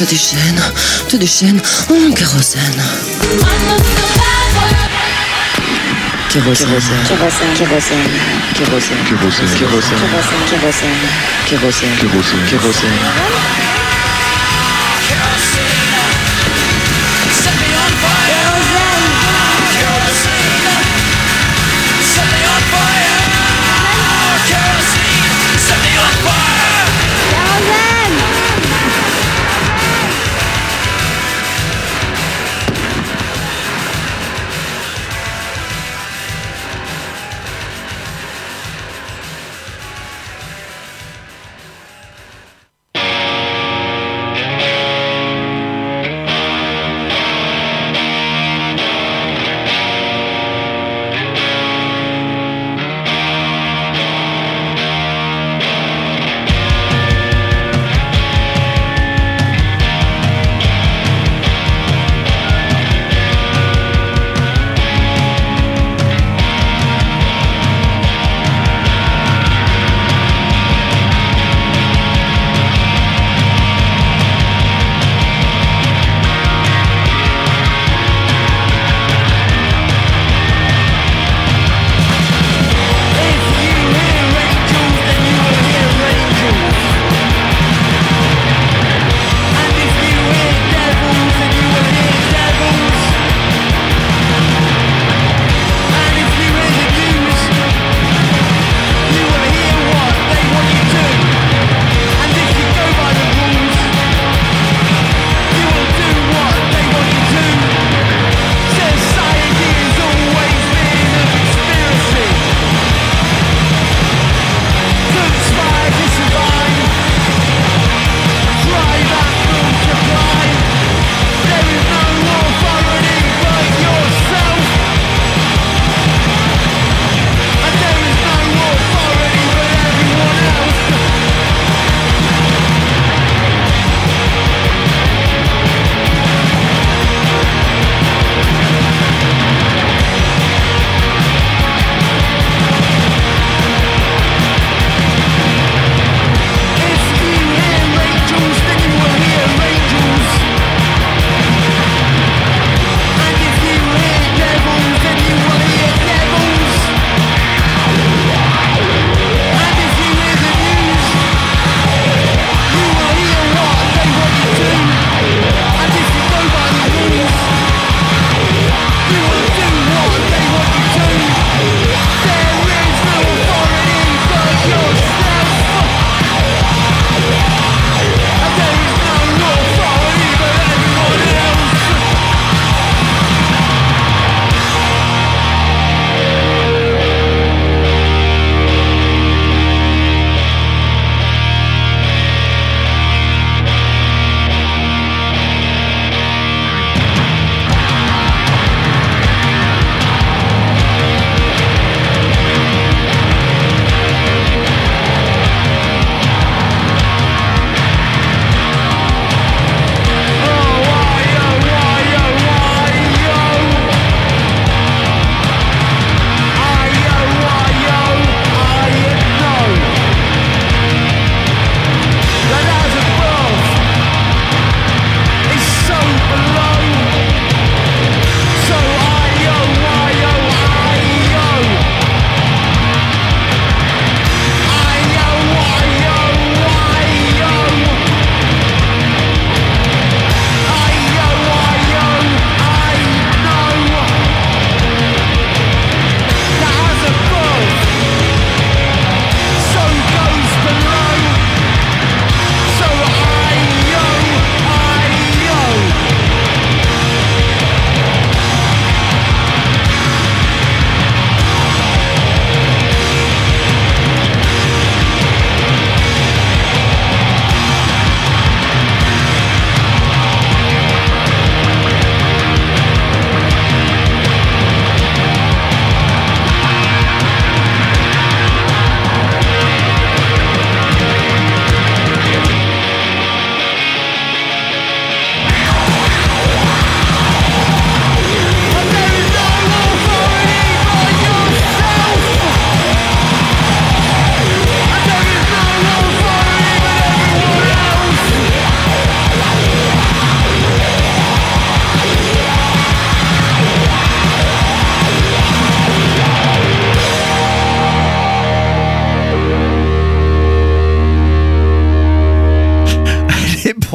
te 0.00 0.04
déchaîne, 0.06 0.60
te 1.08 1.16
déchaîne 1.18 1.60
en 1.90 2.12
kérosène. 2.12 2.82
Kérosène. 6.30 6.68
Kérosène. 7.06 7.52
Kérosène. 7.54 7.54
Kérosène. 7.54 8.08
Kérosène. 8.54 8.98
Kérosène. 9.04 9.48
Kérosène. 9.58 10.96
Kérosène. 11.44 11.96
Kérosène. 11.98 12.46
Kérosène. 12.48 13.79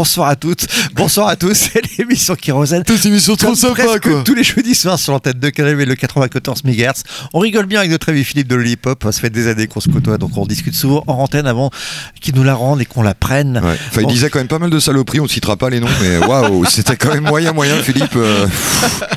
Bonsoir 0.05 0.27
à 0.29 0.35
toutes, 0.35 0.67
bonsoir 0.93 1.27
à 1.29 1.35
tous, 1.35 1.53
c'est 1.73 1.81
l'émission 1.97 2.35
Kérosène. 2.35 2.83
Cette 2.85 3.07
émission 3.07 3.35
trop 3.35 3.55
sympa 3.55 3.85
presque 3.85 4.03
quoi. 4.03 4.21
tous 4.23 4.35
les 4.35 4.43
jeudis 4.43 4.75
soirs 4.75 4.99
sur 4.99 5.13
l'antenne 5.13 5.39
de 5.39 5.49
Canal 5.49 5.81
et 5.81 5.85
le 5.85 5.95
94 5.95 6.63
MHz. 6.63 7.01
On 7.33 7.39
rigole 7.39 7.65
bien 7.65 7.79
avec 7.79 7.89
notre 7.89 8.09
ami 8.09 8.23
Philippe 8.23 8.47
de 8.47 8.53
Lollipop, 8.53 9.03
ça 9.03 9.11
fait 9.19 9.31
des 9.31 9.47
années 9.47 9.65
qu'on 9.65 9.79
se 9.79 9.89
côtoie, 9.89 10.19
donc 10.19 10.37
on 10.37 10.45
discute 10.45 10.75
souvent 10.75 11.03
en 11.07 11.13
antenne 11.13 11.47
avant 11.47 11.71
qu'ils 12.21 12.35
nous 12.35 12.43
la 12.43 12.53
rendent 12.53 12.81
et 12.81 12.85
qu'on 12.85 13.01
la 13.01 13.15
prenne. 13.15 13.57
Ouais. 13.63 13.75
Enfin, 13.89 14.01
il 14.01 14.07
disait 14.07 14.29
quand 14.29 14.37
même 14.37 14.47
pas 14.47 14.59
mal 14.59 14.69
de 14.69 14.79
saloperies, 14.79 15.21
on 15.21 15.27
citera 15.27 15.57
pas 15.57 15.71
les 15.71 15.79
noms, 15.79 15.87
mais 16.03 16.17
waouh, 16.27 16.65
c'était 16.65 16.97
quand 16.97 17.11
même 17.11 17.23
moyen, 17.23 17.51
moyen, 17.51 17.75
Philippe. 17.77 18.15
euh, 18.15 18.45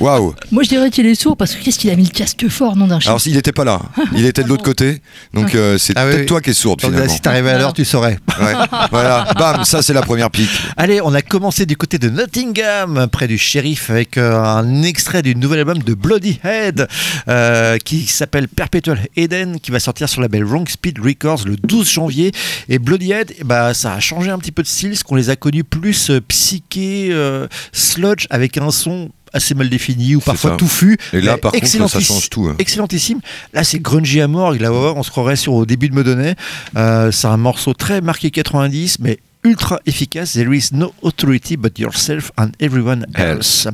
Waouh. 0.00 0.34
Moi 0.52 0.62
je 0.62 0.70
dirais 0.70 0.90
qu'il 0.90 1.04
est 1.04 1.14
sourd 1.14 1.36
parce 1.36 1.54
que 1.54 1.62
qu'est-ce 1.62 1.78
qu'il 1.78 1.90
a 1.90 1.96
mis 1.96 2.04
le 2.04 2.08
casque 2.10 2.48
fort, 2.48 2.76
nom 2.76 2.86
d'un 2.86 2.98
chien. 2.98 3.10
Alors, 3.10 3.20
s'il 3.20 3.36
était 3.36 3.52
pas 3.52 3.64
là, 3.64 3.78
il 4.16 4.24
était 4.24 4.42
de 4.42 4.48
l'autre 4.48 4.64
côté, 4.64 5.02
donc 5.34 5.54
euh, 5.54 5.76
c'est 5.76 5.92
Ah 5.96 6.06
oui, 6.06 6.12
peut-être 6.12 6.20
oui. 6.20 6.26
toi 6.26 6.40
qui 6.40 6.48
es 6.50 6.54
sourde 6.54 6.80
Donc, 6.80 6.94
si 7.10 7.20
t'arrivais 7.20 7.50
à 7.50 7.58
l'heure, 7.58 7.74
tu 7.74 7.84
saurais. 7.84 8.18
Ouais. 8.40 8.54
Voilà, 8.90 9.26
bam, 9.38 9.64
ça 9.66 9.82
c'est 9.82 9.92
la 9.92 10.00
première 10.00 10.30
pique. 10.30 10.48
Allez, 10.80 11.00
on 11.02 11.12
a 11.12 11.22
commencé 11.22 11.66
du 11.66 11.76
côté 11.76 11.98
de 11.98 12.08
Nottingham, 12.08 13.08
près 13.10 13.26
du 13.26 13.36
shérif, 13.36 13.90
avec 13.90 14.16
euh, 14.16 14.40
un 14.40 14.84
extrait 14.84 15.22
du 15.22 15.34
nouvel 15.34 15.58
album 15.58 15.78
de 15.82 15.92
Bloody 15.92 16.38
Head, 16.44 16.86
euh, 17.26 17.78
qui 17.78 18.06
s'appelle 18.06 18.46
Perpetual 18.46 19.00
Eden, 19.16 19.58
qui 19.58 19.72
va 19.72 19.80
sortir 19.80 20.08
sur 20.08 20.20
le 20.20 20.26
label 20.26 20.44
Wrong 20.44 20.68
Speed 20.68 21.00
Records 21.00 21.46
le 21.46 21.56
12 21.56 21.90
janvier. 21.90 22.30
Et 22.68 22.78
Bloody 22.78 23.10
Head, 23.10 23.34
bah, 23.44 23.74
ça 23.74 23.94
a 23.94 23.98
changé 23.98 24.30
un 24.30 24.38
petit 24.38 24.52
peu 24.52 24.62
de 24.62 24.68
style, 24.68 24.90
parce 24.90 25.02
qu'on 25.02 25.16
les 25.16 25.30
a 25.30 25.36
connus 25.36 25.64
plus 25.64 26.10
euh, 26.10 26.20
psyché, 26.28 27.08
euh, 27.10 27.48
sludge, 27.72 28.28
avec 28.30 28.56
un 28.56 28.70
son 28.70 29.10
assez 29.32 29.54
mal 29.54 29.68
défini 29.68 30.14
ou 30.14 30.20
parfois 30.20 30.52
touffu. 30.56 30.96
Et 31.12 31.20
là, 31.20 31.38
par 31.38 31.50
contre, 31.50 31.66
ça 31.88 32.00
change 32.00 32.30
tout. 32.30 32.46
hein. 32.46 32.54
Excellentissime. 32.60 33.20
Là, 33.52 33.64
c'est 33.64 33.80
grungy 33.80 34.20
à 34.20 34.28
mort. 34.28 34.54
Il 34.54 34.64
a 34.64 34.72
on 34.72 35.02
se 35.02 35.10
croirait 35.10 35.36
sur 35.36 35.54
au 35.54 35.66
début 35.66 35.88
de 35.88 35.94
Medonnet. 35.96 36.36
Euh, 36.76 37.10
c'est 37.10 37.26
un 37.26 37.36
morceau 37.36 37.74
très 37.74 38.00
marqué 38.00 38.30
90, 38.30 39.00
mais 39.00 39.18
ultra 39.44 39.80
efficace. 39.86 40.32
There 40.32 40.52
is 40.54 40.70
no 40.72 40.92
authority 41.02 41.56
but 41.56 41.78
yourself 41.78 42.30
and 42.36 42.50
everyone 42.60 43.06
else. 43.14 43.66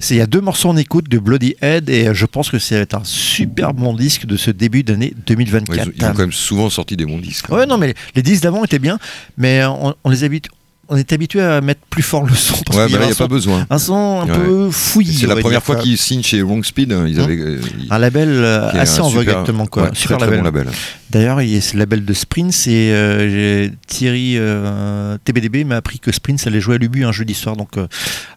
C'est 0.00 0.14
il 0.14 0.18
y 0.18 0.20
a 0.20 0.26
deux 0.26 0.40
morceaux 0.40 0.68
en 0.70 0.76
écoute 0.76 1.08
de 1.08 1.18
Bloody 1.18 1.54
Head 1.60 1.88
et 1.90 2.08
euh, 2.08 2.14
je 2.14 2.26
pense 2.26 2.50
que 2.50 2.58
c'est 2.58 2.94
un 2.94 3.04
super 3.04 3.74
bon 3.74 3.94
disque 3.94 4.26
de 4.26 4.36
ce 4.36 4.50
début 4.50 4.82
d'année 4.82 5.12
Ouais, 5.16 5.22
2024. 5.26 5.76
ils, 5.76 5.80
ont, 5.88 5.92
ils 5.96 6.04
ont 6.04 6.08
quand 6.12 6.18
même 6.18 6.32
souvent 6.32 6.70
sorti 6.70 6.96
des 6.96 7.06
bons 7.06 7.18
disques. 7.18 7.46
hein. 7.50 7.56
Ouais, 7.56 7.66
non, 7.66 7.78
mais 7.78 7.94
les 8.14 8.22
disques 8.22 8.42
d'avant 8.42 8.64
étaient 8.64 8.78
bien, 8.78 8.98
mais 9.36 9.64
on, 9.64 9.94
on 10.04 10.10
les 10.10 10.24
habite, 10.24 10.48
on 10.90 10.96
est 10.96 11.12
habitué 11.12 11.40
à 11.40 11.60
mettre 11.60 11.80
plus 11.88 12.02
fort 12.02 12.24
le 12.24 12.34
son. 12.34 12.54
Parce 12.66 12.76
Ouais, 12.78 12.86
il 12.88 12.96
n'y 12.98 13.02
a 13.02 13.06
un 13.06 13.14
pas 13.14 13.28
besoin. 13.28 13.64
un 13.70 13.78
son 13.78 14.20
un 14.20 14.26
Ouais. 14.26 14.34
peu 14.34 14.70
fouillis. 14.70 15.18
C'est 15.20 15.26
la 15.26 15.36
première 15.36 15.62
fois 15.62 15.76
qu'ils 15.76 15.96
signent 15.96 16.22
chez 16.22 16.42
Wrong 16.42 16.64
Speed. 16.64 16.90
Ils 17.06 17.18
Hum. 17.18 17.24
avaient, 17.24 17.38
euh, 17.38 17.60
ils- 17.78 17.86
Un 17.90 17.98
label 17.98 18.28
euh, 18.28 18.70
assez 18.72 19.00
en 19.00 19.08
vogue 19.08 19.28
actuellement, 19.28 19.66
quoi. 19.66 19.84
ouais, 19.84 19.90
super 19.94 20.18
très, 20.18 20.26
très 20.26 20.36
label. 20.36 20.52
bon 20.52 20.58
label. 20.58 20.74
D'ailleurs, 21.10 21.40
il 21.42 21.50
y 21.50 21.56
a 21.56 21.60
ce 21.60 21.76
label 21.76 22.04
de 22.04 22.12
Sprint, 22.12 22.52
c'est 22.52 22.90
euh, 22.92 23.68
Thierry 23.86 24.34
euh, 24.36 25.16
TBDB 25.24 25.64
m'a 25.64 25.76
appris 25.76 25.98
que 26.00 26.12
Sprint 26.12 26.44
allait 26.46 26.60
jouer 26.60 26.74
à 26.74 26.78
l'Ubu 26.78 27.04
un 27.04 27.12
jeudi 27.12 27.34
soir, 27.34 27.56
donc 27.56 27.76
euh, 27.78 27.86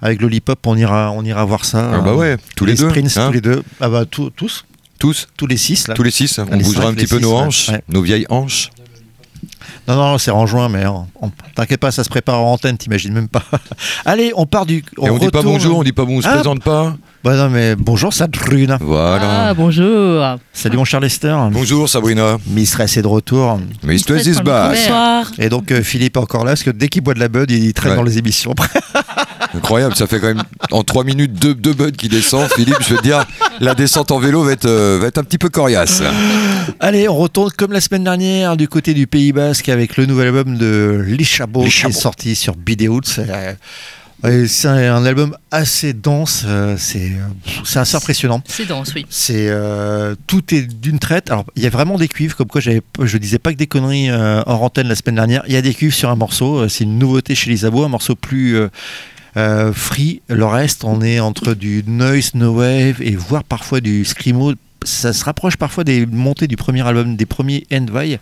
avec 0.01 0.21
Lollipop, 0.21 0.59
on 0.65 0.77
ira, 0.77 1.11
on 1.11 1.23
ira 1.25 1.43
voir 1.45 1.65
ça. 1.65 1.91
Ah 1.95 1.99
bah 2.01 2.13
ouais, 2.15 2.37
tous 2.55 2.65
les, 2.65 2.75
deux. 2.75 2.87
Sprints, 2.89 3.17
hein. 3.17 3.27
tous 3.27 3.33
les 3.33 3.41
deux, 3.41 3.63
ah 3.81 3.89
bah 3.89 4.05
tous, 4.09 4.31
tous, 4.35 4.65
Tous, 4.99 5.47
les 5.47 5.57
six 5.57 5.87
là. 5.87 5.95
tous 5.95 6.03
les 6.03 6.11
six. 6.11 6.39
On 6.39 6.55
les 6.55 6.63
bougera 6.63 6.83
cinq, 6.83 6.89
un 6.91 6.93
petit 6.93 7.07
peu 7.07 7.17
six, 7.17 7.21
nos 7.23 7.33
hanches, 7.33 7.71
nos 7.89 8.01
vieilles 8.01 8.25
hanches. 8.29 8.69
Non, 9.87 9.95
non, 9.95 10.17
c'est 10.17 10.31
en 10.31 10.45
juin, 10.45 10.69
mais 10.69 10.85
on- 10.85 11.05
on- 11.21 11.31
t'inquiète 11.55 11.79
pas, 11.81 11.91
ça 11.91 12.03
se 12.05 12.09
prépare 12.09 12.39
en 12.41 12.53
antenne, 12.53 12.77
t'imagines 12.77 13.11
même 13.13 13.27
pas. 13.27 13.43
Allez, 14.05 14.31
on 14.35 14.45
part 14.45 14.65
du. 14.65 14.77
Et 14.77 15.09
on 15.09 15.17
dit 15.17 15.27
pas 15.29 15.41
bonjour, 15.41 15.79
on 15.79 15.83
dit 15.83 15.91
pas 15.91 16.05
bon, 16.05 16.19
on 16.19 16.21
se 16.21 16.27
Ah. 16.27 16.35
présente 16.35 16.63
pas. 16.63 16.95
Bah 17.23 17.35
non, 17.35 17.49
mais 17.49 17.75
bonjour, 17.75 18.13
Sadrune. 18.13 18.77
Voilà. 18.81 19.47
Ah 19.49 19.53
bonjour. 19.53 20.23
Salut 20.53 20.77
mon 20.77 20.85
cher 20.85 20.99
Lester. 20.99 21.35
Bonjour 21.51 21.87
Sabrina. 21.89 22.37
Mistress 22.47 22.97
est 22.97 23.01
de 23.01 23.07
retour. 23.07 23.59
Mistress 23.83 24.25
is 24.25 24.41
back. 24.41 24.75
Bonsoir. 24.77 25.31
Et 25.37 25.49
donc 25.49 25.71
euh, 25.71 25.81
Philippe 25.83 26.15
est 26.17 26.19
encore 26.19 26.43
là, 26.45 26.51
parce 26.51 26.63
que 26.63 26.69
dès 26.71 26.87
qu'il 26.87 27.01
boit 27.01 27.13
de 27.13 27.19
la 27.19 27.27
bud, 27.29 27.49
il 27.51 27.73
traîne 27.73 27.91
Ouais. 27.91 27.97
dans 27.97 28.03
les 28.03 28.17
émissions. 28.17 28.53
Incroyable, 29.55 29.95
ça 29.95 30.07
fait 30.07 30.19
quand 30.19 30.27
même 30.27 30.43
en 30.71 30.83
3 30.83 31.03
minutes 31.03 31.33
deux, 31.33 31.53
deux 31.53 31.73
buds 31.73 31.91
qui 31.91 32.09
descendent. 32.09 32.49
Philippe, 32.55 32.77
je 32.81 32.93
veux 32.93 32.97
te 32.97 33.03
dire, 33.03 33.25
la 33.59 33.75
descente 33.75 34.11
en 34.11 34.19
vélo 34.19 34.43
va 34.43 34.51
être, 34.51 34.65
euh, 34.65 34.97
va 34.99 35.07
être 35.07 35.17
un 35.17 35.23
petit 35.23 35.37
peu 35.37 35.49
coriace. 35.49 36.01
Allez, 36.79 37.07
on 37.07 37.15
retourne 37.15 37.51
comme 37.51 37.71
la 37.71 37.81
semaine 37.81 38.03
dernière 38.03 38.57
du 38.57 38.67
côté 38.67 38.93
du 38.93 39.07
Pays 39.07 39.31
Basque 39.31 39.69
avec 39.69 39.97
le 39.97 40.05
nouvel 40.05 40.27
album 40.27 40.57
de 40.57 41.03
Lichabot 41.05 41.63
qui 41.65 41.85
est 41.85 41.91
sorti 41.91 42.35
sur 42.35 42.55
Bidéout. 42.55 43.01
C'est 43.03 44.67
euh, 44.67 44.95
un, 44.95 45.05
album 45.05 45.35
assez 45.51 45.91
dense, 45.91 46.43
euh, 46.47 46.77
c'est 46.77 47.11
assez 47.75 47.95
impressionnant. 47.95 48.41
C'est 48.47 48.65
dense, 48.65 48.93
oui. 48.95 49.05
C'est 49.09 49.49
euh, 49.49 50.15
tout 50.27 50.55
est 50.55 50.61
d'une 50.61 50.99
traite. 50.99 51.29
Alors 51.29 51.45
il 51.57 51.63
y 51.63 51.67
a 51.67 51.69
vraiment 51.69 51.97
des 51.97 52.07
cuivres, 52.07 52.37
comme 52.37 52.47
quoi 52.47 52.61
je 52.61 53.17
disais 53.17 53.39
pas 53.39 53.51
que 53.51 53.57
des 53.57 53.67
conneries 53.67 54.09
euh, 54.09 54.41
hors 54.45 54.63
antenne 54.63 54.87
la 54.87 54.95
semaine 54.95 55.15
dernière. 55.15 55.43
Il 55.47 55.53
y 55.53 55.57
a 55.57 55.61
des 55.61 55.73
cuivres 55.73 55.93
sur 55.93 56.09
un 56.09 56.15
morceau. 56.15 56.69
C'est 56.69 56.85
une 56.85 56.97
nouveauté 56.97 57.35
chez 57.35 57.49
Lisabo, 57.49 57.83
un 57.83 57.89
morceau 57.89 58.15
plus 58.15 58.55
euh, 58.55 58.69
euh, 59.37 59.73
free. 59.73 60.21
Le 60.27 60.45
reste, 60.45 60.83
on 60.83 61.01
est 61.01 61.19
entre 61.19 61.53
du 61.53 61.83
noise, 61.87 62.31
no 62.35 62.53
wave 62.53 63.01
et 63.01 63.15
voire 63.15 63.43
parfois 63.43 63.81
du 63.81 64.05
screamo. 64.05 64.53
Ça 64.83 65.13
se 65.13 65.23
rapproche 65.23 65.57
parfois 65.57 65.83
des 65.83 66.05
montées 66.05 66.47
du 66.47 66.57
premier 66.57 66.85
album, 66.85 67.15
des 67.15 67.25
premiers 67.25 67.65
Envy. 67.71 68.17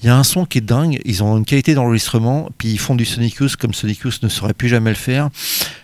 Il 0.00 0.06
y 0.06 0.08
a 0.10 0.16
un 0.16 0.22
son 0.22 0.44
qui 0.44 0.58
est 0.58 0.62
dingue. 0.62 1.00
Ils 1.04 1.24
ont 1.24 1.36
une 1.36 1.44
qualité 1.44 1.74
d'enregistrement, 1.74 2.50
puis 2.56 2.68
ils 2.68 2.78
font 2.78 2.94
du 2.94 3.04
Sonic 3.04 3.34
Youth 3.36 3.56
comme 3.56 3.74
Sonic 3.74 3.98
Youth 4.00 4.22
ne 4.22 4.28
saurait 4.28 4.54
plus 4.54 4.68
jamais 4.68 4.90
le 4.90 4.96
faire. 4.96 5.28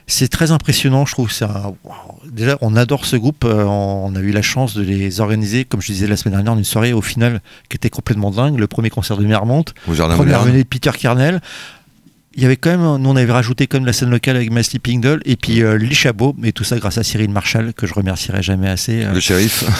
C'est 0.06 0.28
très 0.28 0.52
impressionnant, 0.52 1.04
je 1.04 1.12
trouve. 1.12 1.32
Waouh. 1.42 1.74
Déjà, 2.30 2.56
on 2.60 2.76
adore 2.76 3.06
ce 3.06 3.16
groupe. 3.16 3.44
euh, 3.44 3.64
on 3.64 4.14
a 4.14 4.20
eu 4.20 4.30
la 4.30 4.42
chance 4.42 4.74
de 4.74 4.82
les 4.82 5.20
organiser, 5.20 5.64
comme 5.64 5.80
je 5.82 5.88
disais 5.88 6.06
la 6.06 6.16
semaine 6.16 6.34
dernière, 6.34 6.54
une 6.54 6.62
soirée 6.64 6.92
au 6.92 7.02
final 7.02 7.40
qui 7.68 7.76
était 7.76 7.90
complètement 7.90 8.30
dingue. 8.30 8.56
Le 8.56 8.68
premier 8.68 8.90
concert 8.90 9.16
de 9.16 9.26
Mermont, 9.26 9.64
première 9.84 10.44
venue 10.44 10.62
de 10.62 10.68
Peter 10.68 10.92
Kernel. 10.96 11.40
Il 12.36 12.42
y 12.42 12.46
avait 12.46 12.56
quand 12.56 12.70
même, 12.70 12.80
nous 13.02 13.10
on 13.10 13.16
avait 13.16 13.30
rajouté 13.30 13.66
comme 13.66 13.86
la 13.86 13.92
scène 13.92 14.10
locale 14.10 14.36
avec 14.36 14.50
My 14.50 14.64
Sleeping 14.64 15.00
Doll 15.00 15.20
et 15.24 15.36
puis 15.36 15.62
euh, 15.62 15.78
Les 15.78 15.94
Chabots, 15.94 16.34
et 16.42 16.52
tout 16.52 16.64
ça 16.64 16.78
grâce 16.78 16.98
à 16.98 17.02
Cyril 17.04 17.30
Marshall 17.30 17.72
que 17.74 17.86
je 17.86 17.94
remercierai 17.94 18.42
jamais 18.42 18.68
assez. 18.68 19.04
euh. 19.04 19.12
Le 19.12 19.20
shérif. 19.20 19.64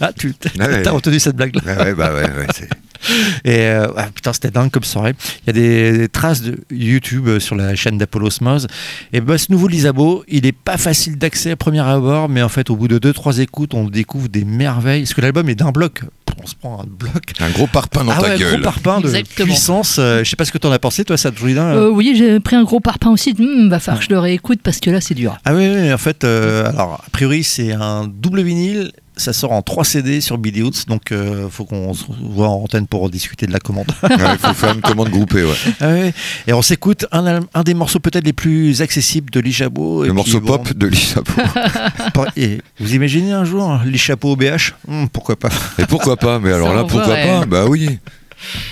Ah, 0.00 0.10
tu 0.12 0.34
Ouais. 0.58 0.86
as 0.86 0.90
retenu 0.90 1.18
cette 1.20 1.36
blague 1.36 1.54
là 1.64 1.84
ouais, 1.84 1.94
bah 1.94 2.12
ouais, 2.12 2.22
ouais, 2.24 2.46
Et 3.44 3.60
euh, 3.66 3.86
ah, 3.96 4.08
putain, 4.12 4.32
c'était 4.32 4.50
dingue 4.50 4.70
comme 4.70 4.82
soirée. 4.82 5.14
Il 5.42 5.46
y 5.46 5.50
a 5.50 5.52
des, 5.52 5.98
des 5.98 6.08
traces 6.08 6.42
de 6.42 6.58
YouTube 6.70 7.28
euh, 7.28 7.38
sur 7.40 7.54
la 7.54 7.74
chaîne 7.76 7.96
d'Apollo 7.98 8.30
Smoz. 8.30 8.66
Et 9.12 9.20
bah, 9.20 9.38
ce 9.38 9.52
nouveau 9.52 9.68
Lisabo, 9.68 10.24
il 10.28 10.46
est 10.46 10.52
pas 10.56 10.76
facile 10.78 11.16
d'accès 11.16 11.52
à 11.52 11.56
premier 11.56 11.80
abord, 11.80 12.28
mais 12.28 12.42
en 12.42 12.48
fait, 12.48 12.68
au 12.70 12.76
bout 12.76 12.88
de 12.88 12.98
2-3 12.98 13.40
écoutes, 13.40 13.74
on 13.74 13.84
découvre 13.88 14.28
des 14.28 14.44
merveilles. 14.44 15.02
Parce 15.02 15.14
que 15.14 15.20
l'album 15.20 15.48
est 15.48 15.54
d'un 15.54 15.70
bloc. 15.70 16.00
On 16.42 16.46
se 16.46 16.54
prend 16.54 16.80
un 16.80 16.84
bloc. 16.86 17.32
un 17.40 17.50
gros 17.50 17.66
parpaing 17.66 18.04
dans 18.04 18.12
ah 18.12 18.20
ta 18.20 18.28
ouais, 18.28 18.38
gueule. 18.38 18.60
gros 18.60 18.62
parpaing 18.62 19.00
de 19.00 19.06
Exactement. 19.08 19.46
puissance. 19.46 19.96
Euh, 19.98 20.22
je 20.22 20.28
sais 20.30 20.36
pas 20.36 20.44
ce 20.44 20.52
que 20.52 20.58
t'en 20.58 20.70
as 20.70 20.78
pensé, 20.78 21.04
toi, 21.04 21.16
Sadrina. 21.16 21.72
Euh, 21.74 21.88
oui, 21.90 22.14
j'ai 22.16 22.40
pris 22.40 22.56
un 22.56 22.62
gros 22.64 22.80
parpaing 22.80 23.10
aussi. 23.10 23.32
Hmm, 23.32 23.68
va 23.68 23.78
falloir 23.80 24.00
que 24.00 24.04
je 24.06 24.10
le 24.10 24.18
réécoute 24.18 24.60
parce 24.62 24.78
que 24.80 24.90
là 24.90 25.00
c'est 25.00 25.14
dur. 25.14 25.38
Ah 25.44 25.54
oui, 25.54 25.68
oui, 25.68 25.92
en 25.92 25.98
fait, 25.98 26.24
euh, 26.24 26.68
alors, 26.68 27.02
a 27.06 27.10
priori, 27.10 27.42
c'est 27.42 27.72
un 27.72 28.06
double 28.06 28.42
vinyle. 28.42 28.92
Ça 29.18 29.32
sort 29.32 29.52
en 29.52 29.62
3 29.62 29.84
CD 29.84 30.20
sur 30.20 30.36
Bidéout, 30.36 30.72
donc 30.88 31.10
euh, 31.10 31.48
faut 31.48 31.64
qu'on 31.64 31.94
se 31.94 32.04
voit 32.20 32.48
en 32.48 32.64
antenne 32.64 32.86
pour 32.86 33.08
discuter 33.08 33.46
de 33.46 33.52
la 33.52 33.58
commande. 33.58 33.86
Il 34.10 34.38
faut 34.38 34.52
faire 34.52 34.74
une 34.74 34.82
commande 34.82 35.08
groupée, 35.08 35.42
ouais. 35.42 35.54
Ah 35.80 35.88
ouais. 35.88 36.12
Et 36.46 36.52
on 36.52 36.60
s'écoute 36.60 37.06
un, 37.12 37.40
des 37.64 37.72
morceaux 37.72 37.98
peut-être 37.98 38.26
les 38.26 38.34
plus 38.34 38.82
accessibles 38.82 39.30
de 39.30 39.40
Lijabo. 39.40 40.04
Le 40.04 40.12
morceau 40.12 40.40
pop 40.42 40.70
de 40.72 40.86
Lisa 40.86 41.22
Pop. 42.14 42.28
Et 42.36 42.60
vous 42.78 42.94
imaginez 42.94 43.32
un 43.32 43.44
jour 43.44 43.70
hein, 43.70 43.80
Lichapo 43.86 44.32
au 44.32 44.36
BH 44.36 44.72
Hum, 44.86 45.08
Pourquoi 45.08 45.36
pas 45.36 45.48
Et 45.78 45.86
pourquoi 45.86 46.16
pas 46.16 46.38
Mais 46.38 46.52
alors 46.52 46.68
Ça 46.68 46.74
là, 46.74 46.84
pourquoi 46.84 47.14
pas? 47.16 47.46
Bah 47.46 47.64
oui, 47.66 47.98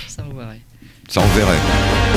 Ça 0.07 0.23
me 0.23 0.31
voirait. 0.33 0.61
ça 1.09 1.21
on 1.21 2.14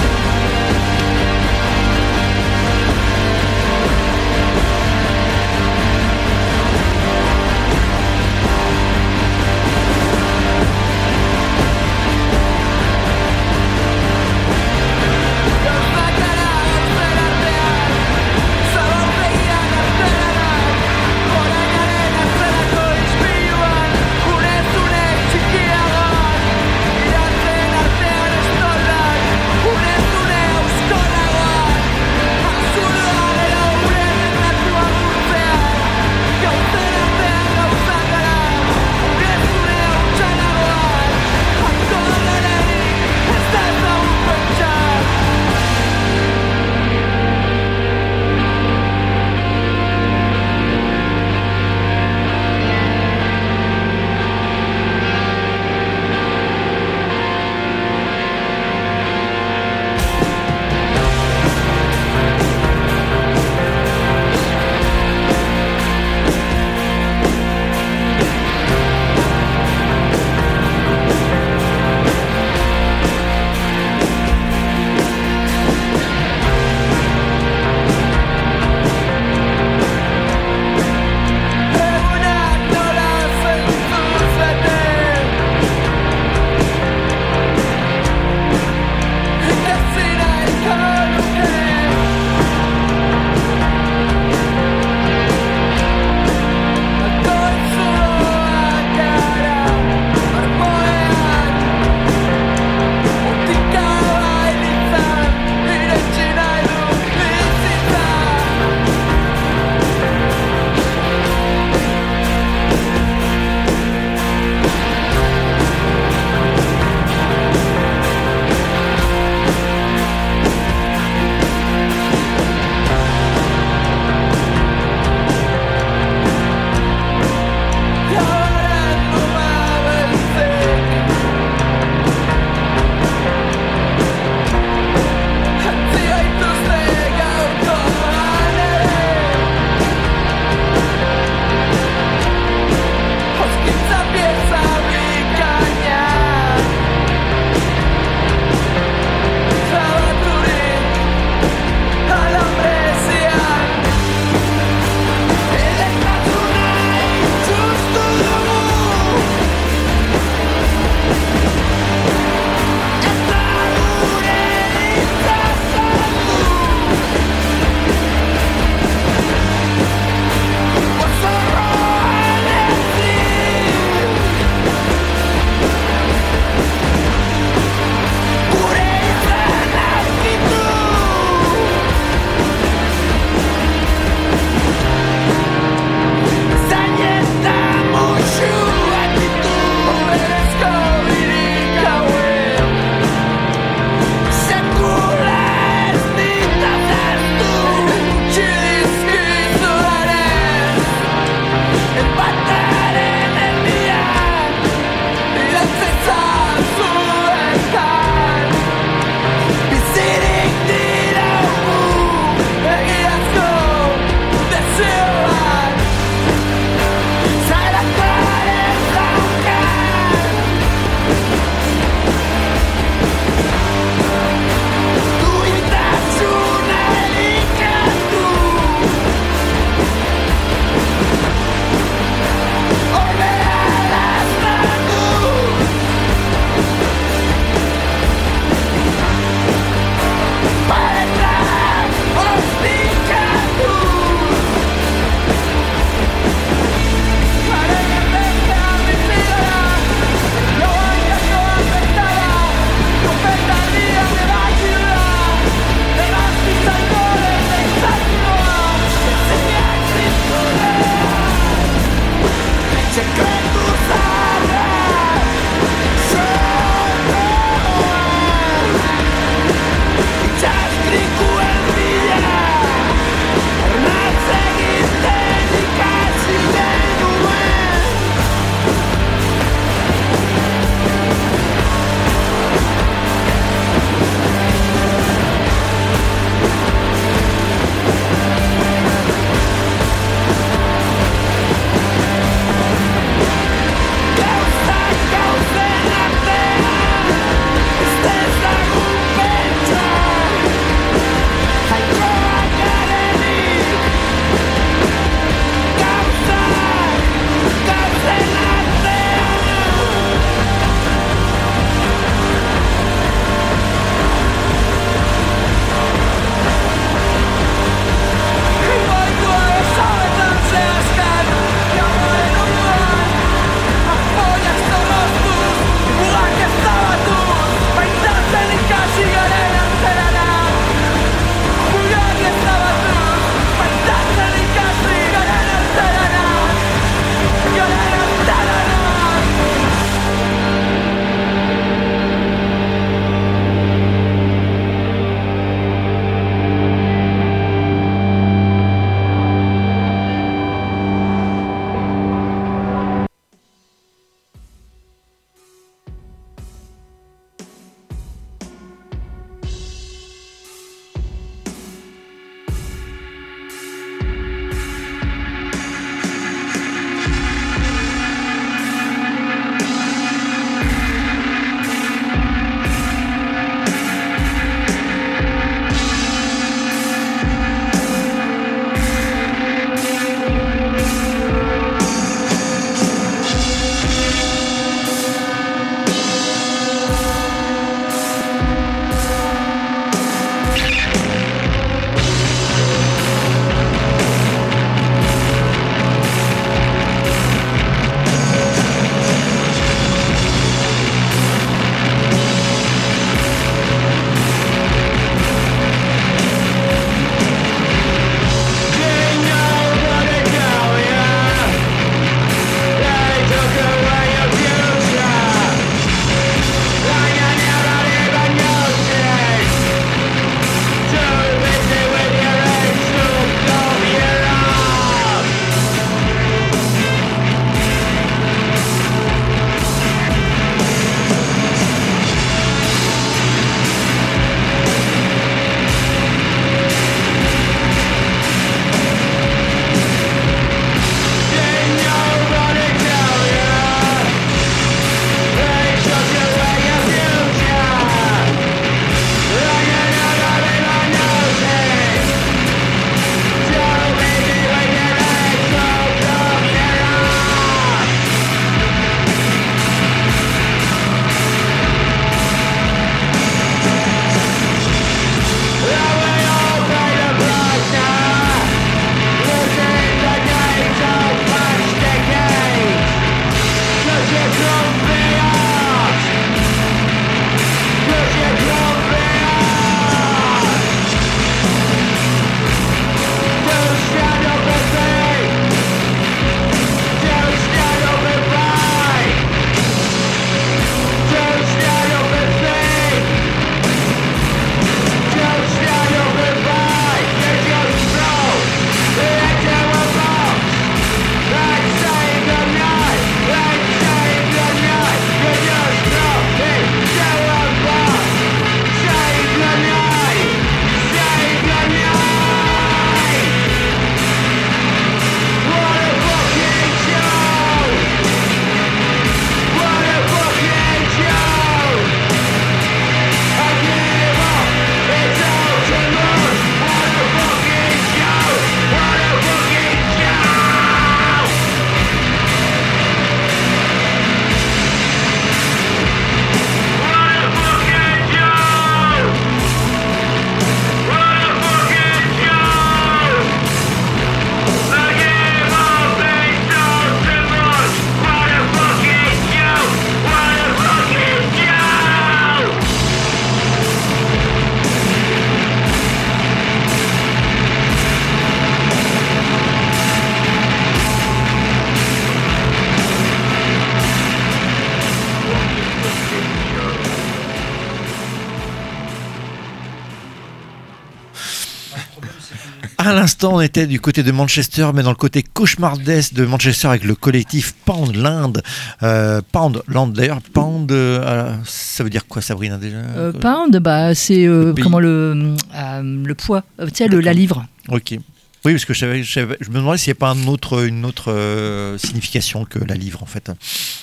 l'instant, 573.21 573.37
on 573.37 573.41
était 573.41 573.67
du 573.67 573.81
côté 573.81 574.03
de 574.05 574.13
Manchester, 574.13 574.69
mais 574.75 574.83
dans 574.85 574.91
le 574.91 574.97
côté 574.97 575.25
cauchemardesque 575.25 576.15
de 576.15 576.25
Manchester 576.25 576.69
avec 576.69 576.85
le 576.85 576.95
collectif 576.95 577.53
Poundland. 577.65 578.41
Euh, 578.85 579.21
Poundland, 579.33 579.93
d'ailleurs, 579.93 580.21
Pound, 580.33 580.71
euh, 580.71 581.35
ça 581.45 581.83
veut 581.83 581.91
dire 581.91 582.07
quoi, 582.07 582.23
Sabrina, 582.23 582.59
déjà 582.59 582.77
Euh, 582.77 583.13
pound, 583.13 583.57
bah, 583.59 583.93
c'est 583.97 584.25
euh, 584.25 584.53
Le 584.55 584.63
comment 584.63 584.79
le, 584.79 585.35
le 585.53 586.15
poids, 586.15 586.45
tu 586.61 586.69
sais, 586.75 586.87
le- 586.87 587.01
la 587.01 587.13
livre. 587.13 587.45
Ok. 587.69 587.99
Oui, 588.45 588.53
parce 588.53 588.65
que 588.65 588.73
je, 588.75 588.79
savais- 588.81 589.03
je 589.03 589.13
savais- 589.13 589.37
je 589.41 589.49
me 589.51 589.55
demandais 589.57 589.79
s'il 589.79 589.91
n'y 589.93 589.97
a 589.99 590.01
pas 590.01 590.11
un 590.11 590.27
autre, 590.29 590.65
une 590.67 590.85
autre 590.85 591.13
euh, 591.13 591.77
signification 591.79 592.45
que 592.45 592.59
la 592.61 592.75
livre, 592.75 593.03
en 593.03 593.07
fait. 593.07 593.31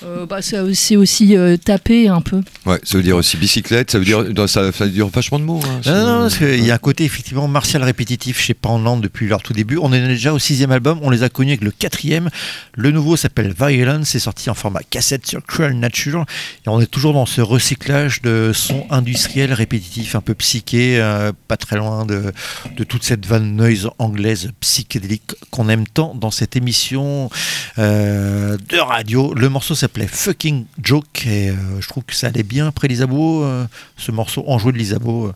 Euh, 0.04 0.26
bah, 0.26 0.42
c'est 0.42 0.96
aussi 0.96 1.36
euh, 1.36 1.58
taper 1.58 2.08
un 2.08 2.22
peu. 2.22 2.42
Ouais, 2.66 2.80
ça 2.84 2.98
veut 2.98 3.04
dire 3.04 3.18
aussi 3.18 3.36
bicyclette, 3.38 3.92
ça 3.92 4.00
veut 4.00 4.06
dire, 4.06 4.24
ça, 4.48 4.72
ça 4.72 4.86
veut 4.86 4.92
dire 4.92 5.08
vachement 5.08 5.40
de 5.40 5.44
mots. 5.44 5.62
hein. 5.66 5.82
Non, 5.86 5.94
non, 5.94 6.06
non, 6.06 6.22
parce 6.22 6.38
qu'il 6.38 6.64
y 6.66 6.72
a 6.72 6.76
un 6.76 6.78
côté 6.80 7.04
effectivement 7.04 7.48
martial 7.48 7.84
répétitif 7.84 8.40
chez 8.40 8.54
Poundland 8.54 9.02
depuis 9.02 9.28
leur 9.28 9.42
tout 9.44 9.54
début. 9.54 9.78
On 9.82 9.92
est 9.92 10.06
déjà 10.08 10.34
au 10.34 10.40
sixième 10.40 10.72
album, 10.72 11.00
on 11.02 11.10
les 11.10 11.24
a 11.24 11.30
connus 11.30 11.52
avec 11.52 11.64
le 11.64 11.72
quatrième. 11.72 12.30
Le 12.76 12.92
nouveau 12.92 13.18
s'appelle 13.18 13.54
Violence, 13.58 14.10
c'est 14.10 14.20
sorti 14.20 14.50
en 14.50 14.54
format 14.54 14.82
cassette 14.90 15.28
sur 15.28 15.44
Cruel 15.46 15.78
Nature. 15.78 16.26
Et 16.66 16.70
on 16.70 16.80
est 16.80 16.86
toujours 16.90 17.14
dans 17.14 17.26
ce 17.26 17.42
recyclage 17.42 18.22
de 18.22 18.52
sons 18.54 18.86
industriels 18.90 19.54
répétitifs, 19.54 20.16
un 20.16 20.22
peu 20.22 20.34
psychés, 20.36 21.00
euh, 21.02 21.32
pas 21.48 21.58
très 21.58 21.76
loin 21.76 22.06
de, 22.06 22.32
de 22.78 22.84
toute 22.86 23.04
cette 23.04 23.26
vanne 23.26 23.56
noise 23.56 23.90
anglaise 24.00 24.46
psychédélique 24.60 25.36
qu'on 25.52 25.70
aime 25.70 25.88
tant 25.88 26.16
dans 26.16 26.32
cette 26.32 26.56
émission 26.56 27.30
euh, 27.78 28.58
de 28.70 28.78
radio. 28.78 29.34
Le 29.34 29.50
morceau 29.50 29.76
s'appelait 29.76 30.08
Fucking 30.08 30.66
Joke 30.82 31.26
et 31.26 31.50
euh, 31.50 31.56
je 31.80 31.88
trouve 31.88 32.04
que 32.04 32.16
ça 32.16 32.28
allait 32.28 32.44
bien 32.44 32.68
après 32.68 32.88
l'Isabeau, 32.88 33.44
euh, 33.44 33.66
ce 33.98 34.12
morceau 34.12 34.44
enjoué 34.48 34.72
de 34.72 34.78
l'Isabeau. 34.78 35.32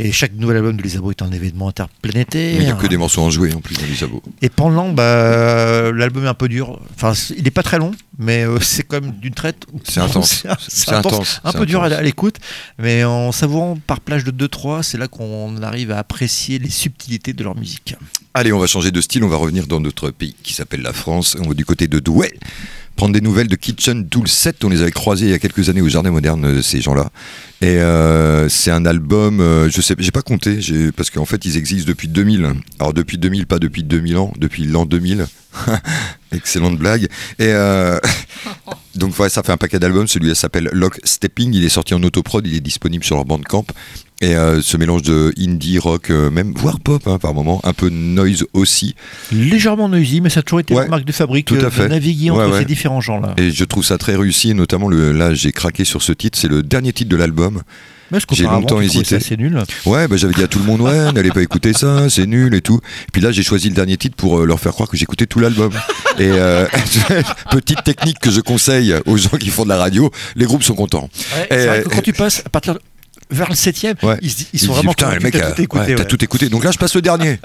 Euh, 0.00 0.04
et 0.04 0.12
chaque 0.12 0.32
nouvel 0.34 0.58
album 0.58 0.76
de 0.76 0.82
l'Isabeau 0.82 1.10
est 1.10 1.22
un 1.22 1.30
événement 1.30 1.68
interplanétaire. 1.68 2.56
Mais 2.56 2.64
il 2.64 2.66
n'y 2.66 2.72
a 2.72 2.74
que 2.74 2.86
des 2.86 2.96
morceaux 2.96 3.22
enjoués 3.22 3.52
en 3.54 3.60
plus 3.60 3.76
dans 3.76 3.86
les 3.86 3.94
sabots. 3.94 4.22
Et 4.42 4.48
pendant, 4.48 4.90
bah, 4.90 5.92
l'album 5.92 6.24
est 6.24 6.28
un 6.28 6.34
peu 6.34 6.48
dur. 6.48 6.80
Enfin, 6.94 7.12
il 7.36 7.44
n'est 7.44 7.50
pas 7.50 7.62
très 7.62 7.78
long, 7.78 7.92
mais 8.18 8.44
euh, 8.44 8.58
c'est 8.60 8.82
quand 8.82 9.00
même 9.00 9.12
d'une 9.12 9.34
traite. 9.34 9.66
C'est 9.84 10.00
intense. 10.00 10.44
C'est 10.68 10.92
intense. 10.92 11.12
intense. 11.12 11.40
Un 11.44 11.52
peu 11.52 11.66
dur 11.66 11.82
à 11.82 12.02
l'écoute, 12.02 12.36
mais 12.78 13.04
en 13.04 13.32
savourant 13.32 13.78
par 13.86 14.00
plage 14.00 14.24
de 14.24 14.46
2-3, 14.46 14.82
c'est 14.82 14.98
là 14.98 15.08
qu'on 15.08 15.62
arrive 15.62 15.90
à 15.90 15.98
apprécier 15.98 16.58
les 16.58 16.70
subtilités 16.70 17.32
de 17.32 17.44
leur 17.44 17.56
musique. 17.56 17.94
Allez, 18.34 18.52
on 18.52 18.58
va 18.58 18.66
changer 18.66 18.90
de 18.90 19.00
style, 19.00 19.24
on 19.24 19.28
va 19.28 19.36
revenir 19.36 19.66
dans 19.66 19.80
notre 19.80 20.10
pays 20.10 20.34
qui 20.42 20.54
s'appelle 20.54 20.82
la 20.82 20.92
France. 20.92 21.36
On 21.40 21.48
va 21.48 21.54
du 21.54 21.64
côté 21.64 21.88
de 21.88 21.98
Douai. 21.98 22.32
Prendre 23.00 23.14
des 23.14 23.22
nouvelles 23.22 23.48
de 23.48 23.56
Kitchen 23.56 24.06
Tool 24.10 24.28
7, 24.28 24.62
on 24.62 24.68
les 24.68 24.82
avait 24.82 24.90
croisés 24.90 25.24
il 25.24 25.30
y 25.30 25.32
a 25.32 25.38
quelques 25.38 25.70
années 25.70 25.80
au 25.80 25.88
Jardin 25.88 26.10
Moderne, 26.10 26.44
euh, 26.44 26.60
ces 26.60 26.82
gens-là. 26.82 27.10
Et 27.62 27.78
euh, 27.78 28.46
c'est 28.50 28.70
un 28.70 28.84
album, 28.84 29.40
euh, 29.40 29.70
je 29.70 29.80
sais, 29.80 29.94
j'ai 29.98 30.10
pas 30.10 30.20
compté, 30.20 30.58
parce 30.94 31.08
qu'en 31.08 31.24
fait 31.24 31.46
ils 31.46 31.56
existent 31.56 31.88
depuis 31.88 32.08
2000. 32.08 32.52
Alors 32.78 32.92
depuis 32.92 33.16
2000, 33.16 33.46
pas 33.46 33.58
depuis 33.58 33.84
2000 33.84 34.18
ans, 34.18 34.34
depuis 34.36 34.66
l'an 34.66 34.84
2000. 34.84 35.26
Excellente 36.32 36.78
blague. 36.78 37.04
Et 37.38 37.48
euh, 37.48 37.98
donc 38.94 39.12
voilà, 39.12 39.30
ça 39.30 39.42
fait 39.42 39.52
un 39.52 39.56
paquet 39.56 39.78
d'albums. 39.78 40.06
Celui-là 40.06 40.34
s'appelle 40.34 40.68
Lock 40.72 41.00
Stepping. 41.04 41.52
Il 41.54 41.64
est 41.64 41.70
sorti 41.70 41.94
en 41.94 42.02
autoprod, 42.02 42.46
il 42.46 42.54
est 42.54 42.60
disponible 42.60 43.04
sur 43.04 43.16
leur 43.16 43.24
bandcamp. 43.24 43.66
Et 44.22 44.36
euh, 44.36 44.60
ce 44.60 44.76
mélange 44.76 45.00
de 45.02 45.32
indie, 45.38 45.78
rock, 45.78 46.10
euh, 46.10 46.28
même 46.30 46.52
voire 46.54 46.78
pop 46.78 47.02
hein, 47.06 47.18
par 47.18 47.32
moment, 47.32 47.60
un 47.64 47.72
peu 47.72 47.88
noise 47.88 48.44
aussi. 48.52 48.94
Légèrement 49.32 49.88
noisy, 49.88 50.20
mais 50.20 50.28
ça 50.28 50.40
a 50.40 50.42
toujours 50.42 50.60
été 50.60 50.74
Ouais, 50.74 50.82
la 50.82 50.88
marque 50.88 51.06
de 51.06 51.12
fabrique 51.12 51.46
tout 51.46 51.54
à 51.54 51.58
euh, 51.64 51.70
fait. 51.70 51.84
de 51.84 51.88
naviguer 51.88 52.28
entre 52.30 52.50
Ouais, 52.50 52.58
ces 52.58 52.64
différents 52.66 53.00
genres-là. 53.00 53.32
Et 53.38 53.50
je 53.50 53.64
trouve 53.64 53.82
ça 53.82 53.96
très 53.96 54.16
réussi, 54.16 54.52
notamment 54.54 54.88
le, 54.88 55.12
là 55.12 55.32
j'ai 55.32 55.52
craqué 55.52 55.84
sur 55.86 56.02
ce 56.02 56.12
titre, 56.12 56.38
c'est 56.38 56.48
le 56.48 56.62
dernier 56.62 56.92
titre 56.92 57.08
de 57.10 57.16
l'album. 57.16 57.62
J'ai 58.32 58.42
longtemps 58.42 58.80
hésité. 58.80 59.14
assez 59.14 59.36
nul. 59.36 59.56
Ouais, 59.86 60.08
bah, 60.08 60.16
j'avais 60.16 60.34
dit 60.34 60.42
à 60.42 60.48
tout 60.48 60.58
le 60.58 60.64
monde, 60.64 60.80
ouais, 60.80 61.12
n'allez 61.14 61.30
pas 61.30 61.42
écouter 61.42 61.72
ça, 61.72 62.10
c'est 62.10 62.26
nul 62.26 62.52
et 62.54 62.60
tout. 62.60 62.80
Et 63.08 63.10
puis 63.12 63.22
là 63.22 63.30
j'ai 63.32 63.42
choisi 63.44 63.68
le 63.68 63.74
dernier 63.74 63.96
titre 63.96 64.16
pour 64.16 64.40
euh, 64.40 64.44
leur 64.46 64.58
faire 64.60 64.72
croire 64.72 64.88
que 64.88 64.96
j'écoutais 64.96 65.26
tout 65.26 65.38
l'album. 65.38 65.72
Et 66.18 66.28
euh, 66.32 66.66
petite 67.50 67.82
technique 67.84 68.18
que 68.18 68.30
je 68.30 68.40
conseille 68.40 68.94
aux 69.06 69.16
gens 69.16 69.38
qui 69.38 69.48
font 69.48 69.62
de 69.64 69.68
la 69.70 69.78
radio, 69.78 70.10
les 70.36 70.44
groupes 70.44 70.62
sont 70.64 70.74
contents. 70.74 71.08
Et, 71.50 71.54
c'est 71.54 71.66
vrai 71.66 71.82
que 71.84 71.88
quand 71.88 72.02
tu 72.02 72.12
passes 72.12 72.42
à 72.44 72.48
partir 72.50 72.74
de- 72.74 72.80
vers 73.30 73.48
le 73.48 73.54
septième, 73.54 73.94
Ouais. 74.02 74.16
ils, 74.22 74.30
Il 74.52 74.58
sont 74.60 74.66
dit, 74.66 74.72
vraiment 74.74 74.92
putain, 74.92 75.14
le 75.14 75.20
mec 75.20 75.32
t'as 75.32 75.52
tout 75.52 75.62
écouté. 75.62 75.80
ouais, 75.84 75.94
t'as 75.94 76.02
ouais. 76.02 76.08
tout 76.08 76.24
écouté. 76.24 76.48
Donc 76.48 76.64
là, 76.64 76.70
je 76.72 76.78
passe 76.78 76.94
le 76.94 77.02
dernier. 77.02 77.38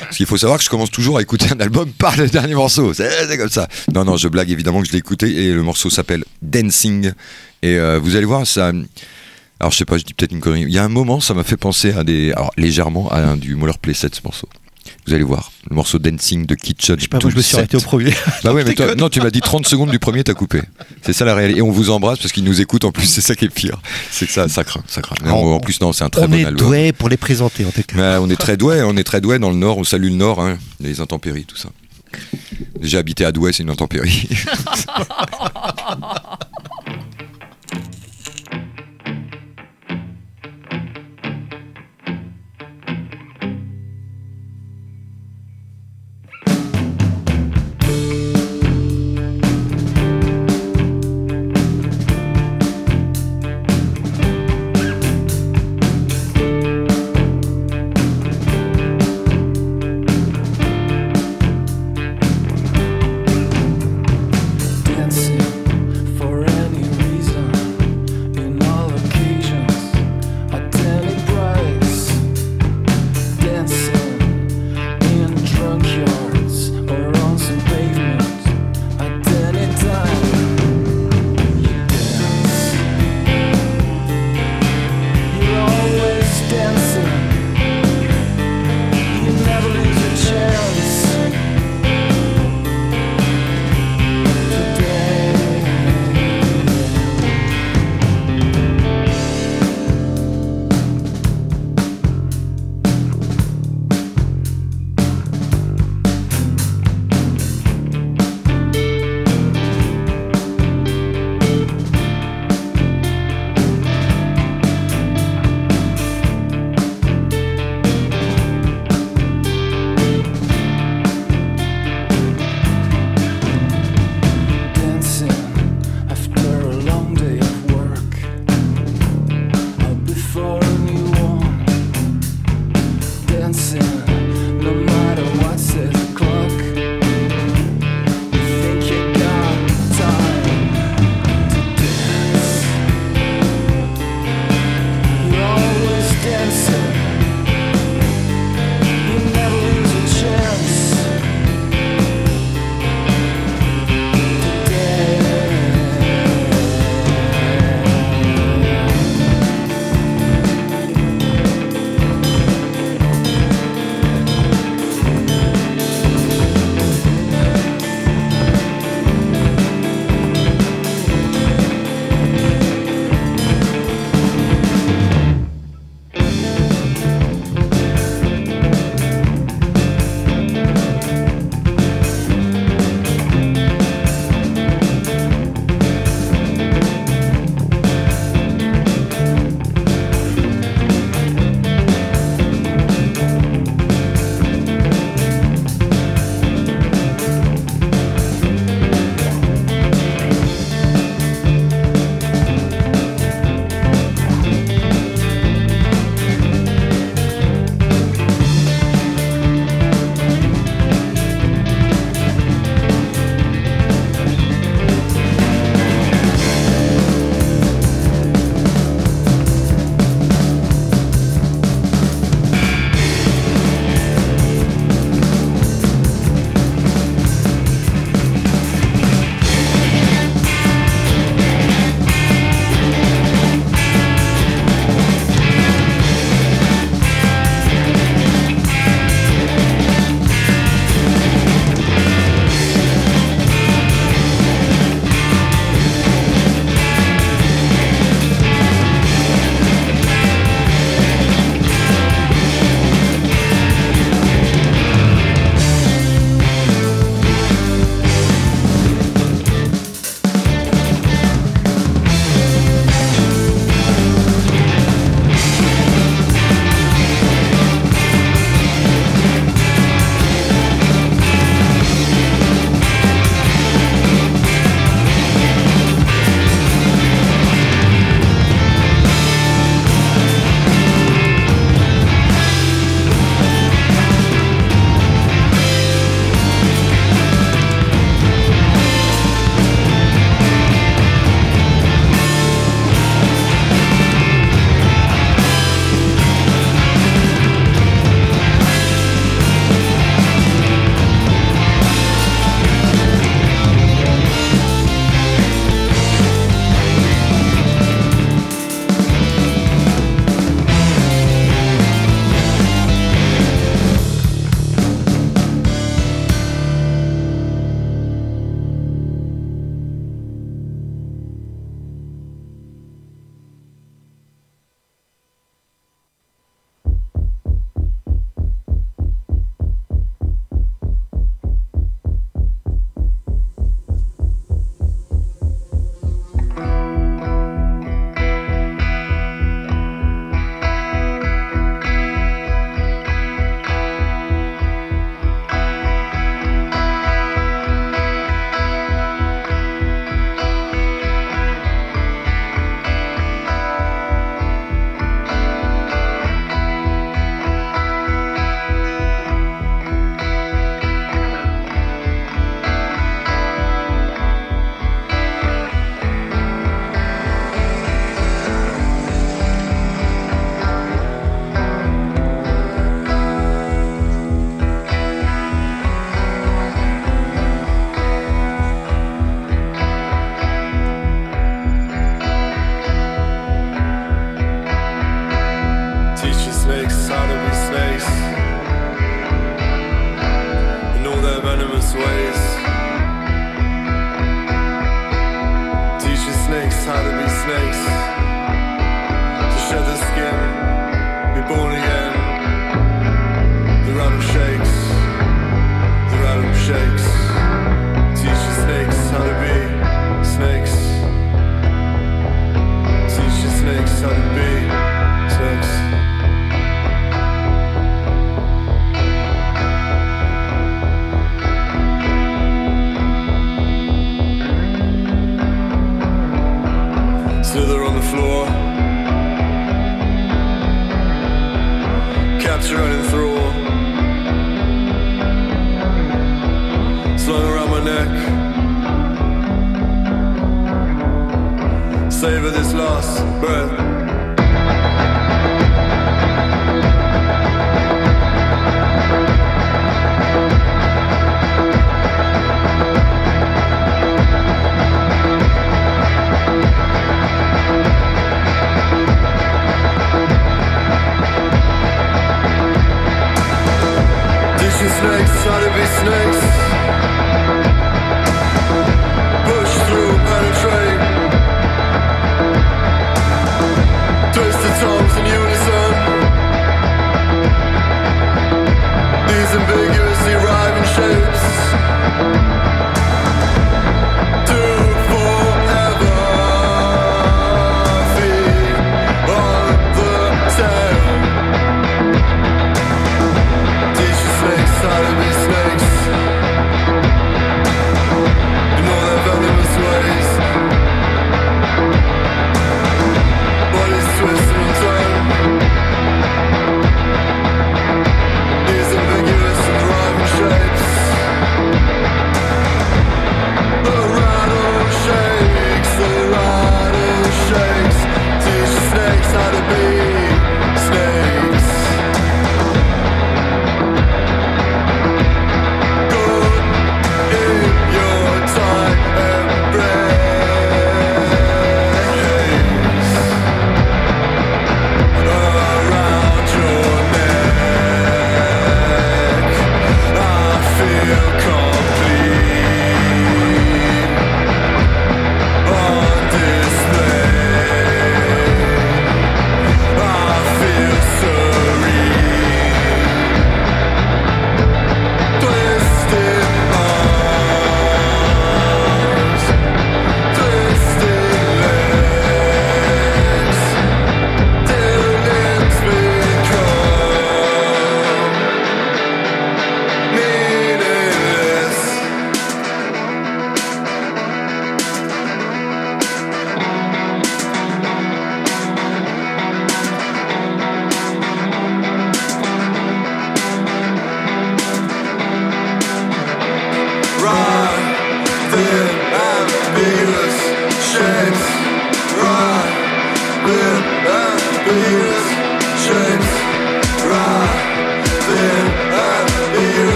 Parce 0.00 0.16
qu'il 0.16 0.26
faut 0.26 0.36
savoir 0.36 0.58
que 0.58 0.64
je 0.64 0.70
commence 0.70 0.90
toujours 0.90 1.18
à 1.18 1.22
écouter 1.22 1.46
un 1.50 1.60
album 1.60 1.90
par 1.92 2.16
le 2.16 2.28
dernier 2.28 2.54
morceau. 2.54 2.92
C'est 2.94 3.36
comme 3.38 3.48
ça. 3.50 3.68
Non, 3.94 4.04
non, 4.04 4.16
je 4.16 4.28
blague 4.28 4.50
évidemment 4.50 4.80
que 4.82 4.86
je 4.88 4.92
l'ai 4.92 4.98
écouté 4.98 5.44
et 5.46 5.52
le 5.52 5.62
morceau 5.62 5.90
s'appelle 5.90 6.24
Dancing. 6.42 7.12
Et 7.62 7.76
euh, 7.76 7.98
vous 8.02 8.16
allez 8.16 8.26
voir, 8.26 8.46
ça. 8.46 8.72
Alors, 9.58 9.72
je 9.72 9.76
sais 9.76 9.84
pas, 9.84 9.98
je 9.98 10.04
dis 10.04 10.14
peut-être 10.14 10.32
une 10.32 10.40
connerie. 10.40 10.62
Il 10.62 10.70
y 10.72 10.78
a 10.78 10.84
un 10.84 10.88
moment, 10.88 11.20
ça 11.20 11.34
m'a 11.34 11.44
fait 11.44 11.58
penser 11.58 11.92
à 11.92 12.02
des. 12.04 12.32
Alors, 12.32 12.50
légèrement 12.56 13.10
à 13.10 13.18
un 13.20 13.36
du 13.36 13.54
Moller 13.56 13.74
Play 13.80 13.92
7, 13.94 14.14
ce 14.14 14.20
morceau. 14.24 14.48
Vous 15.06 15.14
allez 15.14 15.24
voir, 15.24 15.50
le 15.68 15.74
morceau 15.76 15.98
Dancing 15.98 16.46
de 16.46 16.54
Kitchen. 16.54 16.96
Je 16.96 17.02
sais 17.02 17.08
pas, 17.08 17.18
moi 17.20 17.30
je 17.30 17.36
me 17.36 17.42
suis 17.42 17.56
arrêté 17.56 17.76
au 17.76 17.80
premier. 17.80 18.12
Bah 18.44 18.52
ouais, 18.52 18.64
mais 18.64 18.74
toi- 18.74 18.94
non, 18.94 19.08
tu 19.08 19.20
m'as 19.20 19.30
dit 19.30 19.40
30 19.40 19.66
secondes 19.66 19.90
du 19.90 19.98
premier, 19.98 20.22
t'as 20.24 20.34
coupé. 20.34 20.62
C'est 21.02 21.12
ça 21.12 21.24
la 21.24 21.34
réalité. 21.34 21.58
Et 21.58 21.62
on 21.62 21.70
vous 21.70 21.90
embrasse 21.90 22.18
parce 22.18 22.32
qu'ils 22.32 22.44
nous 22.44 22.60
écoutent 22.60 22.84
en 22.84 22.92
plus, 22.92 23.06
c'est 23.06 23.20
ça 23.20 23.34
qui 23.34 23.46
est 23.46 23.48
pire. 23.48 23.80
C'est 24.10 24.26
que 24.26 24.32
ça, 24.32 24.48
ça 24.48 24.64
craint, 24.64 24.82
ça 24.86 25.02
craint. 25.02 25.16
Mais 25.24 25.30
On- 25.30 25.54
en 25.56 25.60
plus, 25.60 25.80
non, 25.80 25.92
c'est 25.92 26.04
un 26.04 26.10
très 26.10 26.22
On 26.24 26.28
bon 26.28 26.36
est 26.36 26.44
album. 26.44 26.68
doué 26.68 26.92
pour 26.92 27.08
les 27.08 27.16
présenter 27.16 27.64
en 27.64 27.70
tout 27.70 27.82
cas. 27.82 28.20
On 28.20 28.30
est 28.30 28.36
très 28.36 28.56
doué, 28.56 28.82
on 28.82 28.96
est 28.96 29.04
très 29.04 29.20
doué 29.20 29.38
dans 29.38 29.50
le 29.50 29.56
Nord. 29.56 29.78
On 29.78 29.84
salue 29.84 30.10
le 30.10 30.16
Nord, 30.16 30.40
hein, 30.40 30.58
les 30.80 31.00
intempéries, 31.00 31.44
tout 31.44 31.56
ça. 31.56 31.70
J'ai 32.80 32.98
habité 32.98 33.24
à 33.24 33.32
Douai, 33.32 33.52
c'est 33.52 33.62
une 33.62 33.70
intempérie. 33.70 34.28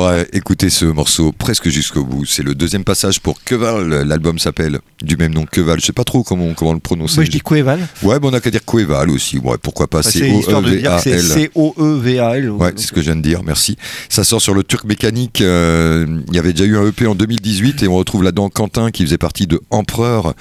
aura 0.00 0.16
écouté 0.32 0.70
ce 0.70 0.84
morceau 0.84 1.32
presque 1.32 1.68
jusqu'au 1.68 2.04
bout. 2.04 2.24
C'est 2.24 2.42
le 2.42 2.54
deuxième 2.54 2.84
passage 2.84 3.20
pour 3.20 3.42
Keval. 3.44 4.02
L'album 4.02 4.38
s'appelle 4.38 4.80
du 5.02 5.16
même 5.16 5.32
nom 5.34 5.46
Keval. 5.46 5.80
Je 5.80 5.86
sais 5.86 5.92
pas 5.92 6.04
trop 6.04 6.22
comment, 6.22 6.52
comment 6.54 6.72
le 6.72 6.78
prononcer. 6.80 7.16
Moi, 7.16 7.24
je 7.24 7.30
dis 7.30 7.40
Coeval. 7.40 7.86
Ouais, 8.02 8.16
on 8.22 8.32
a 8.32 8.40
qu'à 8.40 8.50
dire 8.50 8.64
Coeval 8.64 9.10
aussi. 9.10 9.38
Ouais, 9.38 9.56
pourquoi 9.62 9.86
pas? 9.88 10.02
C-O-E-V-A-L. 10.02 11.22
C-O-E-V-A-L. 11.22 12.50
Ouais, 12.50 12.72
c'est 12.76 12.86
ce 12.86 12.92
que 12.92 13.00
je 13.00 13.06
viens 13.06 13.16
de 13.16 13.22
dire, 13.22 13.42
merci. 13.42 13.76
Ça 14.08 14.24
sort 14.24 14.40
sur 14.40 14.54
le 14.54 14.62
Turc 14.64 14.84
Mécanique. 14.84 15.40
euh, 15.40 16.06
Il 16.28 16.34
y 16.34 16.38
avait 16.38 16.52
déjà 16.52 16.64
eu 16.64 16.76
un 16.76 16.86
EP 16.88 17.06
en 17.06 17.14
2018 17.14 17.82
et 17.82 17.88
on 17.88 17.96
retrouve 17.96 18.22
là-dedans 18.22 18.48
Quentin 18.48 18.90
qui 18.90 19.04
faisait 19.04 19.18
partie 19.18 19.46
de 19.46 19.60
Empereur. 19.70 20.34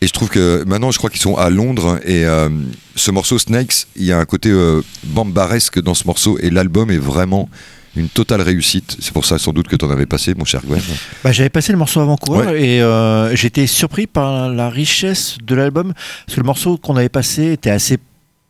Et 0.00 0.06
je 0.06 0.12
trouve 0.12 0.28
que 0.28 0.64
maintenant, 0.66 0.90
je 0.90 0.98
crois 0.98 1.08
qu'ils 1.08 1.20
sont 1.22 1.36
à 1.36 1.48
Londres 1.50 1.98
et 2.04 2.26
euh, 2.26 2.48
ce 2.94 3.10
morceau 3.10 3.38
Snakes, 3.38 3.86
il 3.96 4.04
y 4.04 4.12
a 4.12 4.18
un 4.18 4.24
côté 4.26 4.50
euh, 4.50 4.82
bambaresque 5.04 5.80
dans 5.80 5.94
ce 5.94 6.04
morceau 6.06 6.36
et 6.40 6.50
l'album 6.50 6.90
est 6.90 6.98
vraiment 6.98 7.48
une 7.96 8.08
totale 8.08 8.40
réussite. 8.40 8.96
C'est 9.00 9.12
pour 9.12 9.24
ça 9.24 9.38
sans 9.38 9.52
doute 9.52 9.68
que 9.68 9.76
tu 9.76 9.84
en 9.84 9.90
avais 9.90 10.06
passé, 10.06 10.34
mon 10.34 10.44
cher 10.44 10.60
Gwen. 10.66 10.80
Bah, 11.22 11.32
J'avais 11.32 11.48
passé 11.50 11.72
le 11.72 11.78
morceau 11.78 12.00
avant-coureur 12.00 12.54
et 12.54 12.82
euh, 12.82 13.34
j'étais 13.36 13.66
surpris 13.66 14.06
par 14.06 14.48
la 14.50 14.68
richesse 14.68 15.38
de 15.42 15.54
l'album. 15.54 15.92
Parce 16.26 16.36
que 16.36 16.40
le 16.40 16.46
morceau 16.46 16.76
qu'on 16.76 16.96
avait 16.96 17.08
passé 17.08 17.52
était 17.52 17.70
assez 17.70 17.98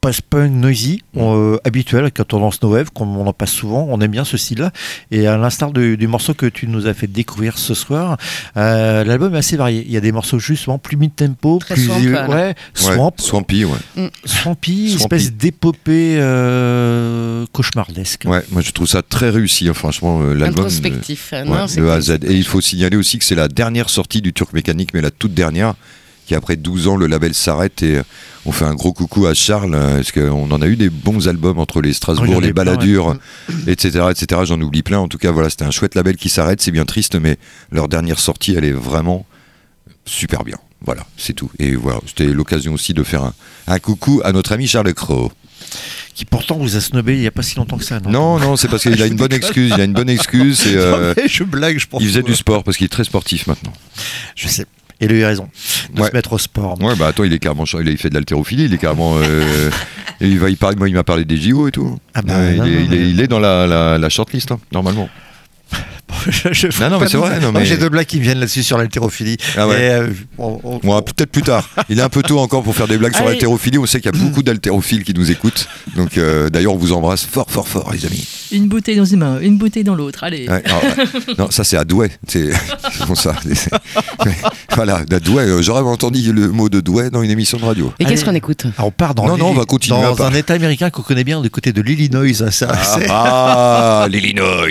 post-punk 0.04 0.50
noisy, 0.52 1.02
euh, 1.16 1.56
habituel, 1.64 2.02
avec 2.02 2.18
la 2.18 2.24
tendance 2.26 2.60
no 2.62 2.70
wave, 2.72 2.90
comme 2.94 3.16
on 3.16 3.26
en 3.26 3.32
passe 3.32 3.52
souvent. 3.52 3.86
On 3.90 4.00
aime 4.02 4.10
bien 4.10 4.24
ce 4.24 4.36
style-là. 4.36 4.70
Et 5.10 5.26
à 5.26 5.36
l'instar 5.38 5.72
du, 5.72 5.96
du 5.96 6.06
morceau 6.06 6.34
que 6.34 6.46
tu 6.46 6.66
nous 6.66 6.86
as 6.86 6.92
fait 6.94 7.06
découvrir 7.06 7.56
ce 7.56 7.72
soir, 7.72 8.18
euh, 8.58 9.02
l'album 9.04 9.34
est 9.34 9.38
assez 9.38 9.56
varié. 9.56 9.82
Il 9.86 9.92
y 9.92 9.96
a 9.96 10.00
des 10.00 10.12
morceaux 10.12 10.38
justement 10.38 10.78
plus 10.78 10.96
mid-tempo, 10.98 11.58
plus 11.58 11.86
swamp, 11.86 12.28
ouais, 12.28 12.54
swamp, 12.74 13.06
Ouais, 13.06 13.10
Swampy, 13.16 13.64
ouais. 13.64 14.10
swampy, 14.26 14.90
Swampy. 14.90 14.94
espèce 14.96 15.32
d'épopée 15.32 16.16
euh, 16.18 17.46
cauchemardesque. 17.52 18.24
Ouais, 18.26 18.42
moi 18.50 18.60
je 18.62 18.70
trouve 18.72 18.86
ça 18.86 19.02
très 19.02 19.30
réussi, 19.30 19.68
hein, 19.68 19.74
franchement, 19.74 20.20
euh, 20.22 20.34
l'album. 20.34 20.64
Introspectif. 20.66 21.30
euh, 21.32 21.44
non, 21.44 21.52
ouais, 21.52 21.58
c'est 21.68 21.80
de 21.80 21.86
A 21.88 21.94
à. 21.94 22.00
Z. 22.00 22.10
Et 22.24 22.34
il 22.34 22.44
faut 22.44 22.60
signaler 22.60 22.96
aussi 22.96 23.18
que 23.18 23.24
c'est 23.24 23.34
la 23.34 23.48
dernière 23.48 23.88
sortie 23.88 24.20
du 24.20 24.32
Turc 24.32 24.52
Mécanique, 24.52 24.90
mais 24.94 25.00
la 25.00 25.10
toute 25.10 25.32
dernière, 25.34 25.74
qui 26.26 26.34
après 26.34 26.56
12 26.56 26.88
ans, 26.88 26.96
le 26.96 27.06
label 27.06 27.34
s'arrête 27.34 27.82
et 27.82 27.96
euh, 27.98 28.02
on 28.46 28.52
fait 28.52 28.64
un 28.64 28.74
gros 28.74 28.92
coucou 28.92 29.26
à 29.26 29.34
Charles, 29.34 29.74
euh, 29.74 29.96
parce 29.96 30.12
qu'on 30.12 30.50
en 30.50 30.62
a 30.62 30.66
eu 30.66 30.76
des 30.76 30.90
bons 30.90 31.28
albums 31.28 31.58
entre 31.58 31.80
les 31.80 31.90
y 31.90 31.94
Strasbourg, 31.94 32.40
les 32.40 32.52
plein, 32.52 32.64
Baladures, 32.64 33.08
ouais. 33.08 33.72
etc., 33.72 34.06
etc. 34.10 34.42
J'en 34.44 34.60
oublie 34.60 34.82
plein. 34.82 34.98
En 34.98 35.08
tout 35.08 35.18
cas, 35.18 35.30
voilà, 35.30 35.50
c'était 35.50 35.64
un 35.64 35.70
chouette 35.70 35.94
label 35.94 36.16
qui 36.16 36.28
s'arrête. 36.28 36.60
C'est 36.60 36.70
bien 36.70 36.84
triste, 36.84 37.14
mais 37.16 37.38
leur 37.70 37.88
dernière 37.88 38.18
sortie, 38.18 38.54
elle 38.56 38.64
est 38.64 38.72
vraiment 38.72 39.26
super 40.04 40.44
bien. 40.44 40.56
Voilà, 40.84 41.06
c'est 41.16 41.32
tout. 41.32 41.50
Et 41.58 41.74
voilà, 41.74 42.00
c'était 42.06 42.26
l'occasion 42.26 42.74
aussi 42.74 42.92
de 42.92 43.02
faire 43.02 43.22
un, 43.22 43.32
un 43.66 43.78
coucou 43.78 44.20
à 44.24 44.32
notre 44.32 44.52
ami 44.52 44.66
Charles 44.66 44.92
Crow. 44.92 45.32
Qui 46.14 46.24
pourtant 46.24 46.58
vous 46.58 46.76
a 46.76 46.80
snobé 46.80 47.14
il 47.14 47.20
n'y 47.20 47.26
a 47.26 47.32
pas 47.32 47.42
si 47.42 47.56
longtemps 47.56 47.78
que 47.78 47.84
ça. 47.84 47.98
Non, 48.00 48.10
Non, 48.10 48.38
non, 48.38 48.56
c'est 48.56 48.68
parce 48.68 48.82
qu'il 48.82 49.02
a 49.02 49.06
une 49.06 49.16
bonne 49.16 49.32
excuse. 49.32 49.72
Il 49.74 49.80
a 49.80 49.84
une 49.84 49.92
bonne 49.94 50.08
excuse. 50.10 50.66
Et, 50.66 50.74
euh, 50.76 51.12
Non, 51.16 51.22
je 51.26 51.42
blague, 51.42 51.78
je 51.78 51.86
pense. 51.86 52.02
il 52.02 52.08
faisait 52.08 52.22
du 52.22 52.34
sport 52.36 52.62
parce 52.62 52.76
qu'il 52.76 52.84
est 52.84 52.88
très 52.88 53.04
sportif 53.04 53.46
maintenant. 53.46 53.72
Je 54.36 54.46
sais. 54.46 54.66
Et 55.00 55.06
il 55.06 55.24
a 55.24 55.26
raison 55.28 55.48
de 55.92 56.00
Ouais. 56.00 56.08
se 56.08 56.12
mettre 56.14 56.32
au 56.32 56.38
sport. 56.38 56.80
Ouais, 56.80 56.94
bah 56.96 57.08
attends, 57.08 57.24
il 57.24 57.32
est 57.32 57.38
carrément, 57.38 57.64
il 57.80 57.88
a 57.88 57.96
fait 57.96 58.08
de 58.10 58.14
l'haltérophilie, 58.14 58.64
il 58.66 58.74
est 58.74 58.78
carrément, 58.78 59.16
euh, 59.18 59.70
et 60.20 60.28
il 60.28 60.38
va, 60.38 60.48
il 60.48 60.56
parle, 60.56 60.76
moi, 60.76 60.88
il 60.88 60.94
m'a 60.94 61.02
parlé 61.04 61.24
des 61.24 61.36
JO 61.36 61.68
et 61.68 61.72
tout. 61.72 61.98
Ah 62.14 62.22
bah, 62.22 62.34
Ouais, 62.38 62.54
non, 62.54 62.64
il, 62.64 62.72
est, 62.72 62.76
non, 62.76 62.84
il 62.86 62.94
est- 62.94 62.98
mais- 62.98 63.10
il 63.10 63.20
est 63.20 63.26
dans 63.26 63.40
la, 63.40 63.66
la, 63.66 63.98
la 63.98 64.08
shortlist 64.08 64.52
hein, 64.52 64.60
normalement. 64.72 65.08
Je- 66.28 66.52
je 66.52 66.70
ferai 66.70 66.84
Non, 66.88 66.96
non, 66.96 67.00
mais 67.00 67.08
c'est 67.08 67.16
vrai, 67.16 67.38
mais- 67.52 67.64
J'ai 67.66 67.76
deux 67.76 67.88
blagues 67.88 68.06
qui 68.06 68.18
me 68.18 68.22
viennent 68.22 68.38
là-dessus 68.38 68.62
sur 68.62 68.78
l'haltérophilie. 68.78 69.36
Ah 69.56 69.66
ouais. 69.68 69.76
Euh, 69.78 70.08
on- 70.38 70.58
on- 70.64 70.78
Bon, 70.78 71.02
peut-être 71.02 71.30
plus 71.30 71.42
tard. 71.42 71.68
Il 71.88 71.98
est 71.98 72.02
un 72.02 72.08
peu 72.08 72.22
tôt 72.22 72.38
encore 72.38 72.62
pour 72.62 72.74
faire 72.74 72.88
des 72.88 72.96
blagues 72.98 73.14
sur 73.14 73.24
l'haltérophilie. 73.24 73.78
On 73.78 73.86
sait 73.86 74.00
qu'il 74.00 74.10
y 74.14 74.16
a 74.16 74.18
beaucoup 74.18 74.42
d'haltérophiles 74.44 75.02
qui 75.04 75.12
nous 75.14 75.30
écoutent. 75.30 75.66
Donc 75.96 76.16
euh, 76.18 76.48
d'ailleurs, 76.50 76.72
on 76.74 76.78
vous 76.78 76.92
embrasse 76.92 77.24
fort, 77.26 77.50
fort, 77.50 77.68
fort, 77.68 77.90
les 77.92 78.06
amis. 78.06 78.26
Une 78.52 78.68
bouteille 78.68 78.96
dans 78.96 79.04
une 79.04 79.18
main, 79.20 79.38
une 79.40 79.58
bouteille 79.58 79.84
dans 79.84 79.94
l'autre. 79.94 80.24
Allez. 80.24 80.48
Ouais, 80.48 80.62
alors, 80.64 80.82
ouais. 80.82 81.34
non, 81.38 81.50
ça 81.50 81.64
c'est 81.64 81.76
à 81.76 81.84
Douai. 81.84 82.10
C'est 82.28 82.50
bon 83.06 83.14
ça. 83.14 83.34
Voilà, 84.74 85.02
à 85.10 85.20
Douai. 85.20 85.44
euh, 85.44 85.62
J'aurais 85.62 85.82
entendu 85.82 86.32
le 86.32 86.48
mot 86.48 86.68
de 86.68 86.80
Douai 86.80 87.10
dans 87.10 87.22
une 87.22 87.30
émission 87.30 87.58
de 87.58 87.64
radio. 87.64 87.92
Et 87.98 88.04
qu'est-ce 88.04 88.24
qu'on 88.24 88.34
écoute 88.34 88.64
Ah, 88.78 88.84
on 88.84 88.90
part 88.90 89.14
dans, 89.14 89.26
Non, 89.26 89.36
non, 89.36 89.48
on 89.50 89.54
va 89.54 89.64
continuer 89.64 90.00
dans 90.00 90.22
un 90.22 90.32
état 90.34 90.54
américain 90.54 90.90
qu'on 90.90 91.02
connaît 91.02 91.24
bien 91.24 91.40
du 91.40 91.50
côté 91.50 91.72
de 91.72 91.80
l'Illinois. 91.82 92.24
c'est- 92.50 92.66
Ah, 93.08 94.06
l'Illinois. 94.10 94.66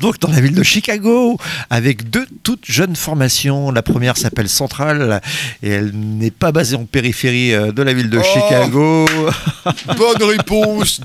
Donc 0.00 0.18
dans 0.20 0.30
la 0.30 0.40
ville 0.40 0.53
de 0.54 0.62
Chicago, 0.62 1.38
avec 1.70 2.10
deux 2.10 2.26
toutes 2.42 2.64
jeunes 2.66 2.96
formations. 2.96 3.70
La 3.70 3.82
première 3.82 4.16
s'appelle 4.16 4.48
Central 4.48 5.20
et 5.62 5.70
elle 5.70 5.90
n'est 5.94 6.30
pas 6.30 6.52
basée 6.52 6.76
en 6.76 6.84
périphérie 6.84 7.54
euh, 7.54 7.72
de 7.72 7.82
la 7.82 7.92
ville 7.92 8.10
de 8.10 8.18
Oh. 8.18 8.22
Chicago. 8.22 9.06
Bonne 9.96 10.22
réponse. 10.22 11.00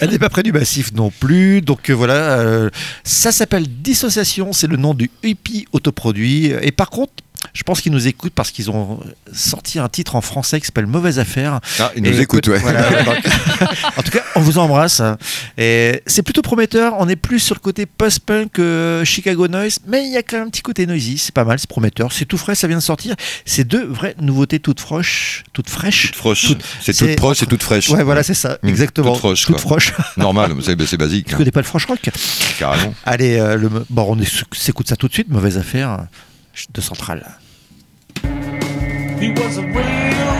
Elle 0.00 0.10
n'est 0.10 0.18
pas 0.18 0.28
près 0.28 0.42
du 0.42 0.52
massif 0.52 0.92
non 0.92 1.10
plus. 1.10 1.62
Donc 1.62 1.90
euh, 1.90 1.92
voilà, 1.94 2.38
euh, 2.38 2.70
ça 3.04 3.32
s'appelle 3.32 3.66
Dissociation, 3.68 4.52
c'est 4.52 4.66
le 4.66 4.76
nom 4.76 4.94
du 4.94 5.10
hippie 5.22 5.66
autoproduit. 5.72 6.52
Et 6.62 6.72
par 6.72 6.90
contre, 6.90 7.12
je 7.56 7.62
pense 7.62 7.80
qu'ils 7.80 7.92
nous 7.92 8.06
écoutent 8.06 8.34
parce 8.34 8.50
qu'ils 8.50 8.70
ont 8.70 9.00
sorti 9.32 9.78
un 9.78 9.88
titre 9.88 10.14
en 10.14 10.20
français 10.20 10.60
qui 10.60 10.66
s'appelle 10.66 10.86
Mauvaise 10.86 11.18
Affaire. 11.18 11.60
Ah, 11.80 11.90
il 11.96 12.02
nous 12.02 12.10
Et 12.12 12.20
écoute, 12.20 12.46
ouais. 12.48 12.58
voilà, 12.58 12.86
en 13.96 14.02
tout 14.02 14.10
cas, 14.10 14.20
on 14.34 14.40
vous 14.40 14.58
embrasse. 14.58 15.00
Et 15.56 16.02
c'est 16.06 16.22
plutôt 16.22 16.42
prometteur. 16.42 16.94
On 16.98 17.08
est 17.08 17.16
plus 17.16 17.40
sur 17.40 17.54
le 17.54 17.60
côté 17.60 17.86
post-punk 17.86 18.58
euh, 18.58 19.04
Chicago 19.06 19.48
Noise, 19.48 19.78
mais 19.86 20.04
il 20.04 20.12
y 20.12 20.16
a 20.18 20.22
quand 20.22 20.36
même 20.36 20.48
un 20.48 20.50
petit 20.50 20.60
côté 20.60 20.86
noisy. 20.86 21.16
C'est 21.16 21.32
pas 21.34 21.44
mal, 21.44 21.58
c'est 21.58 21.68
prometteur. 21.68 22.12
C'est 22.12 22.26
tout 22.26 22.36
frais, 22.36 22.54
ça 22.54 22.68
vient 22.68 22.76
de 22.76 22.82
sortir. 22.82 23.14
C'est 23.46 23.64
deux 23.64 23.86
vraies 23.86 24.14
nouveautés 24.20 24.60
toutes 24.60 24.80
fraîches, 24.80 25.44
toutes 25.54 25.70
fraîches. 25.70 26.12
Froche. 26.14 26.46
Toutes- 26.48 26.62
C'est 26.82 26.92
c'est- 26.92 27.06
toute 27.08 27.16
proche 27.16 27.42
et 27.42 27.46
toute 27.46 27.62
fraîche. 27.62 27.88
Ouais, 27.88 28.02
voilà, 28.04 28.22
c'est 28.22 28.34
ça, 28.34 28.58
Mmh, 28.62 28.68
exactement. 28.68 29.12
toute 29.12 29.18
froche, 29.20 29.46
Toute 29.46 29.60
froche. 29.60 29.92
Normal, 30.18 30.52
c'est 30.62 30.80
c'est 30.86 30.96
basique. 30.98 31.28
Tu 31.28 31.34
hein, 31.34 31.38
connais 31.38 31.50
pas 31.50 31.60
le 31.60 31.66
frosh 31.66 31.86
rock? 31.86 32.10
Carrément. 32.58 32.94
Allez, 33.06 33.38
euh, 33.38 33.56
le, 33.56 33.70
bon, 33.88 34.16
on 34.20 34.54
s'écoute 34.54 34.88
ça 34.88 34.96
tout 34.96 35.08
de 35.08 35.12
suite. 35.14 35.28
Mauvaise 35.30 35.56
affaire 35.58 36.06
de 36.74 36.80
Central. 36.80 37.26
He 39.26 39.32
was 39.32 39.58
a 39.58 39.62
real 39.62 40.35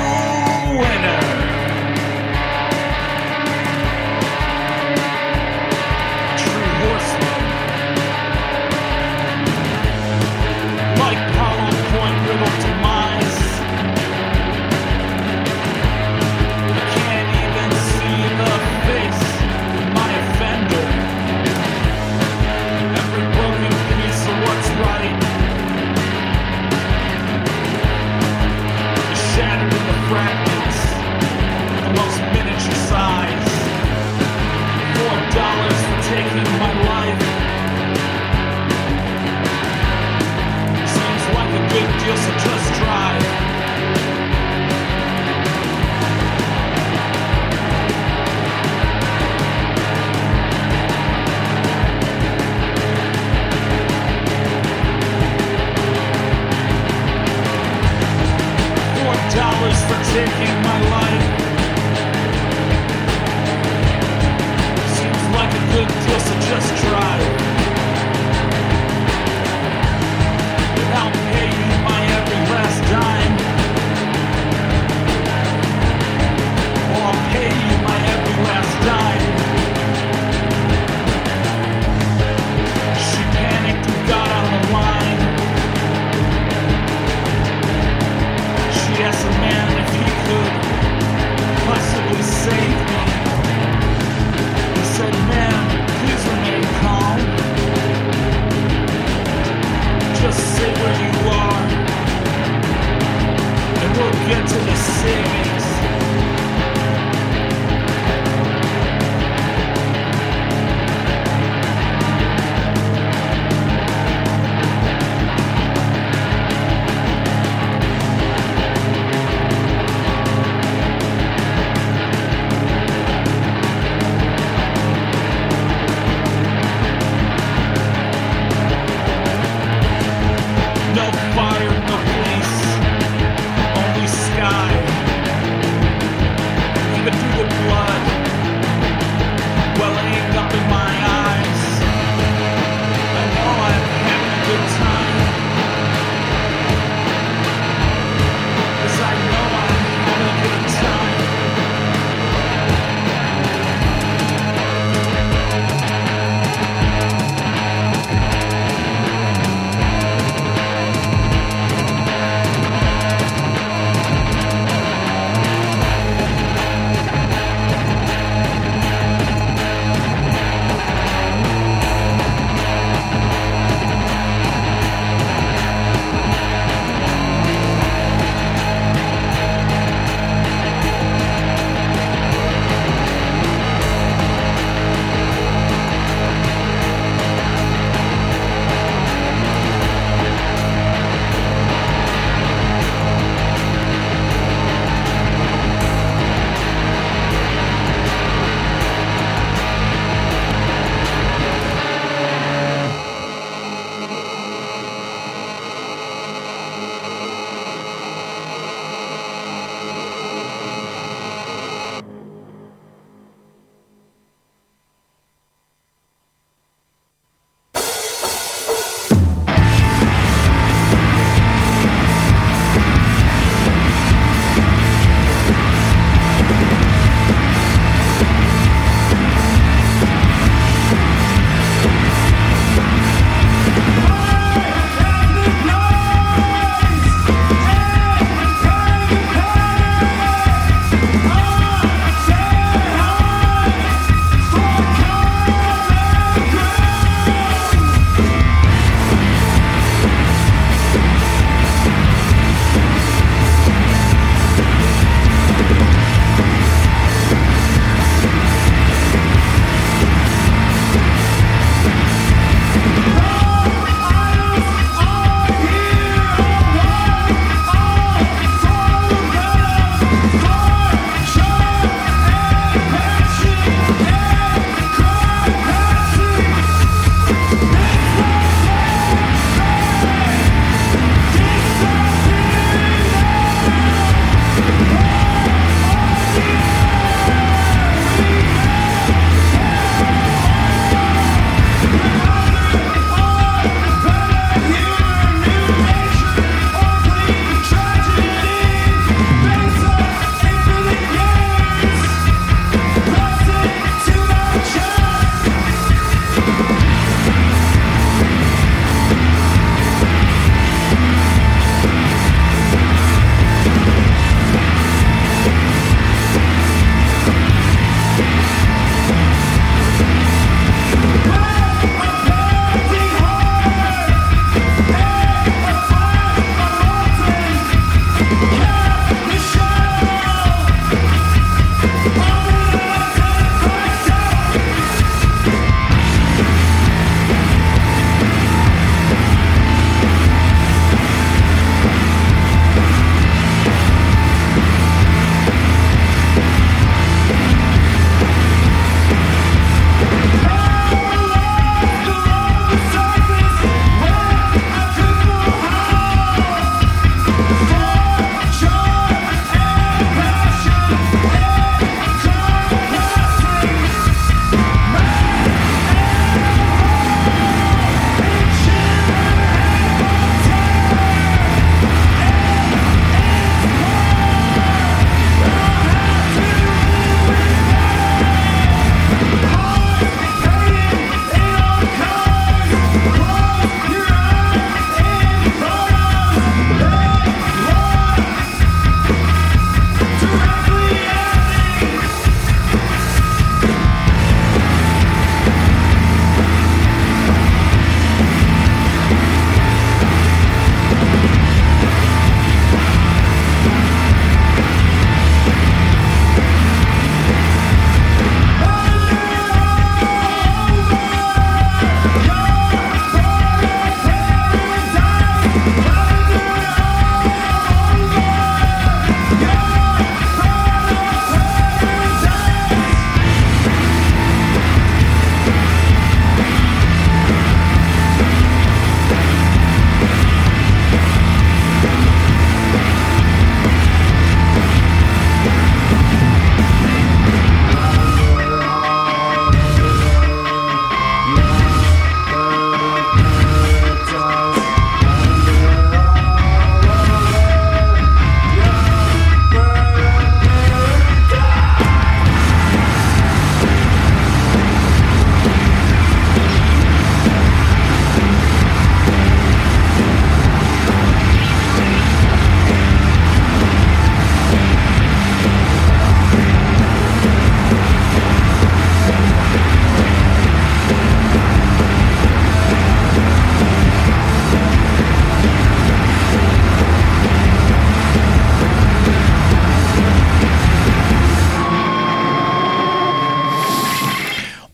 get 104.29 104.49
to 104.49 104.59
the 104.59 104.75
savings." 104.75 105.46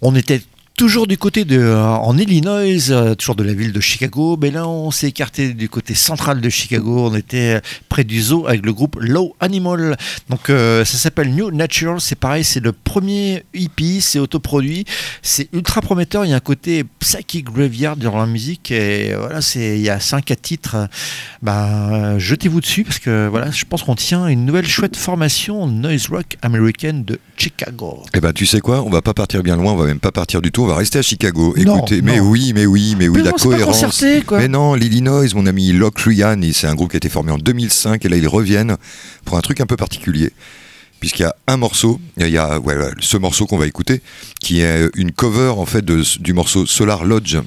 On 0.04 0.16
était 0.16 0.42
toujours 0.76 1.06
du 1.06 1.16
côté 1.16 1.44
de, 1.44 1.60
euh, 1.60 1.80
en 1.80 2.18
Illinois, 2.18 2.90
euh, 2.90 3.14
toujours 3.14 3.36
de 3.36 3.44
la 3.44 3.54
ville 3.54 3.72
de 3.72 3.78
Chicago, 3.78 4.36
mais 4.40 4.50
là 4.50 4.66
on 4.66 4.90
s'est 4.90 5.06
écarté 5.06 5.54
du 5.54 5.68
côté 5.68 5.94
central 5.94 6.40
de 6.40 6.48
Chicago, 6.48 7.08
on 7.08 7.14
était 7.14 7.60
près 7.92 8.04
du 8.04 8.22
zoo 8.22 8.46
avec 8.46 8.64
le 8.64 8.72
groupe 8.72 8.96
Low 8.98 9.36
Animal. 9.38 9.98
Donc 10.30 10.48
euh, 10.48 10.82
ça 10.82 10.96
s'appelle 10.96 11.34
New 11.34 11.50
Natural, 11.50 12.00
c'est 12.00 12.14
pareil, 12.18 12.42
c'est 12.42 12.60
le 12.60 12.72
premier 12.72 13.44
EP, 13.52 14.00
c'est 14.00 14.18
autoproduit, 14.18 14.86
c'est 15.20 15.50
ultra 15.52 15.82
prometteur, 15.82 16.24
il 16.24 16.30
y 16.30 16.32
a 16.32 16.36
un 16.36 16.40
côté 16.40 16.84
psychic 17.00 17.44
graveyard 17.44 17.98
dans 17.98 18.16
la 18.16 18.24
musique 18.24 18.70
et 18.70 19.12
voilà, 19.14 19.42
c'est 19.42 19.76
il 19.76 19.82
y 19.82 19.90
a 19.90 20.00
5 20.00 20.30
à 20.30 20.36
titres. 20.36 20.88
Bah, 21.42 22.18
jetez-vous 22.18 22.62
dessus 22.62 22.84
parce 22.84 22.98
que 22.98 23.28
voilà, 23.30 23.50
je 23.50 23.66
pense 23.66 23.82
qu'on 23.82 23.94
tient 23.94 24.26
une 24.26 24.46
nouvelle 24.46 24.66
chouette 24.66 24.96
formation 24.96 25.66
noise 25.66 26.06
rock 26.06 26.38
américaine 26.40 27.04
de 27.04 27.18
Chicago. 27.36 28.04
Eh 28.14 28.20
ben, 28.20 28.32
tu 28.32 28.46
sais 28.46 28.60
quoi? 28.60 28.82
On 28.82 28.88
va 28.88 29.02
pas 29.02 29.12
partir 29.12 29.42
bien 29.42 29.56
loin, 29.56 29.74
on 29.74 29.76
va 29.76 29.84
même 29.84 30.00
pas 30.00 30.12
partir 30.12 30.40
du 30.40 30.50
tout, 30.50 30.62
on 30.62 30.66
va 30.66 30.76
rester 30.76 30.98
à 30.98 31.02
Chicago. 31.02 31.54
Non, 31.58 31.76
Écoutez, 31.76 32.00
mais 32.00 32.20
oui, 32.20 32.52
mais 32.54 32.64
oui, 32.64 32.94
mais 32.98 33.08
oui, 33.08 33.18
Mais 33.18 33.24
la 33.24 33.32
cohérence. 33.32 33.82
concerté. 33.82 34.22
Mais 34.38 34.48
non, 34.48 34.72
l'Illinois, 34.72 35.26
mon 35.34 35.44
ami 35.44 35.72
Locke 35.72 35.98
Ryan, 36.00 36.40
c'est 36.54 36.66
un 36.66 36.74
groupe 36.74 36.88
qui 36.88 36.96
a 36.96 36.98
été 36.98 37.10
formé 37.10 37.32
en 37.32 37.38
2005 37.38 37.81
et 37.86 38.08
là 38.08 38.16
ils 38.16 38.28
reviennent 38.28 38.76
pour 39.24 39.36
un 39.36 39.40
truc 39.40 39.60
un 39.60 39.66
peu 39.66 39.76
particulier. 39.76 40.30
Puisqu'il 41.00 41.22
y 41.22 41.26
a 41.26 41.34
un 41.48 41.56
morceau, 41.56 42.00
il 42.18 42.28
y 42.28 42.38
a 42.38 42.60
ce 43.00 43.16
morceau 43.16 43.46
qu'on 43.46 43.58
va 43.58 43.66
écouter, 43.66 44.00
qui 44.40 44.60
est 44.60 44.88
une 44.94 45.10
cover 45.10 45.48
en 45.56 45.66
fait 45.66 45.84
de- 45.84 46.04
du 46.20 46.32
morceau 46.32 46.64
Solar 46.64 47.04
Lodge 47.04 47.38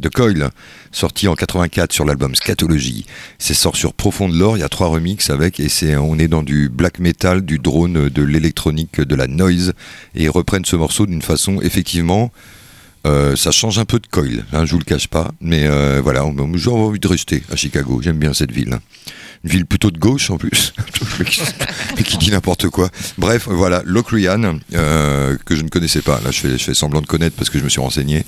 de 0.00 0.08
Coil, 0.10 0.50
sorti 0.90 1.26
en 1.28 1.34
84 1.34 1.92
sur 1.92 2.04
l'album 2.04 2.34
Scatology. 2.34 3.06
C'est 3.38 3.54
sort 3.54 3.76
sur 3.76 3.94
Profonde 3.94 4.34
Lore, 4.34 4.56
il 4.58 4.60
y 4.60 4.64
a 4.64 4.68
trois 4.68 4.88
remixes 4.88 5.30
avec, 5.30 5.58
et 5.60 5.68
c'est, 5.70 5.96
on 5.96 6.18
est 6.18 6.26
dans 6.28 6.42
du 6.42 6.68
black 6.68 6.98
metal, 6.98 7.42
du 7.42 7.58
drone, 7.60 8.08
de 8.10 8.22
l'électronique, 8.22 9.00
de 9.00 9.14
la 9.14 9.26
noise, 9.28 9.72
et 10.16 10.24
ils 10.24 10.30
reprennent 10.30 10.64
ce 10.64 10.74
morceau 10.76 11.06
d'une 11.06 11.22
façon, 11.22 11.60
effectivement, 11.62 12.30
euh, 13.06 13.36
ça 13.36 13.52
change 13.52 13.78
un 13.78 13.84
peu 13.84 14.00
de 14.00 14.06
Coil, 14.08 14.44
hein, 14.52 14.66
je 14.66 14.72
vous 14.72 14.78
le 14.78 14.84
cache 14.84 15.06
pas, 15.08 15.30
mais 15.40 15.66
euh, 15.66 16.00
voilà, 16.02 16.24
j'ai 16.56 16.70
envie 16.70 17.00
de 17.00 17.08
rester 17.08 17.42
à 17.50 17.56
Chicago, 17.56 18.00
j'aime 18.02 18.18
bien 18.18 18.34
cette 18.34 18.50
ville. 18.52 18.78
Une 19.44 19.50
ville 19.50 19.66
plutôt 19.66 19.90
de 19.90 19.98
gauche 19.98 20.30
en 20.30 20.38
plus, 20.38 20.72
mais 21.18 21.24
qui, 21.24 21.40
mais 21.96 22.02
qui 22.04 22.16
dit 22.16 22.30
n'importe 22.30 22.68
quoi. 22.68 22.90
Bref, 23.18 23.48
voilà, 23.50 23.82
Locrian, 23.84 24.58
euh, 24.74 25.36
que 25.44 25.56
je 25.56 25.62
ne 25.62 25.68
connaissais 25.68 26.00
pas. 26.02 26.20
Là, 26.24 26.30
je 26.30 26.38
fais, 26.38 26.58
je 26.58 26.62
fais 26.62 26.74
semblant 26.74 27.00
de 27.00 27.06
connaître 27.06 27.34
parce 27.36 27.50
que 27.50 27.58
je 27.58 27.64
me 27.64 27.68
suis 27.68 27.80
renseigné. 27.80 28.24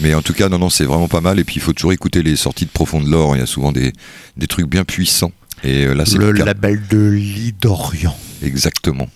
Mais 0.00 0.12
en 0.14 0.20
tout 0.20 0.34
cas, 0.34 0.50
non, 0.50 0.58
non, 0.58 0.68
c'est 0.68 0.84
vraiment 0.84 1.08
pas 1.08 1.22
mal. 1.22 1.38
Et 1.38 1.44
puis, 1.44 1.56
il 1.56 1.62
faut 1.62 1.72
toujours 1.72 1.92
écouter 1.94 2.22
les 2.22 2.36
sorties 2.36 2.66
de 2.66 2.70
Profonde 2.70 3.06
Lore. 3.08 3.34
Il 3.36 3.38
y 3.38 3.42
a 3.42 3.46
souvent 3.46 3.72
des, 3.72 3.92
des 4.36 4.46
trucs 4.46 4.66
bien 4.68 4.84
puissants. 4.84 5.32
Et 5.64 5.86
euh, 5.86 5.94
là, 5.94 6.04
c'est 6.04 6.18
Le 6.18 6.32
le 6.32 6.38
cas. 6.40 6.44
label 6.44 6.82
de 6.90 7.08
Lit 7.12 7.54
d'Orient. 7.60 8.16
Exactement. 8.42 9.08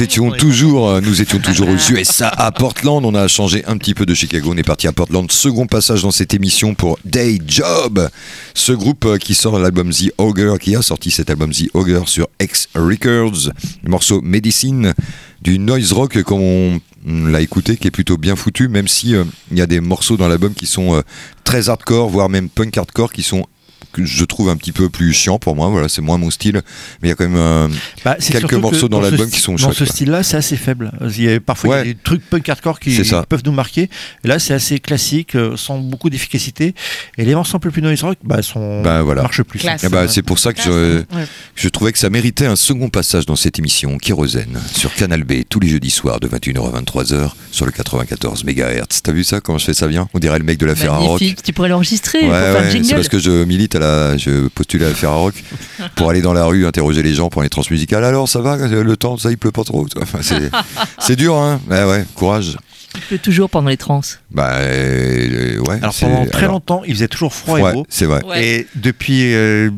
Nous 0.00 0.06
étions 0.06 0.30
toujours, 0.30 1.02
nous 1.02 1.20
étions 1.20 1.40
toujours 1.40 1.68
aux 1.68 1.76
USA 1.92 2.28
à 2.28 2.50
Portland. 2.52 3.04
On 3.04 3.14
a 3.14 3.28
changé 3.28 3.62
un 3.66 3.76
petit 3.76 3.92
peu 3.92 4.06
de 4.06 4.14
Chicago. 4.14 4.48
On 4.50 4.56
est 4.56 4.62
parti 4.62 4.88
à 4.88 4.92
Portland. 4.92 5.30
Second 5.30 5.66
passage 5.66 6.00
dans 6.00 6.10
cette 6.10 6.32
émission 6.32 6.74
pour 6.74 6.98
Day 7.04 7.38
Job. 7.46 8.08
Ce 8.54 8.72
groupe 8.72 9.04
euh, 9.04 9.18
qui 9.18 9.34
sort 9.34 9.58
l'album 9.58 9.90
The 9.90 10.10
Ogre, 10.16 10.56
qui 10.56 10.74
a 10.74 10.80
sorti 10.80 11.10
cet 11.10 11.28
album 11.28 11.52
The 11.52 11.68
Ogre 11.74 12.08
sur 12.08 12.28
X 12.40 12.70
Records. 12.74 13.52
Le 13.84 13.90
morceau 13.90 14.22
Medicine 14.22 14.94
du 15.42 15.58
noise 15.58 15.92
rock 15.92 16.22
comme 16.22 16.40
on 16.40 16.80
l'a 17.06 17.42
écouté, 17.42 17.76
qui 17.76 17.88
est 17.88 17.90
plutôt 17.90 18.16
bien 18.16 18.36
foutu, 18.36 18.68
même 18.68 18.88
si 18.88 19.14
euh, 19.14 19.24
il 19.50 19.58
y 19.58 19.62
a 19.62 19.66
des 19.66 19.80
morceaux 19.80 20.16
dans 20.16 20.28
l'album 20.28 20.54
qui 20.54 20.64
sont 20.64 20.94
euh, 20.94 21.02
très 21.44 21.68
hardcore, 21.68 22.08
voire 22.08 22.30
même 22.30 22.48
punk 22.48 22.78
hardcore, 22.78 23.12
qui 23.12 23.22
sont 23.22 23.44
que 23.92 24.04
je 24.04 24.24
trouve 24.24 24.48
un 24.50 24.56
petit 24.56 24.72
peu 24.72 24.88
plus 24.88 25.12
chiant 25.12 25.38
pour 25.38 25.56
moi. 25.56 25.68
Voilà, 25.68 25.88
c'est 25.88 26.02
moins 26.02 26.18
mon 26.18 26.30
style, 26.30 26.62
mais 27.02 27.08
il 27.08 27.10
y 27.10 27.12
a 27.12 27.14
quand 27.14 27.28
même 27.28 27.36
euh, 27.36 27.68
Bah, 28.04 28.16
quelques 28.20 28.54
morceaux 28.54 28.88
dans 28.88 29.00
l'album 29.00 29.30
qui 29.30 29.40
sont 29.40 29.52
Dans 29.52 29.58
chouettes, 29.58 29.74
ce 29.74 29.84
style-là, 29.84 30.22
c'est 30.22 30.36
assez 30.36 30.56
faible. 30.56 30.92
Il 31.00 31.22
y 31.22 31.32
a, 31.32 31.40
parfois, 31.40 31.76
il 31.76 31.78
y 31.78 31.80
a 31.80 31.84
des 31.92 31.98
trucs 32.02 32.24
punk 32.28 32.48
hardcore 32.48 32.80
qui, 32.80 33.00
peuvent 33.28 33.42
nous 33.44 33.52
marquer. 33.52 33.88
Et 34.24 34.28
là, 34.28 34.38
c'est 34.38 34.54
assez 34.54 34.78
classique, 34.78 35.34
euh, 35.34 35.56
sans 35.56 35.78
beaucoup 35.78 36.10
d'efficacité. 36.10 36.74
Et 37.18 37.24
les 37.24 37.34
morceaux 37.34 37.56
un 37.56 37.60
peu 37.60 37.70
plus 37.70 37.82
noise 37.82 38.02
rock, 38.02 38.18
bah, 38.24 38.42
sont, 38.42 38.82
Bah, 38.82 39.02
voilà. 39.02 39.22
marchent 39.22 39.42
plus. 39.42 39.60
Eh 39.82 39.88
ben, 39.88 40.08
c'est 40.08 40.22
pour 40.22 40.38
ça 40.38 40.52
que 40.52 40.62
je, 40.62 40.70
Ouais. 41.14 41.26
je 41.54 41.68
trouvais 41.68 41.92
que 41.92 41.98
ça 41.98 42.10
méritait 42.10 42.46
un 42.46 42.56
second 42.56 42.88
passage 42.88 43.26
dans 43.26 43.36
cette 43.36 43.58
émission 43.58 43.98
Kérosène 43.98 44.58
sur 44.74 44.94
Canal 44.94 45.24
B 45.24 45.42
tous 45.48 45.60
les 45.60 45.68
jeudis 45.68 45.90
soirs 45.90 46.20
de 46.20 46.28
21h 46.28 46.74
à 46.74 46.80
23h 46.80 47.30
sur 47.50 47.66
le 47.66 47.72
94 47.72 48.44
MHz. 48.44 49.02
T'as 49.02 49.12
vu 49.12 49.24
ça 49.24 49.40
Comment 49.40 49.58
je 49.58 49.64
fais 49.66 49.74
ça 49.74 49.86
bien? 49.86 50.08
On 50.14 50.18
dirait 50.18 50.38
le 50.38 50.44
mec 50.44 50.58
de 50.58 50.66
la. 50.66 50.74
Magnifique, 50.74 51.42
tu 51.42 51.52
pourrais 51.52 51.68
l'enregistrer 51.68 52.20
Ouais, 52.20 52.26
pour 52.26 52.30
faire 52.32 52.62
le 52.62 52.72
ouais, 52.78 52.84
c'est 52.84 52.94
parce 52.94 53.08
que 53.08 53.18
je 53.18 53.44
milite 53.44 53.74
à 53.74 53.79
la, 53.80 54.16
je 54.16 54.46
postule 54.48 54.84
à 54.84 54.88
la 54.88 54.94
Ferrarock 54.94 55.34
pour 55.96 56.10
aller 56.10 56.22
dans 56.22 56.32
la 56.32 56.44
rue 56.44 56.66
interroger 56.66 57.02
les 57.02 57.14
gens 57.14 57.28
pour 57.28 57.42
les 57.42 57.48
transmusicales. 57.48 58.04
Alors 58.04 58.28
ça 58.28 58.40
va 58.40 58.56
le 58.56 58.96
temps, 58.96 59.16
ça 59.18 59.30
il 59.30 59.38
pleut 59.38 59.50
pas 59.50 59.64
trop. 59.64 59.86
Enfin, 60.00 60.18
c'est, 60.22 60.50
c'est 61.00 61.16
dur, 61.16 61.34
hein 61.36 61.60
Ouais, 61.68 61.84
ouais, 61.84 62.04
courage. 62.14 62.56
Tu 62.94 63.00
peux 63.08 63.18
toujours 63.18 63.48
pendant 63.50 63.68
les 63.68 63.76
trans. 63.76 64.00
Bah 64.30 64.50
euh, 64.54 65.58
ouais. 65.58 65.78
Alors 65.80 65.92
c'est- 65.94 66.06
pendant 66.06 66.26
très 66.26 66.42
alors, 66.44 66.52
longtemps, 66.54 66.82
il 66.86 66.94
faisait 66.94 67.08
toujours 67.08 67.32
froid 67.32 67.58
et 67.58 67.62
ouais, 67.62 67.72
beau. 67.72 67.86
c'est 67.88 68.06
vrai. 68.06 68.24
Ouais. 68.24 68.44
Et 68.44 68.66
depuis 68.74 69.32
euh, 69.34 69.70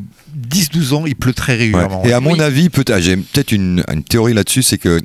10-12 0.50 0.94
ans, 0.94 1.04
il 1.06 1.14
pleut 1.14 1.34
très 1.34 1.52
Ouais. 1.54 1.58
régulièrement. 1.58 2.02
Et 2.04 2.12
à 2.12 2.20
mon 2.20 2.32
Oui. 2.34 2.40
avis, 2.40 2.70
peut-être, 2.70 3.00
j'ai 3.00 3.16
peut-être 3.16 3.52
une, 3.52 3.84
une 3.92 4.02
théorie 4.02 4.32
là-dessus, 4.34 4.62
c'est 4.62 4.78
que 4.78 4.98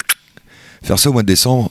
faire 0.83 0.97
ça 0.97 1.09
au 1.09 1.13
mois 1.13 1.21
de 1.23 1.27
décembre. 1.27 1.69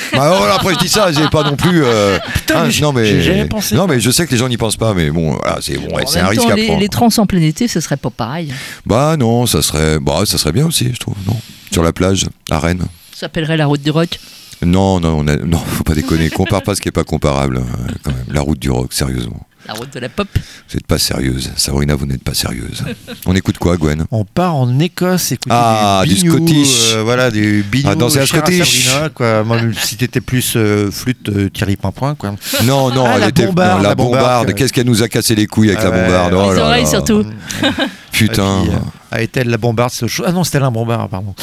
Bah 0.12 0.34
voilà, 0.38 0.54
après 0.54 0.74
je 0.74 0.78
dis 0.78 0.88
ça, 0.88 1.12
j'ai 1.12 1.28
pas 1.28 1.42
non 1.42 1.56
plus. 1.56 1.84
euh, 1.84 2.18
Putain, 2.34 2.64
hein, 2.64 2.68
mais 2.68 2.80
non 2.80 2.92
mais 2.92 3.44
pensé. 3.46 3.74
non 3.74 3.86
mais 3.86 4.00
je 4.00 4.10
sais 4.10 4.26
que 4.26 4.32
les 4.32 4.36
gens 4.38 4.48
n'y 4.48 4.56
pensent 4.56 4.76
pas, 4.76 4.94
mais 4.94 5.10
bon, 5.10 5.32
voilà, 5.36 5.58
c'est 5.60 5.76
bon, 5.78 5.94
ouais, 5.96 6.04
c'est 6.06 6.20
un 6.20 6.28
risque 6.28 6.48
à 6.50 6.54
les, 6.56 6.66
prendre. 6.66 6.80
les 6.80 6.88
trans 6.88 7.08
en 7.18 7.26
plein 7.26 7.40
été, 7.42 7.68
ce 7.68 7.80
serait 7.80 7.96
pas 7.96 8.10
pareil. 8.10 8.52
Bah 8.86 9.16
non, 9.18 9.46
ça 9.46 9.62
serait, 9.62 9.98
bah 10.00 10.22
ça 10.24 10.38
serait 10.38 10.52
bien 10.52 10.66
aussi, 10.66 10.90
je 10.92 10.98
trouve. 10.98 11.14
Non, 11.26 11.36
sur 11.72 11.82
la 11.82 11.92
plage, 11.92 12.26
à 12.50 12.58
Rennes. 12.58 12.84
Ça 13.12 13.20
s'appellerait 13.26 13.56
la 13.56 13.66
route 13.66 13.82
du 13.82 13.90
rock. 13.90 14.18
Non, 14.62 15.00
non, 15.00 15.16
on 15.20 15.26
a- 15.28 15.36
non, 15.36 15.58
faut 15.58 15.84
pas 15.84 15.94
déconner. 15.94 16.28
Compare 16.28 16.62
pas 16.62 16.74
ce 16.74 16.80
qui 16.82 16.88
est 16.88 16.92
pas 16.92 17.04
comparable, 17.04 17.58
euh, 17.58 17.92
quand 18.02 18.10
même. 18.12 18.24
La 18.30 18.42
route 18.42 18.58
du 18.58 18.70
rock, 18.70 18.92
sérieusement. 18.92 19.46
La 19.68 19.74
route 19.74 19.92
de 19.92 20.00
la 20.00 20.08
pop. 20.08 20.26
Vous 20.34 20.74
n'êtes 20.74 20.86
pas 20.86 20.98
sérieuse. 20.98 21.50
Sabrina, 21.56 21.94
vous 21.94 22.06
n'êtes 22.06 22.24
pas 22.24 22.34
sérieuse. 22.34 22.82
On 23.26 23.34
écoute 23.36 23.58
quoi, 23.58 23.76
Gwen? 23.76 24.04
On 24.10 24.24
part 24.24 24.56
en 24.56 24.78
Écosse 24.78 25.32
écouter 25.32 25.50
Ah, 25.54 26.02
du 26.04 26.14
du, 26.14 26.20
bignou, 26.22 26.36
Scottish. 26.38 26.92
euh, 26.94 27.02
voilà, 27.04 27.30
du 27.30 27.62
bignou. 27.70 27.90
Ah, 27.92 27.94
danser 27.94 28.20
à 28.20 28.26
Scottish. 28.26 28.86
Sabrina, 28.86 29.08
quoi. 29.10 29.44
Moi, 29.44 29.58
si 29.80 29.96
t'étais 29.96 30.20
plus 30.22 30.54
euh, 30.56 30.90
flûte, 30.90 31.28
euh, 31.28 31.50
Thierry 31.50 31.76
Pimpin, 31.76 32.14
quoi. 32.14 32.34
Non, 32.64 32.90
non, 32.92 33.04
Ah, 33.06 33.12
elle 33.16 33.20
la 33.20 33.28
était 33.28 33.46
bombarde, 33.46 33.76
non, 33.78 33.82
la 33.82 33.88
la 33.90 33.94
bombarde. 33.94 34.54
Qu'est-ce 34.54 34.72
qu'elle 34.72 34.86
nous 34.86 35.02
a 35.02 35.08
cassé 35.08 35.34
les 35.34 35.46
couilles 35.46 35.68
avec 35.70 35.80
Ah 35.82 35.84
la 35.84 35.90
ouais. 35.90 36.04
bombarde 36.06 36.34
Oh 36.34 36.50
Les 36.52 36.58
là 36.58 36.64
oreilles 36.66 36.84
là. 36.84 36.90
surtout. 36.90 37.24
Putain. 38.12 38.62
Puis, 38.64 38.70
euh, 38.72 38.78
a 39.12 39.22
été 39.22 39.44
la 39.44 39.56
bombarde 39.56 39.92
chose. 39.92 40.22
Ah 40.26 40.32
non, 40.32 40.42
c'était 40.44 40.60
la 40.60 40.70
bombarde, 40.70 41.10
pardon. 41.10 41.34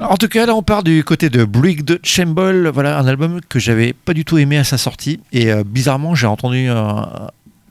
en 0.00 0.16
tout 0.16 0.28
cas, 0.28 0.46
là, 0.46 0.54
on 0.54 0.62
part 0.62 0.82
du 0.82 1.04
côté 1.04 1.30
de 1.30 1.44
Brick 1.44 1.84
de 1.84 2.00
Chambol. 2.02 2.68
Voilà, 2.72 2.98
un 2.98 3.06
album 3.06 3.40
que 3.48 3.58
j'avais 3.58 3.92
pas 3.92 4.14
du 4.14 4.24
tout 4.24 4.38
aimé 4.38 4.56
à 4.58 4.64
sa 4.64 4.78
sortie. 4.78 5.20
Et 5.32 5.50
euh, 5.52 5.62
bizarrement, 5.64 6.14
j'ai 6.14 6.26
entendu 6.26 6.68
un- 6.68 7.08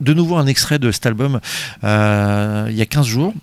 de 0.00 0.14
nouveau 0.14 0.36
un 0.36 0.46
extrait 0.46 0.78
de 0.78 0.90
cet 0.90 1.06
album 1.06 1.40
euh, 1.84 2.66
il 2.70 2.76
y 2.76 2.82
a 2.82 2.86
15 2.86 3.06
jours. 3.06 3.34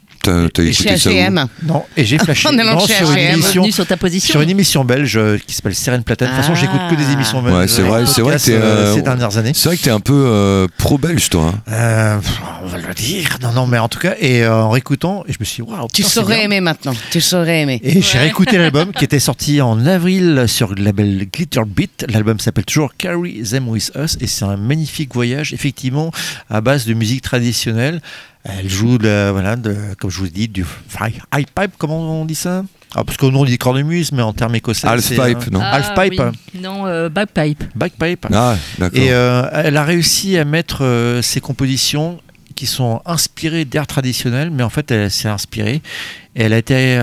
T'as 0.53 0.63
écouté 0.63 0.89
H&M. 0.95 1.45
Non, 1.63 1.83
et 1.95 2.05
j'ai 2.05 2.17
flashé 2.25 2.49
non, 2.51 2.79
sur, 2.79 3.11
une 3.11 3.17
émission, 3.17 3.71
sur 3.71 3.85
ta 3.85 3.97
position. 3.97 4.31
sur 4.31 4.41
une 4.41 4.49
émission 4.49 4.83
belge 4.85 5.17
euh, 5.17 5.37
qui 5.45 5.53
s'appelle 5.53 5.75
Sirène 5.75 6.03
Platane. 6.03 6.29
De 6.29 6.33
toute 6.33 6.41
façon, 6.43 6.53
Ah. 6.55 6.59
j'écoute 6.59 6.81
que 6.89 6.95
des 6.95 7.11
émissions 7.13 7.41
belges. 7.41 7.55
Ouais, 7.55 7.67
c'est 7.67 7.81
vrai, 7.81 8.05
c'est 8.05 8.21
vrai 8.21 8.37
que 8.37 8.51
euh, 8.51 8.61
euh, 8.61 8.95
ces 8.95 9.01
dernières 9.01 9.37
années. 9.37 9.51
C'est 9.53 9.69
vrai 9.69 9.77
que 9.77 9.83
t'es 9.83 9.89
un 9.91 9.99
peu 9.99 10.13
euh, 10.13 10.67
pro-belge, 10.77 11.29
toi. 11.29 11.53
hein. 11.55 11.71
Euh, 11.71 12.17
on 12.63 12.67
va 12.67 12.77
le 12.77 12.93
dire. 12.93 13.37
Non, 13.41 13.51
non, 13.51 13.67
mais 13.67 13.77
en 13.77 13.87
tout 13.87 13.99
cas, 13.99 14.15
et 14.19 14.43
euh, 14.43 14.53
en 14.63 14.69
réécoutant, 14.69 15.23
et 15.27 15.33
je 15.33 15.37
me 15.39 15.45
suis 15.45 15.63
dit, 15.63 15.69
waouh, 15.69 15.87
Tu 15.93 16.03
saurais 16.03 16.43
aimer 16.43 16.61
maintenant. 16.61 16.93
Tu 17.11 17.21
saurais 17.21 17.61
aimer. 17.61 17.79
Et 17.83 18.01
j'ai 18.01 18.17
réécouté 18.19 18.57
l'album 18.57 18.91
qui 18.93 19.03
était 19.05 19.19
sorti 19.19 19.61
en 19.61 19.85
avril 19.85 20.45
sur 20.47 20.73
le 20.73 20.83
label 20.83 21.27
Glitter 21.31 21.61
Beat. 21.65 22.05
L'album 22.09 22.39
s'appelle 22.39 22.65
toujours 22.65 22.91
Carry 22.97 23.41
Them 23.43 23.67
With 23.69 23.91
Us 23.95 24.17
et 24.21 24.27
c'est 24.27 24.45
un 24.45 24.57
magnifique 24.57 25.13
voyage, 25.13 25.53
effectivement, 25.53 26.11
à 26.49 26.61
base 26.61 26.85
de 26.85 26.93
musique 26.93 27.21
traditionnelle. 27.21 28.01
Elle 28.47 28.69
joue, 28.69 28.97
de, 28.99 29.31
voilà, 29.31 29.55
de, 29.55 29.75
comme 29.99 30.11
je 30.11 30.19
vous 30.19 30.27
dis, 30.27 30.47
du 30.47 30.65
high 31.01 31.45
pipe, 31.55 31.71
comment 31.79 32.21
on 32.21 32.25
dit 32.25 32.35
ça? 32.35 32.63
Ah, 32.93 33.03
Parce 33.03 33.17
qu'au 33.17 33.29
nom 33.31 33.41
on 33.41 33.45
dit 33.45 33.57
cornemuse, 33.57 34.11
mais 34.11 34.21
en 34.21 34.31
termes 34.33 34.55
écossais. 34.55 34.87
c'est, 35.01 35.19
Halfpipe, 35.19 35.47
euh, 35.47 35.51
non? 35.51 35.59
Ah, 35.61 35.81
Halfpipe. 35.81 36.21
oui. 36.53 36.61
Non, 36.61 36.85
euh, 36.85 37.09
bagpipe. 37.09 37.63
Bagpipe. 37.75 38.27
Ah, 38.31 38.55
d'accord. 38.77 38.97
Et 38.97 39.11
euh, 39.11 39.49
elle 39.51 39.75
a 39.75 39.83
réussi 39.83 40.37
à 40.37 40.45
mettre 40.45 40.85
euh, 40.85 41.21
ses 41.21 41.41
compositions 41.41 42.21
qui 42.55 42.67
sont 42.67 43.01
inspirées 43.05 43.65
d'air 43.65 43.85
traditionnel, 43.87 44.49
mais 44.51 44.63
en 44.63 44.69
fait, 44.69 44.89
elle 44.91 45.11
s'est 45.11 45.27
inspirée. 45.27 45.81
Et 46.35 46.43
elle 46.43 46.53
a 46.53 46.57
été. 46.57 46.97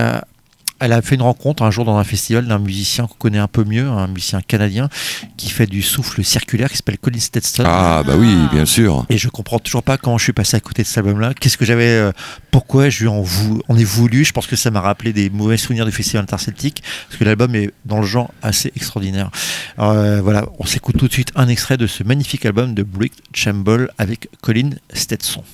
Elle 0.83 0.91
a 0.93 1.01
fait 1.01 1.15
une 1.15 1.21
rencontre 1.21 1.63
un 1.63 1.71
jour 1.71 1.85
dans 1.85 1.97
un 1.97 2.03
festival 2.03 2.45
d'un 2.45 2.59
musicien 2.59 3.07
qu'on 3.07 3.15
connaît 3.15 3.37
un 3.39 3.47
peu 3.47 3.63
mieux, 3.63 3.87
un 3.87 4.07
musicien 4.07 4.41
canadien 4.41 4.89
qui 5.37 5.49
fait 5.49 5.65
du 5.65 5.81
souffle 5.81 6.23
circulaire 6.23 6.69
qui 6.69 6.77
s'appelle 6.77 6.97
Colin 6.97 7.19
Stetson. 7.19 7.63
Ah, 7.65 8.03
bah 8.05 8.13
oui, 8.17 8.35
bien 8.51 8.65
sûr. 8.65 9.05
Et 9.09 9.17
je 9.17 9.29
comprends 9.29 9.59
toujours 9.59 9.83
pas 9.83 9.97
comment 9.97 10.17
je 10.17 10.23
suis 10.25 10.33
passé 10.33 10.57
à 10.57 10.59
côté 10.59 10.83
de 10.83 10.87
cet 10.87 10.97
album-là. 10.99 11.33
Qu'est-ce 11.33 11.57
que 11.57 11.65
j'avais, 11.65 11.87
euh, 11.87 12.11
pourquoi 12.51 12.89
je 12.89 12.99
lui 13.01 13.07
en, 13.07 13.21
vou- 13.21 13.61
en 13.69 13.77
ai 13.77 13.83
voulu? 13.83 14.25
Je 14.25 14.33
pense 14.33 14.45
que 14.47 14.55
ça 14.55 14.71
m'a 14.71 14.81
rappelé 14.81 15.13
des 15.13 15.29
mauvais 15.29 15.57
souvenirs 15.57 15.85
du 15.85 15.91
festival 15.91 16.23
interceltique, 16.23 16.83
parce 17.07 17.17
que 17.17 17.23
l'album 17.23 17.55
est 17.55 17.71
dans 17.85 17.99
le 18.01 18.05
genre 18.05 18.31
assez 18.41 18.71
extraordinaire. 18.75 19.31
Euh, 19.79 20.19
voilà, 20.21 20.47
on 20.59 20.65
s'écoute 20.65 20.97
tout 20.97 21.07
de 21.07 21.13
suite 21.13 21.31
un 21.35 21.47
extrait 21.47 21.77
de 21.77 21.87
ce 21.87 22.03
magnifique 22.03 22.45
album 22.45 22.73
de 22.73 22.83
Brick 22.83 23.13
Chamble 23.33 23.91
avec 23.97 24.27
Colin 24.41 24.71
Stetson. 24.93 25.43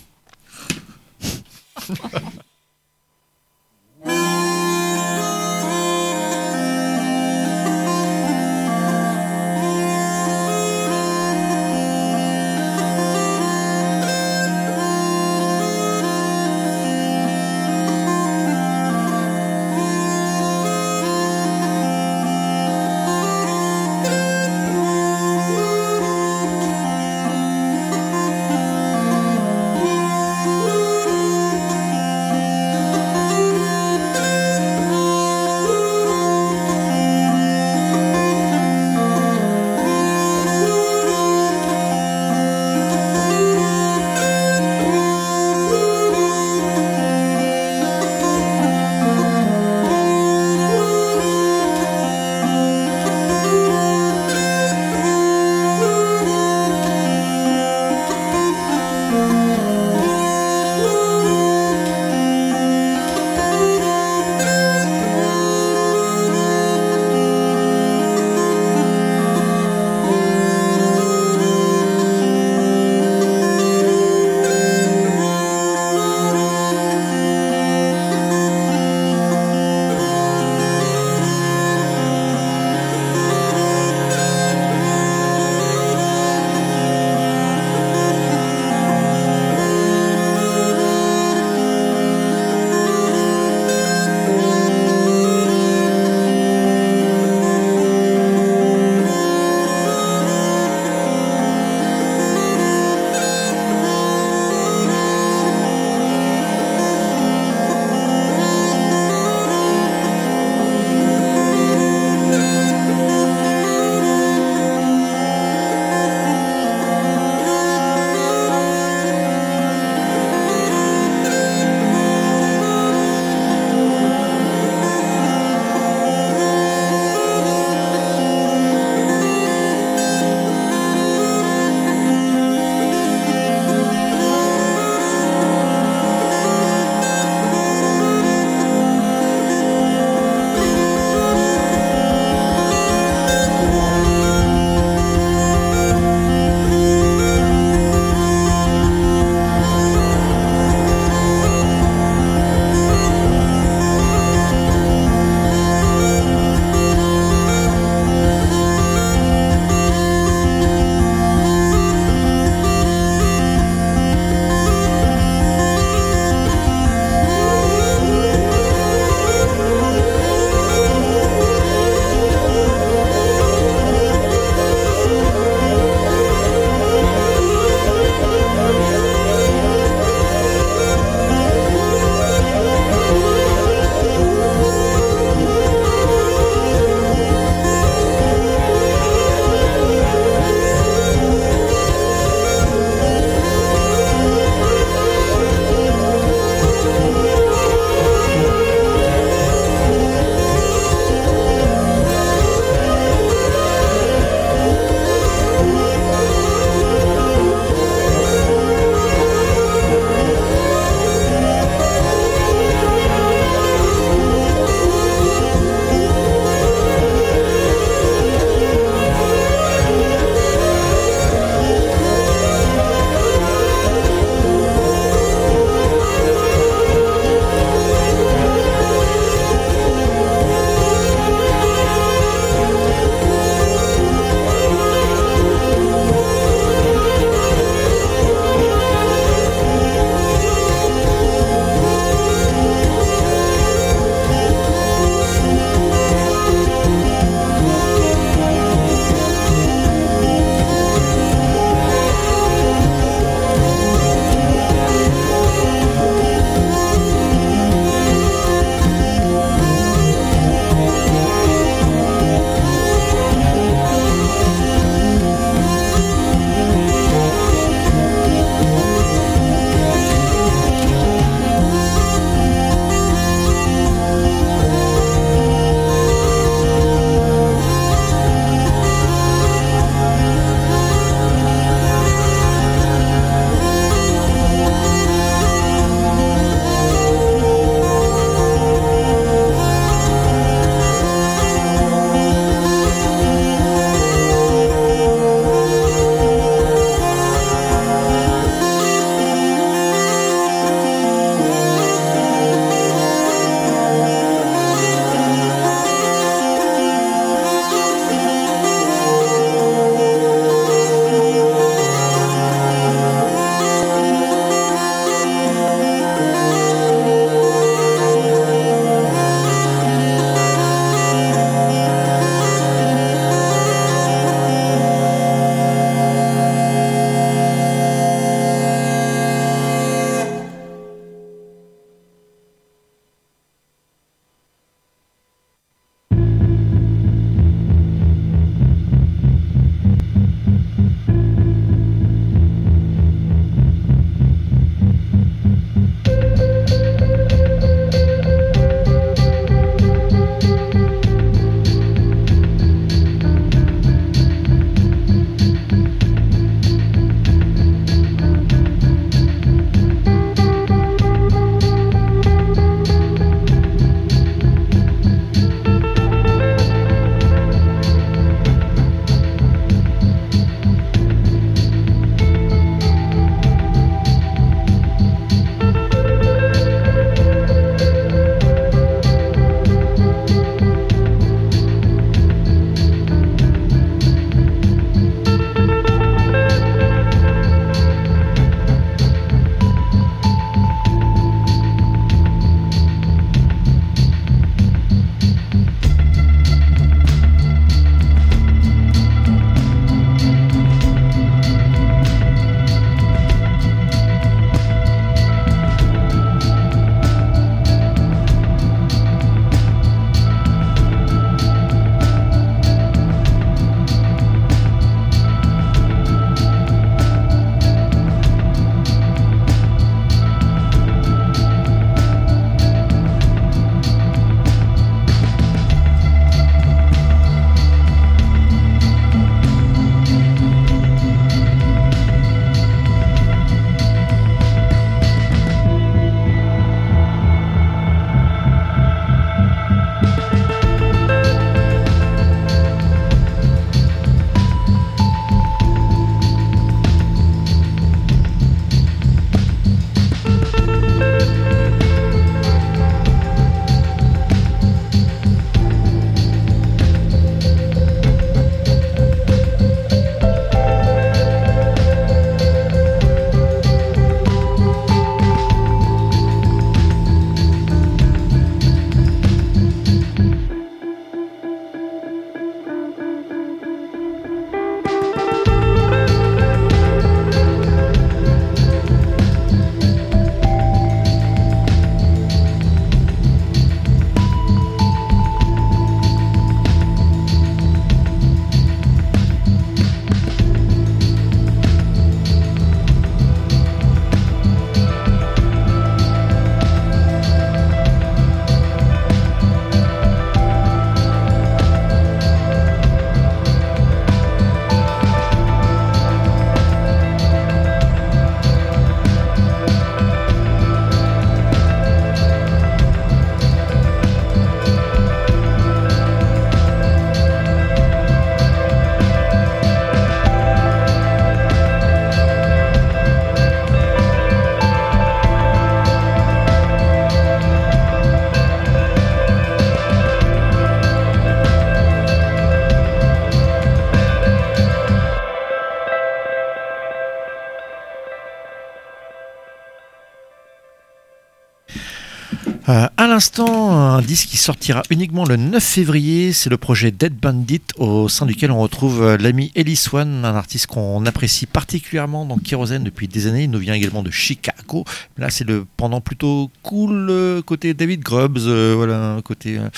Euh, 542.70 542.88
à 542.98 543.08
l'instant, 543.08 543.72
un 543.72 544.02
disque 544.02 544.30
qui 544.30 544.38
sortira 544.38 544.84
uniquement 544.92 545.26
le 545.26 545.38
9 545.38 545.64
février, 545.64 546.34
c'est 546.34 546.52
le 546.52 546.58
projet 546.58 546.92
Dead 546.92 547.16
Bandit, 547.16 547.64
au 547.78 548.08
sein 548.10 548.28
duquel 548.28 548.52
on 548.52 548.60
retrouve 548.60 549.02
euh, 549.02 549.18
l'ami 549.18 549.52
Ellie 549.56 549.76
Swan, 549.76 550.24
un 550.24 550.36
artiste 550.36 550.68
qu'on 550.68 551.04
apprécie 551.08 551.48
particulièrement 551.48 552.26
dans 552.26 552.38
Kérosène 552.38 552.84
depuis 552.84 553.08
des 553.08 553.26
années. 553.26 553.46
Il 553.46 553.50
nous 553.50 553.58
vient 553.58 553.74
également 553.74 554.04
de 554.04 554.12
Chicago. 554.12 554.86
Là, 555.18 555.32
c'est 555.32 555.46
le 555.46 555.66
pendant 555.78 556.00
plutôt 556.00 556.52
cool 556.62 557.08
euh, 557.10 557.42
côté 557.42 557.74
David 557.74 558.02
Grubbs, 558.02 558.38
euh, 558.46 558.74
voilà, 558.76 559.14
un 559.14 559.22
côté 559.24 559.58
euh, 559.58 559.70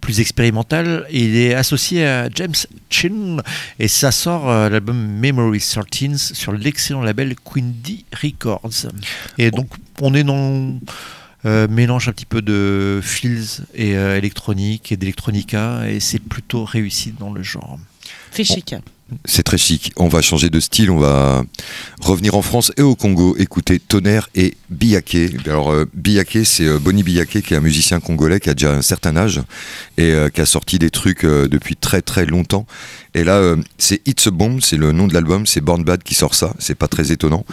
plus 0.00 0.20
expérimental. 0.20 1.04
Il 1.10 1.36
est 1.36 1.52
associé 1.52 2.06
à 2.06 2.30
James 2.34 2.54
Chin, 2.88 3.42
et 3.78 3.88
ça 3.88 4.10
sort 4.10 4.48
l'album 4.70 4.96
Memory 4.96 5.60
13 5.60 6.32
sur 6.32 6.52
l'excellent 6.52 7.02
label 7.02 7.34
Quindy 7.44 8.06
Records. 8.22 8.88
Et 9.36 9.50
donc, 9.50 9.68
on 10.00 10.14
est 10.14 10.24
dans 10.24 10.78
euh, 11.44 11.68
mélange 11.68 12.08
un 12.08 12.12
petit 12.12 12.26
peu 12.26 12.42
de 12.42 13.00
feels 13.02 13.64
et 13.74 13.96
euh, 13.96 14.16
électronique 14.16 14.92
et 14.92 14.96
d'électronica 14.96 15.88
et 15.88 16.00
c'est 16.00 16.18
plutôt 16.18 16.64
réussi 16.64 17.12
dans 17.18 17.32
le 17.32 17.42
genre. 17.42 17.78
Fait 18.30 18.44
chic. 18.44 18.74
C'est 19.24 19.42
très 19.42 19.56
chic. 19.56 19.92
On 19.96 20.08
va 20.08 20.20
changer 20.20 20.50
de 20.50 20.60
style. 20.60 20.90
On 20.90 20.98
va 20.98 21.42
revenir 22.00 22.34
en 22.34 22.42
France 22.42 22.72
et 22.76 22.82
au 22.82 22.94
Congo. 22.94 23.36
Écouter 23.38 23.78
Tonnerre 23.78 24.28
et 24.34 24.54
Biaké. 24.68 25.30
Alors, 25.46 25.72
euh, 25.72 25.86
Biaké, 25.94 26.44
c'est 26.44 26.66
euh, 26.66 26.78
Bonnie 26.78 27.02
Biaké, 27.02 27.40
qui 27.40 27.54
est 27.54 27.56
un 27.56 27.60
musicien 27.60 28.00
congolais 28.00 28.38
qui 28.38 28.50
a 28.50 28.54
déjà 28.54 28.72
un 28.72 28.82
certain 28.82 29.16
âge 29.16 29.40
et 29.96 30.12
euh, 30.12 30.28
qui 30.28 30.40
a 30.42 30.46
sorti 30.46 30.78
des 30.78 30.90
trucs 30.90 31.24
euh, 31.24 31.48
depuis 31.48 31.74
très 31.74 32.02
très 32.02 32.26
longtemps. 32.26 32.66
Et 33.14 33.24
là, 33.24 33.36
euh, 33.36 33.56
c'est 33.78 34.06
It's 34.06 34.26
a 34.26 34.30
Bomb, 34.30 34.60
c'est 34.60 34.76
le 34.76 34.92
nom 34.92 35.06
de 35.06 35.14
l'album. 35.14 35.46
C'est 35.46 35.62
Born 35.62 35.82
Bad 35.84 36.02
qui 36.02 36.14
sort 36.14 36.34
ça. 36.34 36.52
C'est 36.58 36.74
pas 36.74 36.88
très 36.88 37.10
étonnant. 37.10 37.46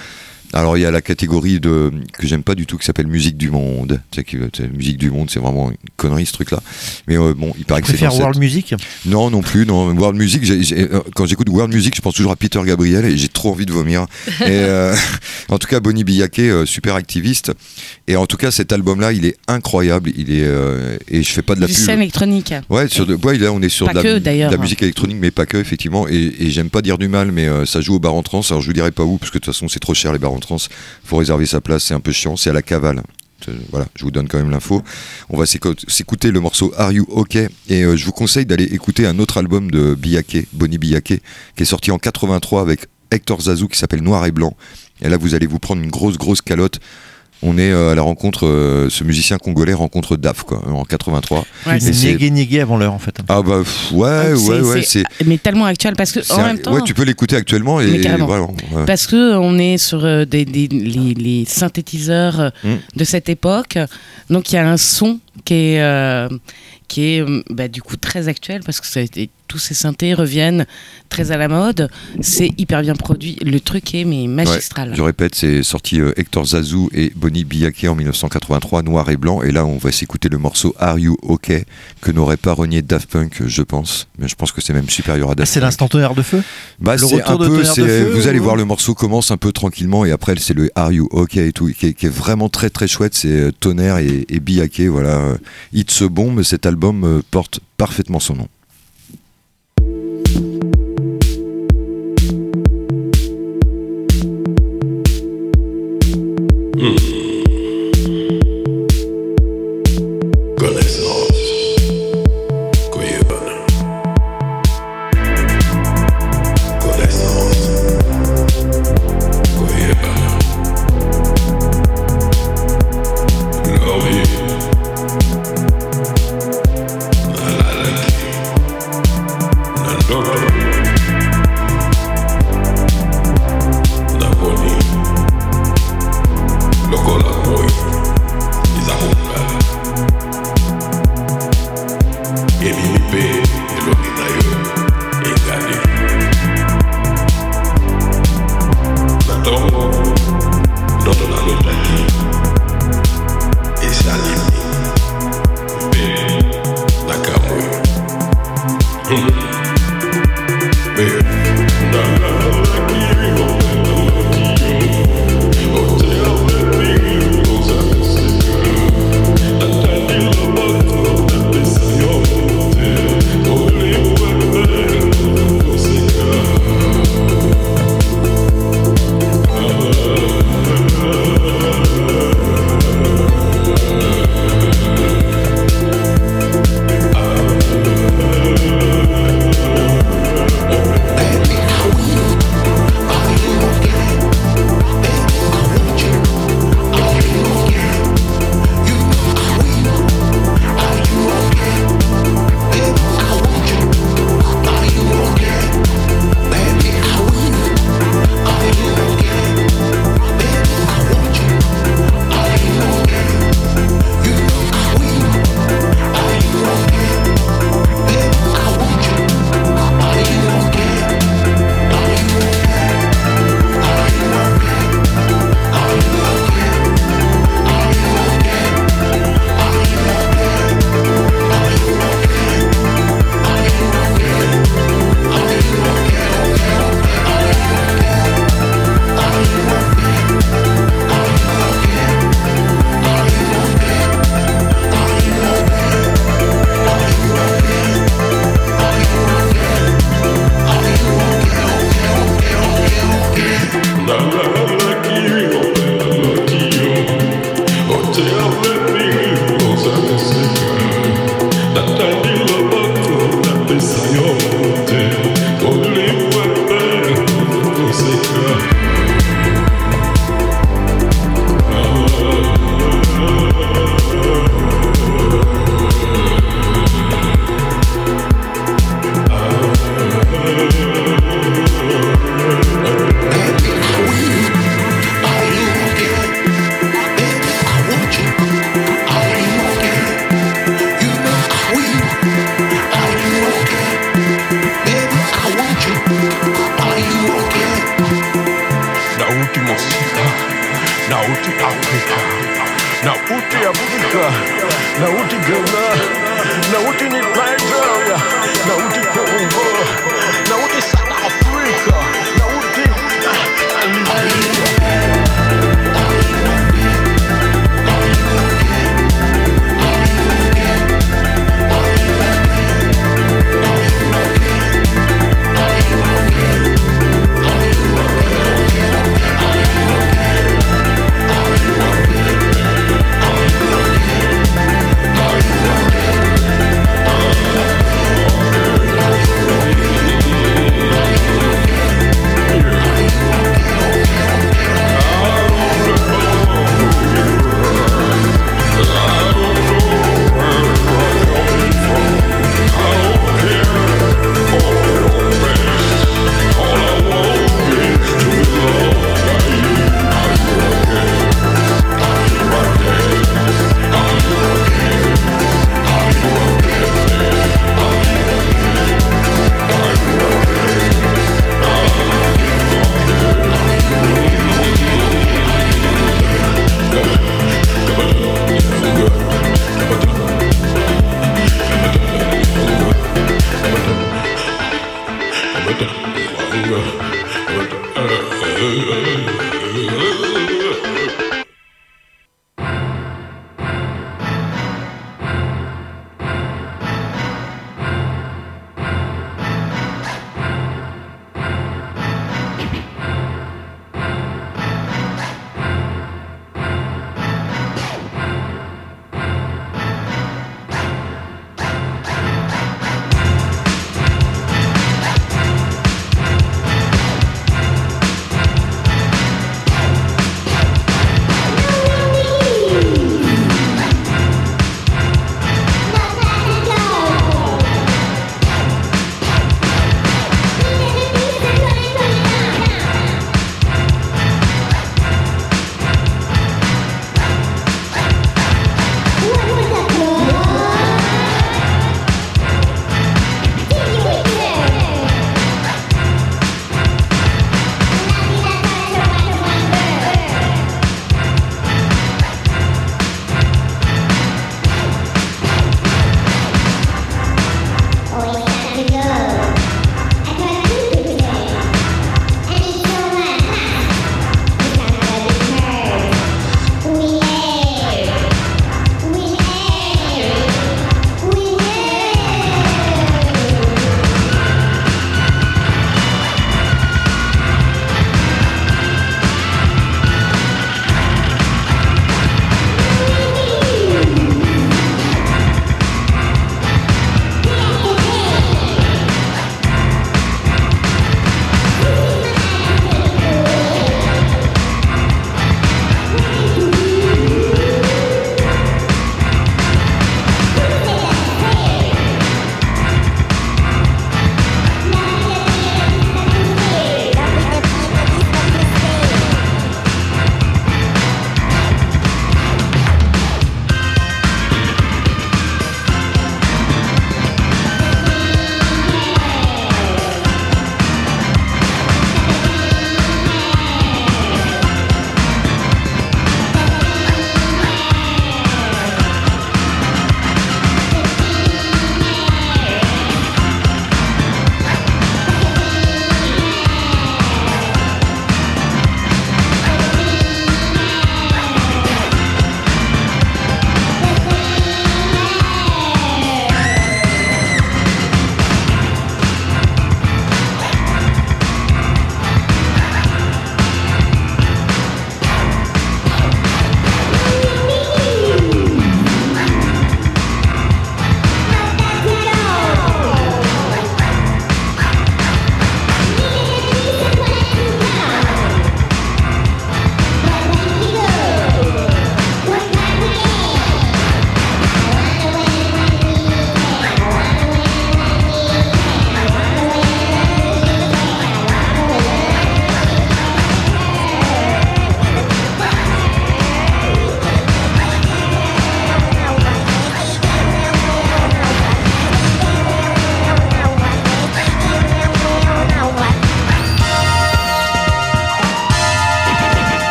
Alors 0.54 0.78
il 0.78 0.82
y 0.82 0.86
a 0.86 0.92
la 0.92 1.02
catégorie 1.02 1.60
de 1.60 1.92
que 2.14 2.28
j'aime 2.28 2.44
pas 2.44 2.56
du 2.56 2.66
tout 2.66 2.78
qui 2.78 2.86
s'appelle 2.86 3.08
musique 3.08 3.38
du 3.38 3.52
monde. 3.52 4.02
Musique 4.74 4.98
du 4.98 5.12
monde, 5.12 5.30
c'est 5.30 5.40
vraiment 5.40 5.72
une 5.96 6.10
connerie 6.10 6.26
ce 6.26 6.34
truc-là. 6.34 6.60
Mais 7.08 7.18
euh, 7.18 7.34
bon, 7.34 7.54
il 7.58 7.66
paraît 7.66 7.82
que 7.82 7.88
c'est 7.88 7.98
cette- 7.98 8.10
World 8.12 8.38
Music 8.40 8.76
non, 9.06 9.30
non 9.30 9.42
plus. 9.42 9.66
Non, 9.66 9.92
World 9.96 10.18
Music. 10.18 10.44
j'ai- 10.44 10.82
euh, 10.82 11.00
quand 11.16 11.26
j'écoute 11.26 11.50
World 11.50 11.74
Music, 11.74 11.96
je 11.96 12.02
pense 12.02 12.14
toujours 12.16 12.32
à 12.32 12.36
Peter 12.36 12.60
Gabriel 12.66 13.06
et 13.06 13.18
j'ai 13.18 13.28
trop 13.28 13.52
envie 13.52 13.66
de 13.66 13.72
vomir. 13.72 14.06
Et, 14.42 14.44
euh, 14.50 14.96
en 15.50 15.58
tout 15.58 15.68
cas, 15.68 15.80
Bonnie 15.80 16.04
euh, 16.40 16.66
super 16.66 16.96
activiste. 16.96 17.52
Et 18.08 18.16
en 18.16 18.26
tout 18.26 18.38
cas, 18.38 18.52
cet 18.52 18.72
album-là, 18.74 19.12
il 19.14 19.26
est 19.26 19.38
incroyable. 19.48 20.12
Il 20.18 20.32
est 20.32 20.44
euh, 20.44 20.98
et 21.10 21.24
je 21.24 21.32
fais 21.32 21.42
pas 21.42 21.56
de 21.56 21.62
la 21.62 21.68
Du 21.68 21.74
pub. 21.74 21.84
scène 21.84 22.02
électronique. 22.02 22.54
Ouais, 22.70 22.88
sur 22.88 23.06
de, 23.06 23.16
ouais, 23.16 23.38
là 23.38 23.52
on 23.52 23.62
est 23.62 23.70
sur 23.70 23.86
Pas 23.88 23.94
de 23.94 23.98
la, 23.98 24.04
que, 24.04 24.18
d'ailleurs. 24.20 24.52
de 24.52 24.56
la 24.56 24.62
musique 24.62 24.82
électronique, 24.84 25.18
mais 25.20 25.32
pas 25.32 25.46
que 25.46 25.58
effectivement. 25.58 26.08
Et, 26.08 26.34
et 26.40 26.52
j'aime 26.52 26.70
pas 26.70 26.82
dire 26.82 26.98
du 26.98 27.08
mal, 27.08 27.32
mais 27.32 27.48
euh, 27.48 27.66
ça 27.66 27.82
joue 27.82 27.96
au 27.96 28.00
bar 28.00 28.14
en 28.14 28.24
trans. 28.24 28.42
Alors 28.50 28.62
je 28.62 28.68
vous 28.68 28.74
dirai 28.74 28.92
pas 28.92 29.04
où, 29.04 29.18
parce 29.18 29.32
que 29.32 29.38
de 29.38 29.44
toute 29.44 29.54
façon 29.54 29.68
c'est 29.68 29.80
trop 29.80 29.94
cher 29.94 30.14
les 30.14 30.20
bars 30.20 30.32
en 30.34 30.40
trans. 30.40 30.58
Faut 31.04 31.18
réserver 31.18 31.46
sa 31.46 31.62
place, 31.62 31.84
c'est 31.86 31.94
un 31.94 32.00
peu 32.00 32.12
chiant. 32.12 32.36
C'est 32.38 32.50
à 32.50 32.54
la 32.54 32.62
cavale. 32.62 33.02
Euh, 33.48 33.54
Voilà, 33.72 33.88
je 33.96 34.04
vous 34.04 34.12
donne 34.12 34.28
quand 34.28 34.38
même 34.38 34.50
l'info. 34.50 34.82
On 35.30 35.38
va 35.38 35.46
s'écou- 35.46 35.76
s'écouter 35.88 36.32
le 36.32 36.40
morceau 36.40 36.74
Are 36.78 36.92
You 36.92 37.06
OK 37.10 37.36
Et 37.36 37.50
euh, 37.84 37.96
je 37.96 38.06
vous 38.06 38.12
conseille 38.12 38.46
d'aller 38.46 38.64
écouter 38.66 39.06
un 39.06 39.20
autre 39.20 39.38
album 39.38 39.70
de 39.72 39.96
Biaké, 39.96 40.48
Bonnie 40.54 40.78
Biaké, 40.78 41.22
qui 41.56 41.64
est 41.64 41.66
sorti 41.66 41.92
en 41.92 41.98
83 42.00 42.62
avec 42.62 42.88
Hector 43.12 43.42
Zazou 43.42 43.68
qui 43.68 43.78
s'appelle 43.78 44.02
Noir 44.02 44.26
et 44.26 44.32
Blanc. 44.32 44.56
Et 45.02 45.10
là, 45.10 45.18
vous 45.18 45.36
allez 45.36 45.46
vous 45.48 45.60
prendre 45.60 45.84
une 45.84 45.92
grosse, 45.92 46.18
grosse 46.18 46.42
calotte. 46.42 46.80
On 47.44 47.58
est 47.58 47.72
euh, 47.72 47.92
à 47.92 47.96
la 47.96 48.02
rencontre, 48.02 48.48
euh, 48.48 48.90
ce 48.90 49.04
musicien 49.04 49.38
congolais 49.38 49.74
rencontre 49.74 50.16
Daf, 50.16 50.44
quoi, 50.44 50.62
en 50.68 50.84
83. 50.84 51.46
Ouais, 51.68 51.80
C'est 51.80 51.94
avant 52.62 52.78
l'heure 52.78 52.94
en 52.94 53.00
fait. 53.00 53.16
Ah 53.28 53.42
bah 53.44 53.60
pff, 53.64 53.92
ouais, 53.92 54.10
Ah, 54.10 54.30
ouais, 54.32 54.36
c'est- 54.38 54.62
ouais, 54.62 54.82
c'est-. 54.84 55.04
Mais 55.26 55.38
tellement 55.38 55.66
actuel 55.66 55.94
parce 55.96 56.12
que 56.12 56.20
en 56.34 56.44
même 56.44 56.60
temps. 56.60 56.74
ouais, 56.74 56.82
tu 56.84 56.94
peux 56.94 57.04
l'écouter 57.04 57.36
actuellement 57.36 57.80
et, 57.82 58.02
voilà. 58.26 58.44
ouais. 58.46 58.86
Parce 58.88 59.06
que 59.06 59.36
on 59.36 59.58
est 59.60 59.78
sur 59.78 60.04
euh, 60.06 60.26
des, 60.26 60.46
des- 60.46 60.68
les, 60.68 61.14
les 61.14 61.46
synthétiseurs 61.46 62.52
Mm. 62.64 62.74
de 62.96 63.04
cette 63.04 63.30
époque, 63.30 63.78
donc 64.30 64.52
il 64.52 64.56
y 64.56 64.58
a 64.58 64.68
un 64.68 64.78
son 64.78 65.20
qui 65.44 65.54
est 65.54 65.82
euh, 65.82 66.30
qui 66.88 67.02
est 67.18 67.26
bah, 67.50 67.68
du 67.68 67.82
coup 67.82 67.98
très 67.98 68.28
actuel 68.28 68.62
parce 68.66 68.80
que 68.80 68.88
ça 68.88 69.00
a 69.00 69.04
été- 69.04 69.30
tous 69.48 69.58
ces 69.60 69.74
synthés 69.74 70.14
reviennent 70.14 70.66
très 71.10 71.32
à 71.32 71.38
la 71.38 71.48
mode. 71.48 71.90
C'est 72.22 72.50
hyper 72.58 72.82
bien 72.82 72.96
produit. 72.96 73.38
Le 73.44 73.60
truc 73.60 73.94
est 73.96 74.04
mais 74.06 74.28
magistral. 74.28 74.94
Je 74.96 75.02
répète, 75.02 75.36
c'est 75.36 75.64
sorti 75.64 76.00
euh, 76.02 76.14
Hector 76.18 76.46
Zazou 76.46 76.90
et 76.94 77.12
Bonnie 77.16 77.44
Biaké 77.44 77.88
en 77.88 77.96
1983, 77.96 78.82
noir 78.84 79.10
et 79.10 79.18
blanc. 79.18 79.42
Et 79.42 79.52
là, 79.52 79.66
on 79.66 79.78
va 79.78 79.92
s'écouter 79.92 80.30
le 80.30 80.38
morceau 80.38 80.76
Are 80.80 80.98
You 81.00 81.18
OK 81.22 81.52
que 82.02 82.12
n'aurait 82.12 82.38
pas 82.38 82.54
renié 82.54 82.82
Daft 82.82 83.10
Punk, 83.10 83.44
je 83.46 83.62
pense. 83.62 84.08
Mais 84.20 84.28
je 84.28 84.36
pense 84.36 84.52
que 84.52 84.62
c'est 84.62 84.74
même 84.74 84.90
supérieur 84.90 85.30
à 85.30 85.32
Ah, 85.34 85.36
Daft 85.36 85.52
c'est 85.52 85.60
Punk. 85.60 85.68
l'instant 85.68 85.88
tonnerre 85.88 86.16
de 86.16 86.22
feu 86.22 86.42
Bah, 86.80 86.94
le 86.94 87.00
c'est 87.06 87.16
retour 87.16 87.32
un 87.32 87.38
de 87.38 87.48
peu, 87.48 87.58
Tonnerre 87.58 87.76
de 87.76 87.82
c'est- 87.88 87.88
Feu, 88.06 88.12
vous 88.14 88.28
allez 88.28 88.40
voir 88.40 88.56
le 88.56 88.66
morceau 88.66 88.94
commence 88.94 89.32
un 89.32 89.38
peu 89.38 89.52
tranquillement 89.52 90.06
et 90.06 90.12
après 90.12 90.36
c'est 90.38 90.54
le 90.54 90.70
Are 90.76 90.92
You 90.92 91.08
OK 91.12 91.38
et 91.38 91.52
tout, 91.54 91.68
qui 91.78 91.88
est, 91.88 91.94
qui 91.94 92.08
est 92.08 92.10
vraiment 92.10 92.50
très 92.50 92.70
très 92.70 92.88
chouette. 92.88 93.14
C'est 93.14 93.28
euh, 93.30 93.52
Tonnerre 93.60 93.98
et, 94.00 94.26
et 94.30 94.40
Biaké, 94.40 94.88
voilà. 94.88 95.22
It's 95.74 96.02
a 96.02 96.08
Bomb, 96.10 96.42
cet 96.44 96.66
album 96.66 97.04
euh, 97.04 97.22
porte 97.32 97.60
parfaitement 97.78 98.20
son 98.20 98.36
nom. 98.36 98.48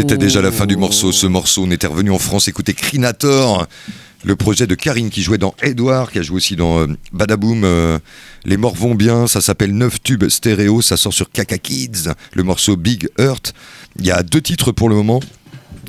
C'était 0.00 0.16
déjà 0.16 0.40
la 0.40 0.50
fin 0.50 0.64
du 0.64 0.78
morceau. 0.78 1.12
Ce 1.12 1.26
morceau, 1.26 1.64
on 1.66 1.70
était 1.70 1.86
revenu 1.86 2.10
en 2.10 2.18
France 2.18 2.48
écouter 2.48 2.72
Crinator, 2.72 3.66
le 4.24 4.34
projet 4.34 4.66
de 4.66 4.74
Karine 4.74 5.10
qui 5.10 5.20
jouait 5.22 5.36
dans 5.36 5.54
Edouard, 5.62 6.10
qui 6.10 6.18
a 6.18 6.22
joué 6.22 6.36
aussi 6.38 6.56
dans 6.56 6.78
euh, 6.80 6.86
Badaboom. 7.12 7.64
euh, 7.64 7.98
Les 8.46 8.56
morts 8.56 8.74
vont 8.74 8.94
bien, 8.94 9.26
ça 9.26 9.42
s'appelle 9.42 9.74
9 9.76 10.02
tubes 10.02 10.26
stéréo, 10.30 10.80
ça 10.80 10.96
sort 10.96 11.12
sur 11.12 11.30
Kaka 11.30 11.58
Kids, 11.58 12.08
le 12.32 12.42
morceau 12.42 12.76
Big 12.76 13.10
Earth. 13.18 13.52
Il 13.98 14.06
y 14.06 14.10
a 14.10 14.22
deux 14.22 14.40
titres 14.40 14.72
pour 14.72 14.88
le 14.88 14.94
moment 14.94 15.20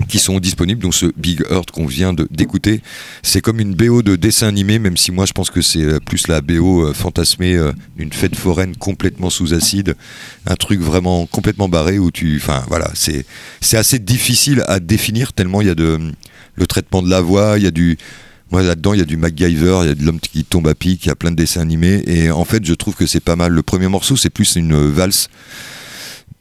qui 0.08 0.20
sont 0.20 0.40
disponibles, 0.40 0.82
donc 0.82 0.94
ce 0.94 1.08
Big 1.18 1.44
Earth 1.50 1.72
qu'on 1.72 1.86
vient 1.86 2.14
d'écouter. 2.30 2.82
C'est 3.24 3.42
comme 3.42 3.60
une 3.60 3.74
BO 3.74 4.02
de 4.02 4.16
dessin 4.16 4.48
animé, 4.48 4.80
même 4.80 4.98
si 4.98 5.12
moi 5.12 5.26
je 5.26 5.34
pense 5.34 5.50
que 5.50 5.62
c'est 5.62 5.84
euh, 5.84 6.00
plus 6.00 6.28
la 6.28 6.42
BO 6.42 6.86
euh, 6.86 6.94
fantasmée 6.94 7.56
euh, 7.56 7.72
d'une 7.98 8.14
fête 8.14 8.36
foraine 8.36 8.76
complètement 8.76 9.30
sous 9.30 9.54
acide, 9.54 9.96
un 10.46 10.56
truc 10.56 10.82
vraiment 10.82 11.26
complètement 11.26 11.70
barré 11.70 12.00
où 12.00 12.12
tu, 12.12 12.38
enfin 12.38 12.64
voilà, 12.68 12.92
c'est 12.94 13.26
c'est 13.60 13.78
assez 13.78 14.00
difficile 14.00 14.64
à 14.68 14.80
définir 14.80 15.34
tellement 15.34 15.62
il 15.62 15.68
y 15.68 15.72
a 15.72 15.76
de 15.76 16.00
le 16.56 16.68
traitement 16.68 17.02
de 17.02 17.10
la 17.10 17.22
voix, 17.22 17.58
il 17.58 17.64
y 17.64 17.68
a 17.68 17.72
du 17.72 17.98
moi 18.52 18.62
là-dedans, 18.62 18.94
il 18.94 19.00
y 19.00 19.02
a 19.02 19.06
du 19.06 19.18
MacGyver, 19.18 19.80
il 19.84 19.88
y 19.88 19.92
a 19.92 19.96
de 19.96 20.04
l'homme 20.04 20.20
qui 20.20 20.44
tombe 20.44 20.68
à 20.68 20.76
pic, 20.76 21.06
il 21.06 21.08
y 21.08 21.12
a 21.12 21.16
plein 21.16 21.32
de 21.32 21.38
dessins 21.38 21.62
animés. 21.62 22.04
Et 22.06 22.32
en 22.32 22.44
fait, 22.44 22.66
je 22.66 22.74
trouve 22.74 22.96
que 22.96 23.06
c'est 23.06 23.22
pas 23.22 23.38
mal. 23.38 23.54
Le 23.54 23.64
premier 23.64 23.88
morceau, 23.88 24.18
c'est 24.18 24.30
plus 24.30 24.56
une 24.58 24.74
euh, 24.74 24.92
valse. 24.92 25.30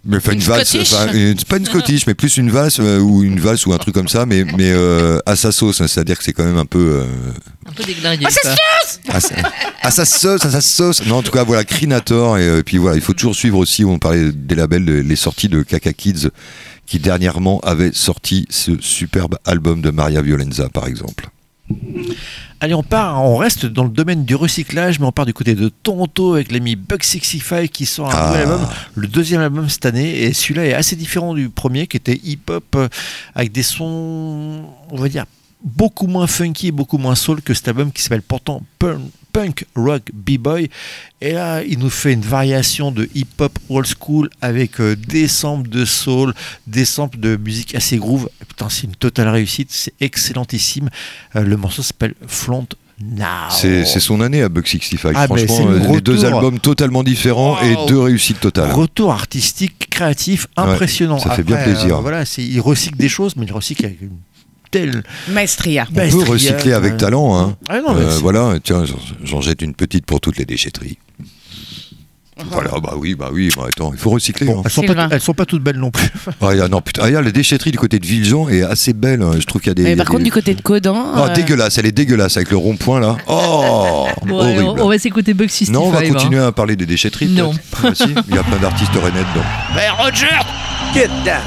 Mais 0.05 0.17
enfin, 0.17 0.33
une, 0.33 0.39
Une 0.41 0.45
valse, 0.47 0.75
enfin, 0.81 1.13
une- 1.13 1.37
pas 1.45 1.59
une 1.59 1.67
Scottish, 1.67 2.07
mais 2.07 2.15
plus 2.15 2.39
une 2.39 2.51
valse 2.51 2.79
euh, 2.81 2.99
ou 3.01 3.23
une 3.23 3.39
valse 3.39 3.67
ou 3.67 3.73
un 3.75 3.79
truc 3.79 3.95
comme 3.95 4.09
ça, 4.09 4.25
mais, 4.25 4.45
mais 4.45 4.71
euh, 4.73 5.19
à 5.27 5.37
sa 5.37 5.53
sauce. 5.53 5.81
hein. 5.83 5.87
C'est-à-dire 5.89 6.17
que 6.17 6.25
c'est 6.25 6.33
quand 6.33 6.45
même 6.45 6.57
un 6.59 6.65
peu. 6.65 6.79
euh, 7.03 7.05
Un 7.69 7.73
peu 7.73 7.85
déglingué. 7.85 8.25
À, 9.09 9.21
sa, 9.21 9.35
à 9.83 9.91
sa 9.91 10.05
sauce, 10.07 10.45
à 10.47 10.51
sa 10.51 10.61
sauce. 10.63 11.05
Non, 11.07 11.17
en 11.17 11.23
tout 11.23 11.31
cas, 11.33 11.45
voilà, 11.45 11.65
Crinator. 11.65 12.39
Et, 12.39 12.63
puis 12.63 12.79
voilà, 12.79 12.97
il 12.97 13.03
faut 13.03 13.13
toujours 13.13 13.35
suivre 13.37 13.59
aussi, 13.59 13.85
on 13.85 13.99
parlait 13.99 14.33
des 14.33 14.55
labels, 14.55 14.85
les 14.85 15.03
les 15.03 15.17
sorties 15.17 15.49
de 15.49 15.63
Kaka 15.63 15.93
Kids, 15.93 16.29
qui 16.87 16.99
dernièrement 16.99 17.61
avaient 17.61 17.93
sorti 17.93 18.47
ce 18.49 18.73
superbe 18.81 19.37
album 19.45 19.83
de 19.83 19.91
Maria 19.91 20.23
Violenza, 20.23 20.69
par 20.71 20.87
exemple. 20.87 21.29
Allez, 22.63 22.75
on 22.75 22.83
part, 22.83 23.25
on 23.25 23.37
reste 23.37 23.65
dans 23.65 23.85
le 23.85 23.91
domaine 23.91 24.25
du 24.25 24.35
recyclage, 24.35 24.99
mais 25.01 25.07
on 25.07 25.13
part 25.13 25.25
du 25.25 25.33
côté 25.33 25.55
de 25.55 25.71
Toronto 25.71 26.35
avec 26.35 26.53
l'ami 26.53 26.77
Bug 26.77 27.03
65 27.03 27.71
qui 27.71 27.87
sort 27.87 28.09
un 28.11 28.13
Ah. 28.15 28.27
nouvel 28.29 28.43
album, 28.43 28.69
le 28.97 29.07
deuxième 29.09 29.41
album 29.41 29.69
cette 29.69 29.87
année, 29.87 30.23
et 30.25 30.33
celui-là 30.35 30.67
est 30.67 30.75
assez 30.75 30.95
différent 30.97 31.33
du 31.35 31.49
premier 31.49 31.87
qui 31.87 31.97
était 31.97 32.21
hip-hop 32.23 32.65
euh, 32.77 32.89
avec 33.35 33.53
des 33.53 33.63
sons, 33.63 34.65
on 34.91 34.97
va 34.97 35.09
dire, 35.09 35.25
beaucoup 35.65 36.07
moins 36.07 36.27
funky 36.27 36.69
et 36.69 36.73
beaucoup 36.73 36.99
moins 36.99 37.15
soul 37.15 37.41
que 37.41 37.55
cet 37.55 37.69
album 37.69 37.93
qui 37.93 38.03
s'appelle 38.03 38.23
pourtant 38.23 38.63
Punk, 38.79 39.01
Punk 39.33 39.65
Rock 39.77 40.03
B-Boy. 40.13 40.69
Et 41.21 41.33
là, 41.33 41.63
il 41.63 41.79
nous 41.79 41.91
fait 41.91 42.13
une 42.13 42.23
variation 42.23 42.91
de 42.91 43.09
hip-hop 43.15 43.59
old 43.69 43.87
school 43.87 44.31
avec 44.41 44.81
euh, 44.81 44.97
des 44.97 45.29
samples 45.29 45.69
de 45.69 45.85
soul, 45.85 46.35
des 46.67 46.85
samples 46.85 47.19
de 47.19 47.37
musique 47.37 47.75
assez 47.75 47.97
groove. 47.99 48.29
Putain, 48.49 48.69
c'est 48.69 48.85
une 48.85 48.95
totale 48.97 49.29
réussite, 49.29 49.69
c'est 49.71 49.93
excellentissime. 50.01 50.89
Euh, 51.37 51.43
le 51.43 51.57
morceau 51.57 51.83
s'appelle 51.83 52.15
Flaunt 52.27 52.67
Now. 53.03 53.49
C'est 53.51 53.85
son 53.85 54.21
année 54.21 54.43
à 54.43 54.49
Buck 54.51 54.67
65. 54.69 55.13
Ah, 55.17 55.25
Franchement, 55.27 55.69
euh, 55.71 55.93
les 55.95 56.01
deux 56.03 56.25
albums 56.27 56.59
totalement 56.61 57.03
différents 57.03 57.55
Wow. 57.55 57.65
et 57.85 57.89
deux 57.89 57.99
réussites 57.99 58.41
totales. 58.41 58.73
Retour 58.73 59.11
artistique, 59.13 59.89
créatif, 59.91 60.49
impressionnant. 60.57 61.19
ça 61.19 61.31
fait 61.31 61.43
bien 61.43 61.57
plaisir. 61.57 61.97
euh, 61.97 62.01
voilà, 62.01 62.25
il 62.37 62.61
recycle 62.61 62.99
des 62.99 63.09
choses, 63.09 63.37
mais 63.37 63.47
il 63.47 63.53
recycle 63.53 63.87
avec 63.87 64.03
une 64.03 64.19
telle. 64.71 65.03
Maestria. 65.29 65.87
On 65.91 65.95
peut 65.95 66.01
maestria, 66.01 66.25
recycler 66.27 66.73
avec 66.73 66.95
euh, 66.95 66.97
talent. 66.97 67.39
Hein. 67.39 67.57
Ah 67.69 67.81
non, 67.81 67.95
Euh, 67.97 68.19
voilà, 68.21 68.55
tiens, 68.63 68.85
j'en- 69.25 69.41
jette 69.41 69.63
une 69.63 69.75
petite 69.75 70.07
pour 70.07 70.21
toutes 70.21 70.39
les 70.39 70.45
déchetteries. 70.45 70.99
Voilà, 72.51 72.71
bah 72.83 72.95
oui, 72.97 73.15
bah 73.15 73.29
oui, 73.31 73.53
bah 73.55 73.65
attends, 73.69 73.91
il 73.93 73.99
faut 73.99 74.09
recycler. 74.09 74.47
Bon, 74.47 74.61
hein. 74.61 74.63
elles 74.65 74.71
sont, 74.71 74.81
pas, 74.83 75.09
elles 75.11 75.21
sont 75.21 75.35
pas 75.35 75.45
toutes 75.45 75.63
belles 75.63 75.77
non 75.77 75.91
plus. 75.91 76.09
Ah, 76.41 76.55
y 76.55 76.61
a- 76.63 76.69
non, 76.69 76.81
putain, 76.81 77.03
ah, 77.05 77.11
y 77.11 77.15
a 77.15 77.21
la 77.21 77.33
déchetterie 77.33 77.71
du 77.71 77.77
côté 77.77 77.99
de 77.99 78.07
Villejean 78.07 78.49
est 78.49 78.63
assez 78.63 78.95
belle. 78.95 79.21
hein. 79.21 79.33
Je 79.39 79.45
trouve 79.45 79.61
qu'il 79.61 79.69
y 79.69 79.73
a 79.73 79.75
des. 79.75 79.83
Mais 79.83 79.95
par 79.95 80.07
contre, 80.07 80.21
des- 80.21 80.25
du 80.25 80.31
côté 80.33 80.55
de 80.55 80.63
Codan. 80.63 81.13
Ah, 81.15 81.27
euh, 81.29 81.35
dégueulasse, 81.35 81.77
elle 81.77 81.85
est 81.85 81.93
dégueulasse 81.93 82.39
avec 82.39 82.51
le 82.51 82.57
rond-point 82.57 82.99
là. 82.99 83.19
Oh, 83.29 84.07
Bon, 84.27 84.41
allez, 84.41 84.55
horrible. 84.63 84.81
on, 84.81 84.87
on 84.87 84.89
va 84.89 84.99
s'écouter 84.99 85.35
Bug 85.35 85.51
65. 85.51 85.73
Non, 85.75 85.89
on 85.89 85.91
va 85.91 85.99
hein. 85.99 86.09
continuer 86.09 86.41
à 86.41 86.51
parler 86.51 86.77
des 86.77 86.87
déchetteries. 86.87 87.29
Non. 87.29 87.53
Ah, 87.85 87.95
si, 87.95 88.05
il 88.29 88.35
y 88.35 88.39
a 88.39 88.43
plein 88.43 88.59
d'artistes 88.59 88.91
rennais 88.95 89.19
dedans. 89.35 89.47
Mais 89.75 89.91
Roger 89.91 90.27
Get 90.95 91.09
down. 91.27 91.43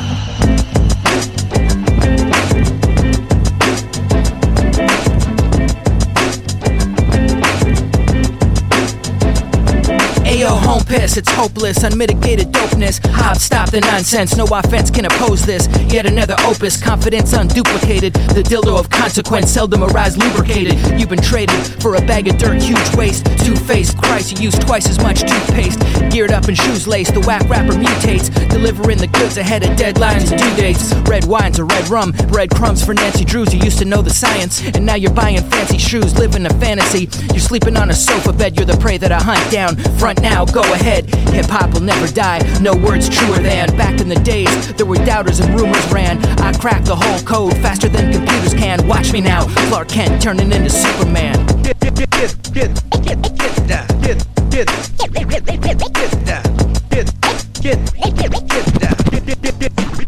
Home 10.74 10.84
piss, 10.86 11.18
it's 11.18 11.30
hopeless, 11.30 11.84
unmitigated 11.84 12.48
dopeness. 12.52 13.00
Hop, 13.12 13.38
stop 13.38 13.70
the 13.70 13.80
nonsense, 13.82 14.36
no 14.36 14.46
offense 14.46 14.90
can 14.90 15.06
oppose 15.06 15.46
this. 15.46 15.68
Yet 15.94 16.08
another 16.08 16.36
opus, 16.40 16.82
confidence 16.82 17.32
unduplicated. 17.32 18.14
The 18.34 18.42
dildo 18.42 18.80
of 18.80 18.90
consequence, 18.90 19.52
seldom 19.52 19.84
arise 19.84 20.18
lubricated. 20.18 21.00
You've 21.00 21.10
been 21.10 21.22
traded 21.22 21.62
for 21.80 21.94
a 21.94 22.02
bag 22.02 22.28
of 22.28 22.40
dirt, 22.40 22.60
huge 22.60 22.96
waste. 22.96 23.24
Two 23.46 23.56
faced 23.56 24.00
Christ, 24.00 24.32
you 24.32 24.46
use 24.46 24.58
twice 24.58 24.90
as 24.90 24.98
much 24.98 25.22
toothpaste. 25.22 25.80
Geared 26.10 26.32
up 26.32 26.50
in 26.50 26.56
shoes 26.56 26.88
laced, 26.88 27.14
the 27.14 27.22
whack 27.22 27.48
rapper 27.48 27.74
mutates. 27.74 28.34
Delivering 28.50 28.98
the 28.98 29.08
goods 29.14 29.38
ahead 29.38 29.62
of 29.62 29.78
deadlines 29.78 30.36
due 30.36 30.56
dates. 30.56 30.92
Red 31.08 31.26
wines 31.26 31.60
or 31.60 31.66
red 31.66 31.88
rum, 31.90 32.14
breadcrumbs 32.30 32.84
for 32.84 32.96
Nancy 32.96 33.26
Drews. 33.26 33.54
You 33.54 33.60
used 33.60 33.78
to 33.78 33.86
know 33.86 34.02
the 34.02 34.10
science, 34.10 34.66
and 34.74 34.84
now 34.84 34.96
you're 34.96 35.14
buying 35.14 35.38
fancy 35.52 35.78
shoes, 35.78 36.18
living 36.18 36.48
a 36.48 36.54
fantasy. 36.56 37.10
You're 37.28 37.46
sleeping 37.46 37.78
on 37.78 37.92
a 37.92 37.94
sofa 37.94 38.34
bed, 38.34 38.58
you're 38.58 38.66
the 38.66 38.78
prey 38.78 38.98
that 38.98 39.12
I 39.12 39.22
hunt 39.22 39.52
down. 39.52 39.76
Front 40.00 40.20
now, 40.24 40.46
go 40.46 40.63
ahead. 40.74 41.14
Hip 41.34 41.48
hop 41.48 41.74
will 41.74 41.82
never 41.82 42.08
die, 42.08 42.40
no 42.62 42.76
words 42.76 43.10
truer 43.10 43.40
than. 43.40 43.76
Back 43.78 44.00
in 44.00 44.08
the 44.08 44.20
days, 44.24 44.74
there 44.74 44.86
were 44.86 45.04
doubters 45.04 45.40
and 45.40 45.60
rumors 45.60 45.86
ran. 45.92 46.24
I 46.40 46.54
cracked 46.54 46.86
the 46.86 46.96
whole 46.96 47.20
code 47.22 47.54
faster 47.58 47.90
than 47.90 48.12
computers 48.12 48.54
can. 48.54 48.88
Watch 48.88 49.12
me 49.12 49.22
now, 49.22 49.48
Clark 49.70 49.90
Kent 49.90 50.22
turning 50.22 50.52
into 50.52 50.70
Superman. 50.70 51.46
Get, 51.64 51.80
get, 51.80 51.96
get, 51.96 52.10
get, 52.12 52.44
get, 52.54 52.82
get, 53.04 53.22
get. 53.68 54.34
Get, 54.54 54.68
get, 55.10 55.30
get, 55.30 55.46
get, 55.46 55.94
get 55.94 56.26
down. 56.26 56.58
Get, 56.90 57.20
get, 57.62 57.88
get, 57.94 58.16
get 58.16 58.26
down. 58.26 58.50
Get, 58.50 58.73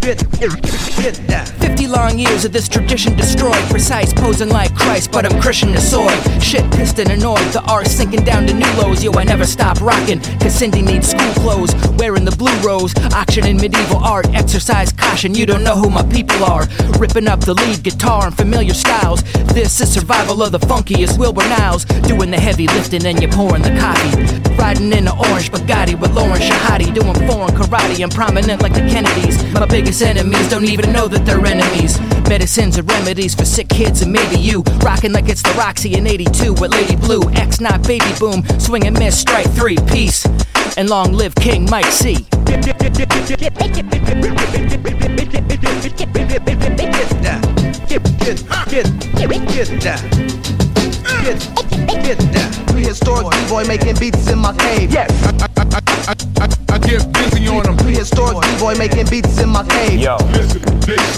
50 0.06 1.88
long 1.88 2.20
years 2.20 2.46
of 2.46 2.52
this 2.52 2.70
tradition 2.70 3.16
destroyed. 3.16 3.64
Precise, 3.72 4.14
posing 4.14 4.50
like 4.50 4.74
Christ, 4.76 5.12
but 5.12 5.26
I'm 5.26 5.42
Christian 5.42 5.72
the 5.72 5.82
sword. 5.82 6.14
Shit 6.44 6.70
pissed 6.74 7.00
and 7.00 7.10
annoyed. 7.10 7.48
The 7.54 7.64
R 7.68 7.84
sinking 7.86 8.24
down 8.24 8.46
to 8.46 8.54
new 8.54 8.72
lows. 8.74 9.04
Yo, 9.04 9.12
I 9.14 9.24
never 9.24 9.48
stop 9.48 9.82
rocking. 9.82 10.20
Cause 10.40 10.54
Cindy 10.54 10.84
needs 10.84 11.10
school 11.10 11.34
clothes. 11.42 11.74
Wearing 11.98 12.24
the 12.24 12.36
blue 12.36 12.56
rose. 12.62 12.94
Auction 13.16 13.48
in 13.48 13.58
medieval 13.58 13.98
art. 13.98 14.28
Exercise 14.36 14.92
caution. 14.92 15.34
You 15.34 15.48
don't 15.48 15.64
know 15.64 15.76
who 15.76 15.90
my 15.90 16.04
people 16.04 16.44
are. 16.44 16.68
Ripping 17.00 17.28
up 17.28 17.40
the 17.40 17.56
lead 17.56 17.82
guitar 17.82 18.28
and 18.28 18.38
familiar 18.38 18.76
styles. 18.76 19.24
This 19.56 19.82
is 19.82 19.92
survival 19.92 20.44
of 20.44 20.52
the 20.52 20.60
funkiest 20.60 21.18
Wilbur 21.18 21.48
Niles. 21.50 21.86
Doing 22.08 22.30
the 22.30 22.40
heavy 22.40 22.68
lifting 22.68 23.06
and 23.08 23.20
you're 23.20 23.32
pouring 23.32 23.64
the 23.64 23.76
coffee. 23.80 24.56
Riding 24.56 24.94
in 24.94 25.06
the 25.06 25.14
orange 25.14 25.52
Bugatti 25.52 26.00
with 26.00 26.14
Lauren 26.14 26.40
Shahadi. 26.40 26.94
Doing 26.94 27.16
foreign 27.28 27.56
karate 27.56 28.04
and 28.04 28.14
prominent 28.14 28.62
like 28.62 28.74
the 28.74 28.82
Kennedys. 28.82 29.44
My 29.54 29.66
biggest 29.66 29.95
enemies 30.02 30.50
don't 30.50 30.66
even 30.66 30.92
know 30.92 31.08
that 31.08 31.26
they're 31.26 31.46
enemies. 31.46 32.00
Medicines 32.28 32.78
and 32.78 32.90
remedies 32.90 33.36
for 33.36 33.46
sick 33.46 33.70
kids 33.70 34.02
and 34.02 34.12
maybe 34.12 34.36
you. 34.36 34.62
Rocking 34.84 35.14
like 35.14 35.30
it's 35.30 35.42
the 35.42 35.54
Roxy 35.58 35.96
in 35.96 36.08
82 36.08 36.54
with 36.54 36.72
Lady 36.72 36.96
Blue. 36.96 37.22
X 37.32 37.62
not 37.62 37.86
baby 37.88 38.12
boom. 38.20 38.44
Swing 38.60 38.88
and 38.88 38.98
miss, 38.98 39.20
strike 39.20 39.50
three. 39.52 39.78
Peace. 39.88 40.26
And 40.78 40.90
long 40.90 41.14
live 41.14 41.36
King 41.36 41.70
Mike 41.70 41.86
C. 41.86 42.26
Get. 42.46 42.64
Get, 42.64 42.80
get, 42.80 42.96
Bitch, 51.26 51.50
get 52.06 52.20
that. 52.38 52.54
Prehistoric 52.68 53.34
boy 53.50 53.64
making 53.66 53.98
beats 53.98 54.30
in 54.30 54.38
my 54.38 54.56
cave. 54.58 54.92
Yes. 54.92 55.10
I, 55.26 55.32
I, 55.42 55.66
I, 55.74 56.14
I, 56.38 56.76
I 56.76 56.78
get 56.78 57.02
busy 57.14 57.48
on 57.48 57.64
them. 57.64 57.76
Prehistoric 57.78 58.46
boy 58.60 58.76
making 58.76 59.08
beats 59.10 59.40
in 59.42 59.50
my 59.50 59.66
cave. 59.66 60.00
Yo. 60.00 60.18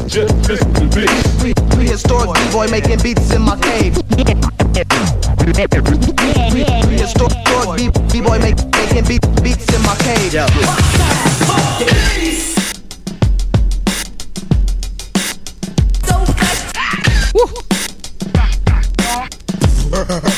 Just 0.07 0.31
listen 0.47 0.71
prehistoric 1.75 2.39
boy 2.53 2.67
making 2.67 2.99
beats 3.03 3.33
in 3.33 3.41
my 3.41 3.59
cave. 3.59 3.95
Prehistoric 6.87 7.35
b-boy 8.09 8.39
making 8.39 9.03
beats 9.03 9.75
in 9.75 9.81
my 9.83 9.95
cave. 9.99 10.33
Yo. 10.33 10.47
Woo. 17.35 17.67
Thank 19.89 20.35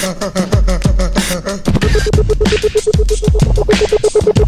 you. 4.38 4.39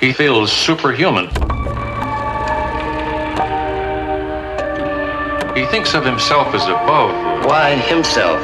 He 0.00 0.12
feels 0.14 0.50
superhuman. 0.50 1.26
He 5.54 5.66
thinks 5.66 5.92
of 5.92 6.02
himself 6.02 6.54
as 6.54 6.64
above. 6.64 7.44
Why 7.44 7.74
himself? 7.74 8.40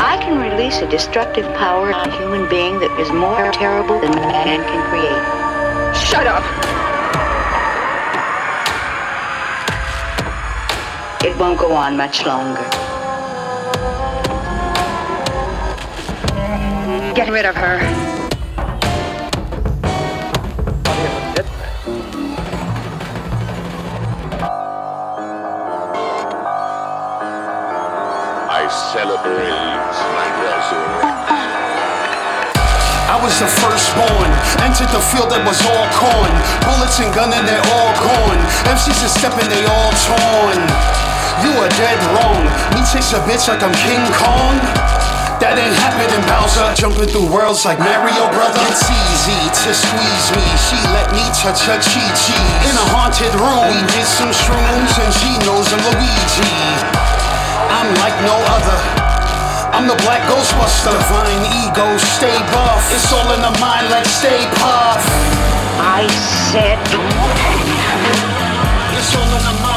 I 0.00 0.18
can 0.20 0.40
release 0.40 0.80
a 0.80 0.88
destructive 0.90 1.44
power 1.54 1.90
in 1.90 1.94
a 1.94 2.16
human 2.18 2.48
being 2.48 2.80
that 2.80 2.98
is 2.98 3.12
more 3.12 3.52
terrible 3.52 4.00
than 4.00 4.10
man 4.10 4.64
can 4.64 4.82
create. 4.90 5.94
Shut 5.96 6.26
up! 6.26 6.42
It 11.24 11.38
won't 11.38 11.60
go 11.60 11.72
on 11.74 11.96
much 11.96 12.26
longer. 12.26 12.83
Get 17.14 17.30
rid 17.30 17.46
of 17.46 17.54
her. 17.54 17.78
I 28.50 28.66
celebrate 28.90 29.46
my 30.10 30.26
resurrection. 30.42 30.82
I 33.06 33.20
was 33.22 33.38
the 33.38 33.46
firstborn, 33.46 34.30
entered 34.66 34.90
the 34.90 34.98
field 35.14 35.30
that 35.30 35.46
was 35.46 35.62
all 35.70 35.86
corn. 35.94 36.34
Bullets 36.66 36.98
and 36.98 37.14
gun 37.14 37.30
and 37.30 37.46
they're 37.46 37.62
all 37.78 37.94
gone. 38.02 38.42
MCs 38.74 39.06
are 39.06 39.14
stepping, 39.14 39.46
they 39.54 39.62
all 39.62 39.94
torn. 40.02 40.58
You 41.46 41.54
are 41.62 41.70
dead 41.78 41.98
wrong. 42.10 42.42
Me 42.74 42.82
chase 42.90 43.12
a 43.14 43.22
bitch 43.22 43.46
like 43.46 43.62
I'm 43.62 43.74
King 43.86 44.02
Kong. 44.18 44.93
That 45.44 45.60
ain't 45.60 45.76
happening, 45.76 46.24
Bowser. 46.24 46.72
Jumping 46.72 47.04
through 47.04 47.28
worlds 47.28 47.68
like 47.68 47.76
Mario 47.76 48.32
Brother. 48.32 48.64
It's 48.64 48.80
easy 48.88 49.36
to 49.52 49.76
squeeze 49.76 50.28
me. 50.32 50.40
She 50.56 50.80
let 50.96 51.12
me 51.12 51.20
touch 51.36 51.68
her 51.68 51.76
chi 51.84 52.00
chi. 52.16 52.32
In 52.64 52.72
a 52.72 52.86
haunted 52.96 53.28
room, 53.36 53.60
we 53.68 53.76
did 53.92 54.08
some 54.08 54.32
shrooms 54.32 54.96
and 54.96 55.12
she 55.12 55.36
knows 55.44 55.68
I'm 55.68 55.84
Luigi. 55.84 56.48
I'm 57.68 57.92
like 58.00 58.16
no 58.24 58.32
other. 58.56 58.78
I'm 59.76 59.84
the 59.84 60.00
black 60.00 60.24
Ghostbuster. 60.32 60.96
Divine 60.96 61.44
ego, 61.68 61.92
stay 62.16 62.40
buff. 62.48 62.80
It's 62.88 63.12
all 63.12 63.28
in 63.36 63.44
the 63.44 63.52
mind 63.60 63.92
like 63.92 64.08
stay 64.08 64.48
puff. 64.64 65.04
I 65.76 66.08
said. 66.48 66.80
It's 68.96 69.12
all 69.12 69.28
in 69.28 69.44
the 69.44 69.56
mind. 69.60 69.73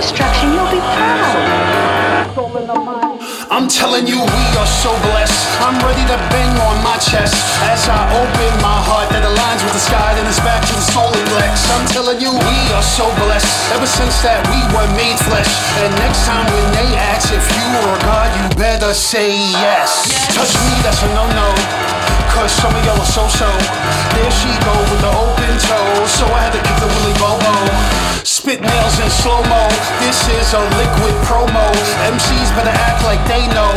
Destruction, 0.00 0.56
you'll 0.56 0.72
be 0.72 0.80
proud. 0.80 1.60
I'm 3.52 3.68
telling 3.68 4.08
you, 4.08 4.16
we 4.16 4.44
are 4.56 4.70
so 4.80 4.88
blessed. 5.12 5.36
I'm 5.60 5.76
ready 5.84 6.00
to 6.08 6.16
bang 6.32 6.56
on 6.64 6.80
my 6.80 6.96
chest 6.96 7.36
as 7.68 7.84
I 7.84 8.00
open 8.16 8.52
my 8.64 8.80
heart 8.80 9.12
that 9.12 9.20
aligns 9.20 9.60
with 9.60 9.76
the 9.76 9.84
sky, 9.84 10.16
then 10.16 10.24
it's 10.24 10.40
back 10.40 10.64
to 10.64 10.72
the 10.72 10.86
solar 10.96 11.24
flex. 11.28 11.68
I'm 11.76 11.84
telling 11.92 12.16
you, 12.16 12.32
we 12.32 12.58
are 12.72 12.86
so 12.86 13.12
blessed 13.20 13.50
ever 13.76 13.84
since 13.84 14.16
that 14.24 14.40
we 14.48 14.56
were 14.72 14.88
made 14.96 15.20
flesh. 15.28 15.52
And 15.84 15.92
next 16.00 16.24
time 16.24 16.48
when 16.48 16.66
they 16.72 16.96
ask 16.96 17.28
if 17.28 17.44
you 17.44 17.68
are 17.84 18.00
God, 18.00 18.32
you 18.40 18.46
better 18.56 18.96
say 18.96 19.36
yes. 19.52 20.08
Touch 20.32 20.54
me, 20.64 20.80
that's 20.80 21.04
a 21.04 21.10
no 21.12 21.28
no. 21.36 21.48
Cause 22.32 22.54
some 22.56 22.72
of 22.72 22.80
y'all 22.88 22.96
are 22.96 23.04
so 23.04 23.28
so. 23.28 23.50
There 24.16 24.32
she 24.32 24.48
go 24.64 24.74
with 24.88 25.02
the 25.04 25.12
open 25.12 25.52
toe. 25.60 26.08
So 26.08 26.24
I 26.32 26.48
had 26.48 26.56
to 26.56 26.62
kick 26.64 26.78
the 26.80 26.88
Willy 26.88 27.12
Bobo. 27.20 28.09
Spit 28.40 28.62
nails 28.62 28.98
in 28.98 29.10
slow 29.10 29.42
mo. 29.52 29.68
This 30.00 30.26
is 30.28 30.54
a 30.54 30.60
liquid 30.80 31.14
promo. 31.28 31.68
MCs 32.08 32.50
better 32.56 32.70
act 32.72 33.04
like 33.04 33.20
they 33.28 33.46
know. 33.52 33.68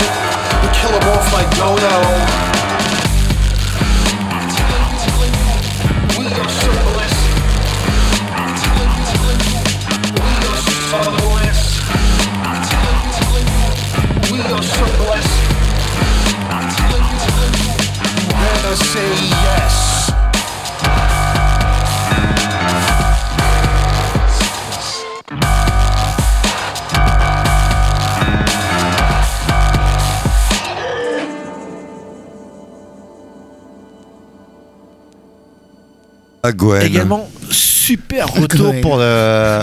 We 0.64 0.70
kill 0.72 0.94
'em 0.96 1.10
off 1.10 1.34
like 1.34 1.50
Dodo. 1.58 2.53
Également, 36.86 37.30
super 37.50 38.28
retour 38.28 38.74
pour 38.82 38.98
le- 38.98 39.62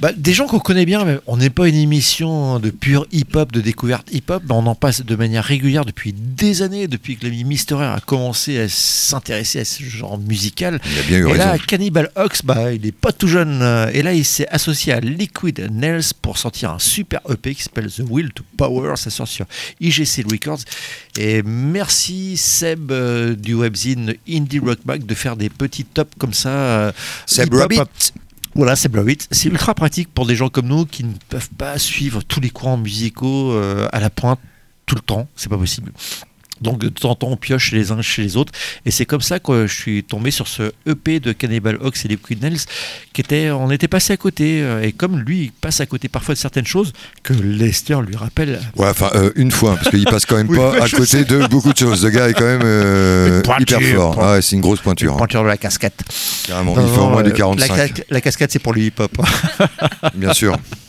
bah, 0.00 0.12
des 0.16 0.32
gens 0.32 0.46
qu'on 0.46 0.58
connaît 0.60 0.86
bien. 0.86 1.04
mais 1.04 1.18
on 1.26 1.36
n'est 1.36 1.50
pas 1.50 1.68
une 1.68 1.74
émission 1.74 2.58
de 2.60 2.70
pur 2.70 3.06
hip-hop, 3.12 3.52
de 3.52 3.60
découverte 3.60 4.08
hip-hop, 4.12 4.42
mais 4.48 4.54
on 4.54 4.66
en 4.66 4.74
passe 4.74 5.02
de 5.04 5.16
manière 5.16 5.44
régulière 5.44 5.84
depuis 5.84 6.12
des 6.12 6.62
années, 6.62 6.86
depuis 6.88 7.16
que 7.16 7.24
l'ami 7.24 7.44
Mister 7.44 7.74
a 7.76 7.98
commencé 8.04 8.58
à 8.60 8.68
s'intéresser 8.68 9.60
à 9.60 9.64
ce 9.64 9.82
genre 9.82 10.18
musical. 10.18 10.80
Il 10.92 10.98
a 10.98 11.02
bien 11.02 11.18
eu 11.18 11.34
Et 11.34 11.36
là. 11.36 11.58
Cannibal 11.58 12.10
Ox, 12.16 12.42
bah, 12.44 12.72
il 12.72 12.86
est 12.86 12.92
pas 12.92 13.12
tout 13.12 13.28
jeune. 13.28 13.60
euh, 13.62 13.90
Et 13.92 14.02
là, 14.02 14.12
il 14.14 14.24
s'est 14.24 14.48
associé 14.48 14.92
à 14.92 15.00
Liquid 15.00 15.68
Nails 15.72 16.12
pour 16.22 16.38
sortir 16.38 16.70
un 16.72 16.78
super 16.78 17.20
EP 17.30 17.54
qui 17.54 17.62
s'appelle 17.62 17.90
The 17.90 18.02
Will 18.08 18.30
to 18.32 18.44
Power. 18.56 18.94
Ça 18.96 19.10
sort 19.10 19.28
sur 19.28 19.46
IGC 19.80 20.24
Records. 20.30 20.60
Et 21.18 21.42
merci 21.42 22.36
Seb 22.36 22.92
euh, 22.92 23.34
du 23.34 23.54
webzine 23.54 24.14
Indie 24.28 24.58
Rock 24.60 24.78
Mag 24.84 25.04
de 25.04 25.14
faire 25.14 25.36
des 25.36 25.48
petits 25.48 25.84
tops 25.84 26.12
comme 26.18 26.32
ça. 26.34 26.48
euh, 26.50 26.92
Seb. 27.26 27.52
Rabbit. 27.52 27.80
Voilà, 28.58 28.74
Seb 28.74 28.96
Rabbit. 28.96 29.18
C'est 29.30 29.48
ultra 29.48 29.72
pratique 29.72 30.12
pour 30.12 30.26
des 30.26 30.34
gens 30.34 30.48
comme 30.48 30.66
nous 30.66 30.84
qui 30.84 31.04
ne 31.04 31.12
peuvent 31.28 31.50
pas 31.50 31.78
suivre 31.78 32.24
tous 32.24 32.40
les 32.40 32.50
courants 32.50 32.76
musicaux 32.76 33.52
euh, 33.52 33.86
à 33.92 34.00
la 34.00 34.10
pointe 34.10 34.40
tout 34.84 34.96
le 34.96 35.00
temps. 35.00 35.28
C'est 35.36 35.48
pas 35.48 35.56
possible. 35.56 35.92
Donc 36.60 36.78
de 36.78 36.88
temps 36.88 37.10
en 37.10 37.14
temps, 37.14 37.28
on 37.30 37.36
pioche 37.36 37.72
les 37.72 37.92
uns 37.92 38.02
chez 38.02 38.22
les 38.22 38.36
autres. 38.36 38.52
Et 38.86 38.90
c'est 38.90 39.06
comme 39.06 39.20
ça 39.20 39.38
que 39.38 39.66
je 39.66 39.74
suis 39.74 40.04
tombé 40.04 40.30
sur 40.30 40.48
ce 40.48 40.72
EP 40.86 41.20
de 41.20 41.32
Cannibal 41.32 41.78
Ox 41.80 42.04
et 42.04 42.08
Liquid 42.08 42.42
Nails, 42.42 42.58
qui 43.12 43.20
était, 43.20 43.50
on 43.50 43.70
était 43.70 43.88
passé 43.88 44.12
à 44.12 44.16
côté. 44.16 44.60
euh, 44.62 44.82
Et 44.82 44.92
comme 44.92 45.18
lui, 45.20 45.44
il 45.44 45.52
passe 45.52 45.80
à 45.80 45.86
côté 45.86 46.08
parfois 46.08 46.34
de 46.34 46.38
certaines 46.38 46.66
choses 46.66 46.92
que 47.22 47.32
Lester 47.32 47.98
lui 48.06 48.16
rappelle. 48.16 48.60
Ouais, 48.76 48.88
enfin, 48.88 49.10
euh, 49.14 49.30
une 49.36 49.50
fois, 49.50 49.76
parce 49.76 49.90
qu'il 49.90 50.04
passe 50.04 50.26
quand 50.26 50.36
même 50.36 50.48
Oui, 50.50 50.56
pas 50.56 50.76
à 50.84 50.88
côté 50.88 51.06
sais. 51.06 51.24
de 51.24 51.46
beaucoup 51.46 51.72
de 51.72 51.78
choses. 51.78 52.04
Le 52.04 52.10
gars 52.10 52.28
est 52.28 52.34
quand 52.34 52.44
même 52.44 52.62
euh, 52.64 53.36
Une 53.36 53.42
pointure, 53.42 53.80
hyper 53.80 53.96
fort. 53.96 54.14
point- 54.14 54.24
Ah 54.28 54.32
ouais, 54.34 54.42
c'est 54.42 54.56
une 54.56 54.62
grosse 54.62 54.80
pointure. 54.80 55.14
hein. 55.14 55.18
Pointure 55.18 55.42
de 55.42 55.48
la 55.48 55.56
casquette. 55.56 56.02
Carrément. 56.46 56.74
Non, 56.76 56.86
Il 56.86 56.92
fait 56.94 57.00
au 57.00 57.08
moins 57.08 57.22
du 57.22 57.30
euh, 57.30 57.34
45. 57.34 57.76
La, 57.76 57.86
ca- 57.86 57.94
la 58.10 58.20
casquette, 58.20 58.52
c'est 58.52 58.58
pour 58.58 58.72
le 58.74 58.80
hip-hop. 58.82 59.10
Bien 60.14 60.32
sûr. 60.32 60.56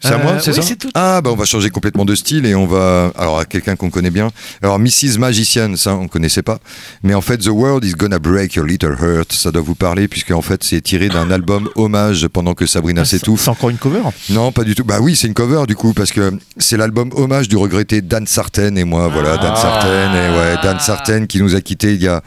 C'est 0.00 0.08
à 0.08 0.14
Euh, 0.18 0.22
moi, 0.22 0.38
c'est 0.40 0.50
oui, 0.50 0.56
ça 0.56 0.62
c'est 0.62 0.76
tout. 0.76 0.90
Ah, 0.94 1.20
bah 1.22 1.30
on 1.32 1.36
va 1.36 1.44
changer 1.44 1.70
complètement 1.70 2.04
de 2.04 2.14
style 2.14 2.46
et 2.46 2.54
on 2.54 2.66
va. 2.66 3.12
Alors, 3.16 3.38
à 3.38 3.44
quelqu'un 3.44 3.76
qu'on 3.76 3.90
connaît 3.90 4.10
bien. 4.10 4.30
Alors, 4.62 4.78
Mrs. 4.78 5.18
Magician, 5.18 5.76
ça, 5.76 5.94
on 5.94 6.08
connaissait 6.08 6.42
pas. 6.42 6.58
Mais 7.02 7.14
en 7.14 7.20
fait, 7.20 7.38
The 7.38 7.48
World 7.48 7.84
is 7.84 7.92
Gonna 7.92 8.18
Break 8.18 8.54
Your 8.54 8.66
Little 8.66 8.96
Heart, 9.00 9.32
ça 9.32 9.50
doit 9.50 9.62
vous 9.62 9.74
parler, 9.74 10.08
puisque 10.08 10.30
en 10.32 10.42
fait, 10.42 10.62
c'est 10.64 10.80
tiré 10.80 11.08
d'un 11.08 11.30
album 11.30 11.68
hommage 11.76 12.26
pendant 12.28 12.54
que 12.54 12.66
Sabrina 12.66 13.04
s'étouffe. 13.04 13.42
C'est 13.44 13.50
encore 13.50 13.70
une 13.70 13.78
cover 13.78 14.02
Non, 14.30 14.52
pas 14.52 14.64
du 14.64 14.74
tout. 14.74 14.84
Bah 14.84 14.98
oui, 15.00 15.16
c'est 15.16 15.26
une 15.26 15.34
cover 15.34 15.66
du 15.66 15.76
coup, 15.76 15.92
parce 15.92 16.12
que 16.12 16.32
c'est 16.58 16.76
l'album 16.76 17.10
hommage 17.14 17.48
du 17.48 17.56
regretté 17.56 18.02
Dan 18.02 18.26
Sarten 18.26 18.76
et 18.76 18.84
moi, 18.84 19.08
voilà, 19.08 19.36
Dan 19.36 19.56
Sarten, 19.56 20.14
et 20.14 20.36
ouais, 20.38 20.54
Dan 20.62 20.78
Sarten 20.80 21.26
qui 21.26 21.40
nous 21.40 21.54
a 21.54 21.60
quittés 21.60 21.94
il 21.94 22.02
y 22.02 22.08
a 22.08 22.22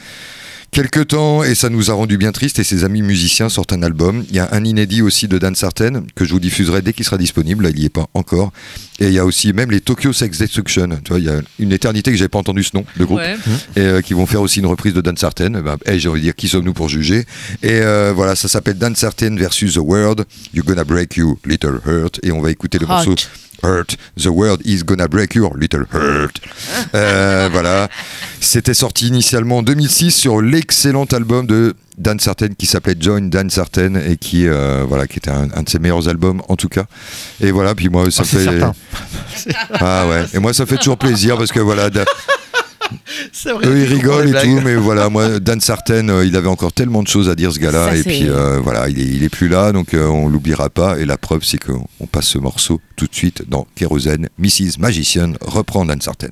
quelques 0.72 1.08
temps 1.08 1.44
et 1.44 1.56
ça 1.56 1.70
nous 1.70 1.90
a 1.92 1.94
rendu 1.94 2.18
bien 2.18 2.32
triste 2.32 2.60
et 2.60 2.64
ses 2.64 2.84
amis 2.84 3.02
musiciens 3.02 3.50
sortent 3.50 3.74
un 3.74 3.84
album. 3.84 4.24
Il 4.30 4.36
y 4.36 4.40
a 4.40 4.50
un 4.54 4.64
inédit 4.64 5.02
aussi 5.02 5.28
de 5.28 5.38
Dan 5.38 5.56
Sarten 5.56 6.06
que 6.16 6.26
je 6.26 6.32
vous 6.32 6.40
diffuserai 6.40 6.82
dès 6.82 6.94
qu'il 6.94 7.06
sera 7.06 7.18
disponible, 7.18 7.64
là, 7.64 7.70
il 7.72 7.76
n'y 7.80 7.86
est 7.86 7.90
pas 7.90 8.08
encore. 8.14 8.52
Et 9.00 9.08
il 9.08 9.14
y 9.14 9.20
a 9.20 9.26
aussi 9.26 9.54
même 9.54 9.72
les 9.72 9.82
Tokyo 9.82 10.12
Sex 10.14 10.38
Destruction, 10.38 10.90
tu 11.04 11.10
vois, 11.10 11.20
il 11.20 11.26
y 11.26 11.30
a 11.30 11.42
une 11.60 11.72
éternité 11.72 12.12
que 12.12 12.18
j'avais 12.18 12.28
pas 12.30 12.40
entendu 12.40 12.64
ce 12.64 12.72
nom 12.76 12.86
de 12.98 13.06
groupe 13.06 13.20
Ouais. 13.20 13.36
et 13.76 13.80
euh, 13.82 14.02
qui 14.02 14.14
vont 14.14 14.26
faire 14.26 14.42
aussi 14.42 14.60
une 14.60 14.66
reprise 14.66 14.94
de 14.94 15.02
Dan 15.02 15.18
Sarten. 15.18 15.56
Eh 15.58 15.62
ben, 15.62 15.78
eh, 15.86 16.00
j'ai 16.00 16.10
envie 16.10 16.20
de 16.22 16.26
dire 16.26 16.36
qui 16.36 16.48
sommes-nous 16.48 16.74
pour 16.74 16.90
juger? 16.90 17.26
Et 17.64 17.80
euh, 17.82 18.12
voilà, 18.16 18.36
ça 18.36 18.48
s'appelle 18.48 18.78
Dan 18.78 18.96
Sarten 18.96 19.38
versus 19.38 19.74
The 19.74 19.78
World. 19.80 20.26
You're 20.54 20.66
gonna 20.66 20.84
break 20.84 21.16
you 21.18 21.40
little 21.46 21.80
hurt 21.86 22.20
et 22.24 22.32
on 22.32 22.42
va 22.42 22.52
écouter 22.52 22.78
le 22.80 22.88
morceau 22.88 23.16
Hurt. 23.64 23.98
The 24.18 24.28
world 24.28 24.62
is 24.66 24.84
gonna 24.84 25.08
break 25.08 25.36
your 25.36 25.56
little 25.58 25.86
hurt. 25.94 26.40
Euh, 26.96 27.50
voilà. 27.52 27.90
C'était 28.42 28.74
sorti 28.74 29.08
initialement 29.08 29.58
en 29.58 29.64
2006 29.64 30.12
sur 30.12 30.42
l'excellent 30.42 31.06
album 31.06 31.46
de 31.46 31.74
Dan 31.98 32.20
Sarten 32.20 32.56
qui 32.56 32.66
s'appelait 32.66 32.96
Join 33.00 33.30
Dan 33.30 33.50
Sarten 33.50 33.98
et 33.98 34.16
qui, 34.18 34.48
euh, 34.48 34.86
voilà, 34.88 35.06
qui 35.08 35.18
était 35.18 35.32
un, 35.32 35.50
un 35.54 35.64
de 35.64 35.70
ses 35.70 35.80
meilleurs 35.80 36.08
albums 36.08 36.42
en 36.48 36.56
tout 36.56 36.70
cas. 36.70 36.86
Et 37.42 37.52
voilà, 37.52 37.76
puis 37.76 37.90
moi 37.90 38.10
ça 38.10 38.22
Ah, 38.24 38.28
c'est 38.30 38.38
fait. 38.38 38.44
certain. 38.60 38.74
Ah 39.74 40.08
ouais, 40.08 40.26
et 40.34 40.40
moi 40.40 40.54
ça 40.54 40.66
fait 40.66 40.78
toujours 40.78 40.98
plaisir 40.98 41.38
parce 41.38 41.52
que 41.52 41.60
voilà. 41.60 41.90
Vrai, 43.46 43.68
Eux 43.68 43.80
ils 43.80 43.86
rigolent 43.86 44.28
et 44.28 44.32
blagues. 44.32 44.46
tout, 44.46 44.62
mais 44.64 44.76
voilà, 44.76 45.10
moi 45.10 45.40
Dan 45.40 45.60
Sarten, 45.60 46.10
euh, 46.10 46.26
il 46.26 46.36
avait 46.36 46.48
encore 46.48 46.74
tellement 46.74 47.04
de 47.04 47.08
choses 47.08 47.30
à 47.30 47.36
dire 47.36 47.52
ce 47.52 47.60
gars-là, 47.60 47.96
et 47.96 48.04
puis 48.04 48.30
euh, 48.30 48.60
voilà, 48.60 48.90
il 48.90 49.00
est, 49.00 49.06
il 49.06 49.24
est 49.24 49.30
plus 49.30 49.48
là, 49.48 49.72
donc 49.72 49.94
euh, 49.94 50.08
on 50.08 50.28
l'oubliera 50.28 50.70
pas. 50.70 51.00
Et 51.00 51.06
la 51.06 51.18
preuve, 51.18 51.44
c'est 51.44 51.58
qu'on 51.64 51.86
on 52.00 52.06
passe 52.08 52.28
ce 52.28 52.38
morceau 52.38 52.80
tout 52.96 53.08
de 53.08 53.16
suite 53.16 53.44
dans 53.48 53.68
Kérosène. 53.76 54.30
Mrs. 54.38 54.80
Magician 54.80 55.34
reprend 55.42 55.86
Dan 55.86 56.02
Sarten. 56.02 56.32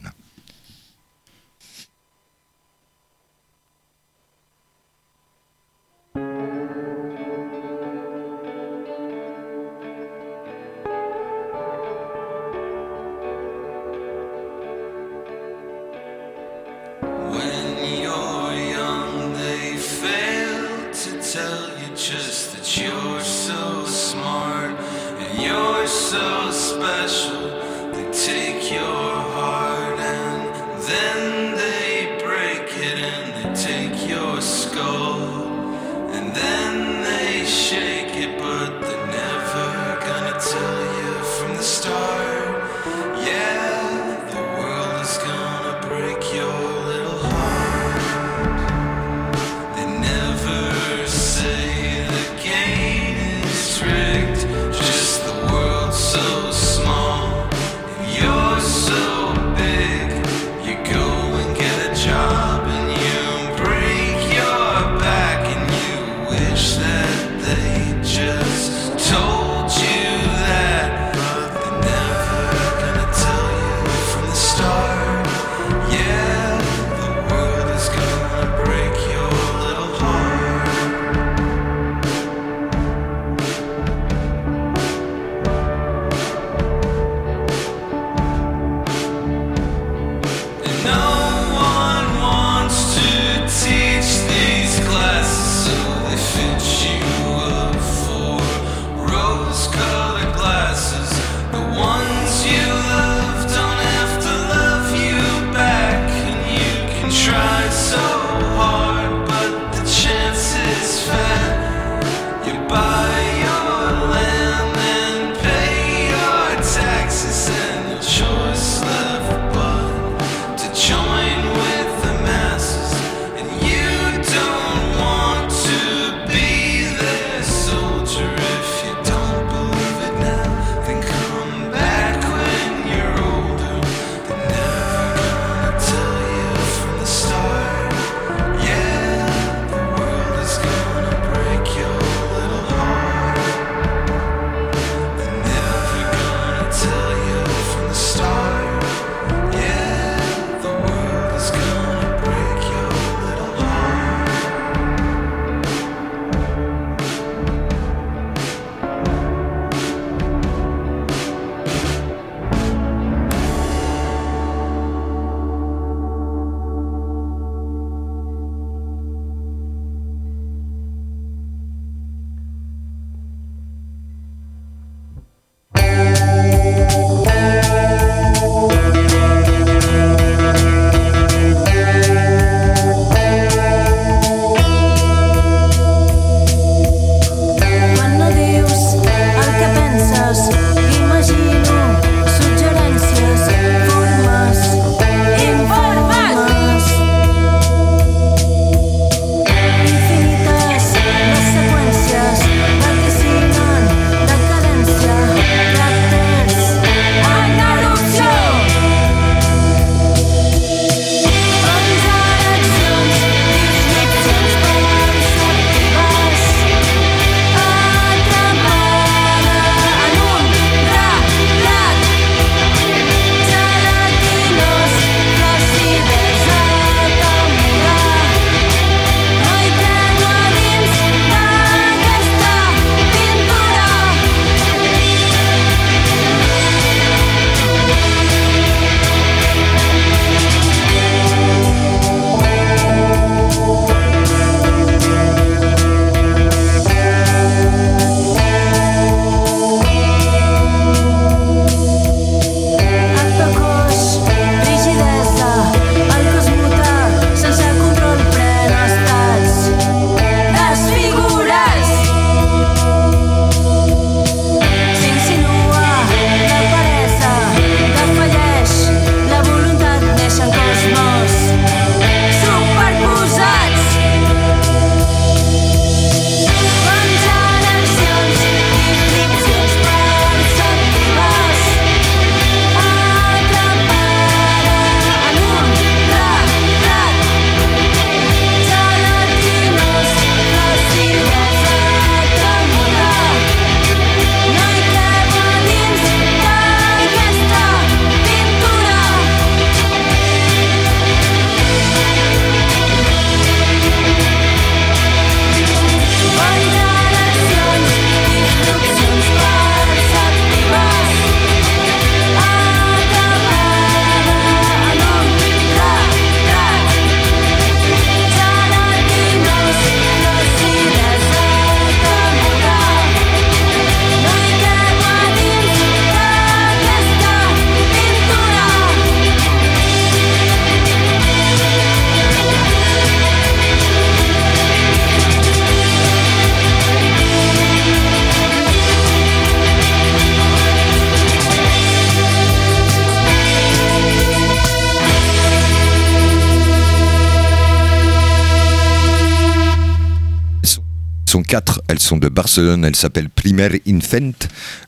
Sont 351.30 351.44
quatre, 351.44 351.82
elles 351.88 352.00
sont 352.00 352.18
de 352.18 352.30
Barcelone, 352.30 352.86
elles 352.86 352.96
s'appellent 352.96 353.30
Primer 353.30 353.82
Infant. 353.88 354.32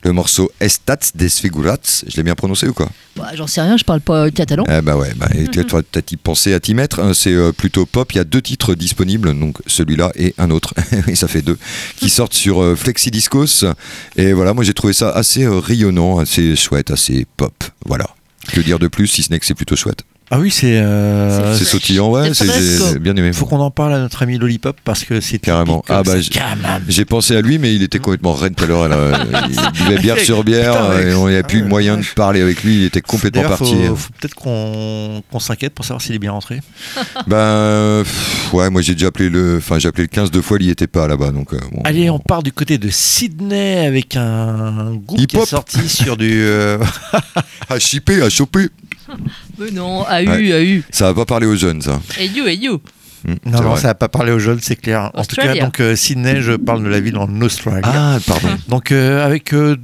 Le 0.02 0.12
morceau 0.12 0.50
Estats 0.60 0.96
Desfigurats, 1.14 2.02
je 2.06 2.16
l'ai 2.16 2.22
bien 2.22 2.34
prononcé 2.34 2.66
ou 2.68 2.72
quoi 2.72 2.90
Bah, 3.16 3.30
J'en 3.34 3.46
sais 3.46 3.60
rien, 3.60 3.76
je 3.76 3.84
parle 3.84 4.00
pas 4.00 4.30
catalan. 4.30 4.64
Eh 4.68 4.80
bah 4.80 4.96
ouais, 4.96 5.12
bah, 5.16 5.28
toi, 5.68 5.82
t'as 5.82 6.00
y 6.10 6.16
pensé 6.16 6.54
à 6.54 6.60
t'y 6.60 6.74
mettre. 6.74 7.00
hein, 7.00 7.12
C'est 7.14 7.32
euh, 7.34 7.52
plutôt 7.52 7.86
pop. 7.86 8.12
Il 8.12 8.16
y 8.16 8.20
a 8.20 8.24
deux 8.24 8.42
titres 8.42 8.74
disponibles, 8.74 9.38
donc 9.38 9.58
celui-là 9.66 10.12
et 10.16 10.34
un 10.38 10.50
autre. 10.50 10.74
et 11.08 11.14
ça 11.14 11.28
fait 11.28 11.42
deux 11.42 11.58
qui 11.96 12.08
sortent 12.10 12.34
sur 12.34 12.62
euh, 12.62 12.74
Flexidiscos. 12.76 13.64
Et 14.16 14.32
voilà, 14.32 14.54
moi 14.54 14.64
j'ai 14.64 14.74
trouvé 14.74 14.92
ça 14.92 15.10
assez 15.10 15.44
euh, 15.44 15.58
rayonnant, 15.58 16.18
assez 16.18 16.56
chouette, 16.56 16.90
assez 16.90 17.26
pop. 17.36 17.52
Voilà. 17.86 18.06
Que 18.52 18.60
dire 18.60 18.78
de 18.78 18.88
plus 18.88 19.06
si 19.06 19.22
ce 19.22 19.30
n'est 19.30 19.38
que 19.38 19.46
c'est 19.46 19.54
plutôt 19.54 19.76
chouette. 19.76 20.04
Ah 20.32 20.38
oui, 20.38 20.50
c'est. 20.52 20.78
euh, 20.78 21.56
C'est 21.58 21.64
sautillant, 21.64 22.08
ouais. 22.10 22.32
c'est 22.34 22.46
c'est- 22.46 22.98
bien 23.00 23.16
aimé. 23.16 23.32
Faut 23.32 23.46
qu'on 23.46 23.58
en 23.58 23.70
parle 23.72 23.94
à 23.94 23.98
notre 23.98 24.22
ami 24.22 24.38
Lollipop 24.38 24.76
parce 24.84 25.02
que 25.04 25.20
c'est 25.20 25.38
Carrément. 25.40 25.82
Ah 25.88 26.02
bah 26.04 26.12
c'est 26.22 26.30
j'ai 26.88 27.04
pensé 27.04 27.34
à 27.34 27.40
lui, 27.40 27.58
mais 27.58 27.74
il 27.74 27.82
était 27.82 27.98
complètement 27.98 28.32
raide 28.34 28.54
tout 28.54 28.62
à 28.64 28.66
l'heure. 28.68 28.82
alors, 28.84 29.18
Il 29.48 29.56
buvait 29.84 29.98
bière 30.02 30.18
sur 30.20 30.44
bière, 30.44 30.72
Putain, 30.72 30.88
ouais. 30.90 31.10
et 31.10 31.14
on 31.14 31.24
n'avait 31.26 31.42
plus 31.42 31.64
moyen 31.64 31.96
de 31.96 32.04
parler 32.14 32.40
avec 32.42 32.62
lui. 32.62 32.76
Il 32.76 32.84
était 32.84 33.00
complètement 33.00 33.42
parti. 33.42 33.74
Faut, 33.88 33.96
faut 33.96 34.10
peut-être 34.20 34.34
qu'on 34.34 35.22
s'inquiète 35.40 35.74
pour 35.74 35.84
savoir 35.84 36.00
s'il 36.00 36.14
est 36.14 36.18
bien 36.20 36.32
rentré. 36.32 36.60
Ben, 37.26 37.36
euh, 37.36 38.02
pff, 38.04 38.52
ouais, 38.54 38.70
moi 38.70 38.82
j'ai 38.82 38.94
déjà 38.94 39.08
appelé 39.08 39.28
le, 39.30 39.56
enfin 39.58 39.78
j'ai 39.78 39.88
appelé 39.88 40.04
le 40.04 40.08
15 40.08 40.30
deux 40.30 40.42
fois, 40.42 40.56
il 40.60 40.66
y 40.66 40.70
était 40.70 40.86
pas 40.86 41.06
là-bas, 41.08 41.30
donc. 41.32 41.52
euh, 41.52 41.58
bon. 41.72 41.82
Allez, 41.84 42.08
on 42.08 42.18
part 42.18 42.42
du 42.42 42.52
côté 42.52 42.78
de 42.78 42.88
Sydney 42.88 43.84
avec 43.86 44.16
un 44.16 44.94
groupe 44.94 45.26
qui 45.26 45.36
est 45.36 45.44
sorti 45.46 45.88
sur 45.88 46.16
du. 46.16 46.30
euh, 46.42 46.78
à 47.68 47.78
chipper, 47.78 48.22
à 48.22 48.30
choper. 48.30 48.68
Mais 49.58 49.70
non, 49.70 50.04
a 50.06 50.22
eu, 50.22 50.28
Ouais. 50.28 50.52
a 50.52 50.62
eu. 50.62 50.84
Ça 50.90 51.06
va 51.06 51.14
pas 51.14 51.24
parler 51.26 51.46
aux 51.46 51.56
jeunes, 51.56 51.82
ça. 51.82 52.00
Et 52.18 52.26
you, 52.26 52.46
et 52.46 52.54
you. 52.56 52.80
Hmm, 53.24 53.34
Non, 53.44 53.60
non, 53.60 53.68
vrai. 53.72 53.80
ça 53.80 53.88
va 53.88 53.94
pas 53.94 54.08
parler 54.08 54.32
aux 54.32 54.38
jeunes, 54.38 54.60
c'est 54.62 54.76
clair. 54.76 55.10
En 55.14 55.22
tout 55.24 55.36
cas, 55.36 55.42
Australia. 55.42 55.64
donc 55.64 55.80
euh, 55.80 55.94
Sydney, 55.94 56.40
je 56.40 56.52
parle 56.52 56.82
de 56.82 56.88
la 56.88 57.00
ville 57.00 57.18
en 57.18 57.40
Australie. 57.42 57.82
Ah, 57.84 58.18
pardon. 58.26 58.48
Donc 58.68 58.92
euh, 58.92 59.22
avec 59.26 59.52
euh, 59.52 59.76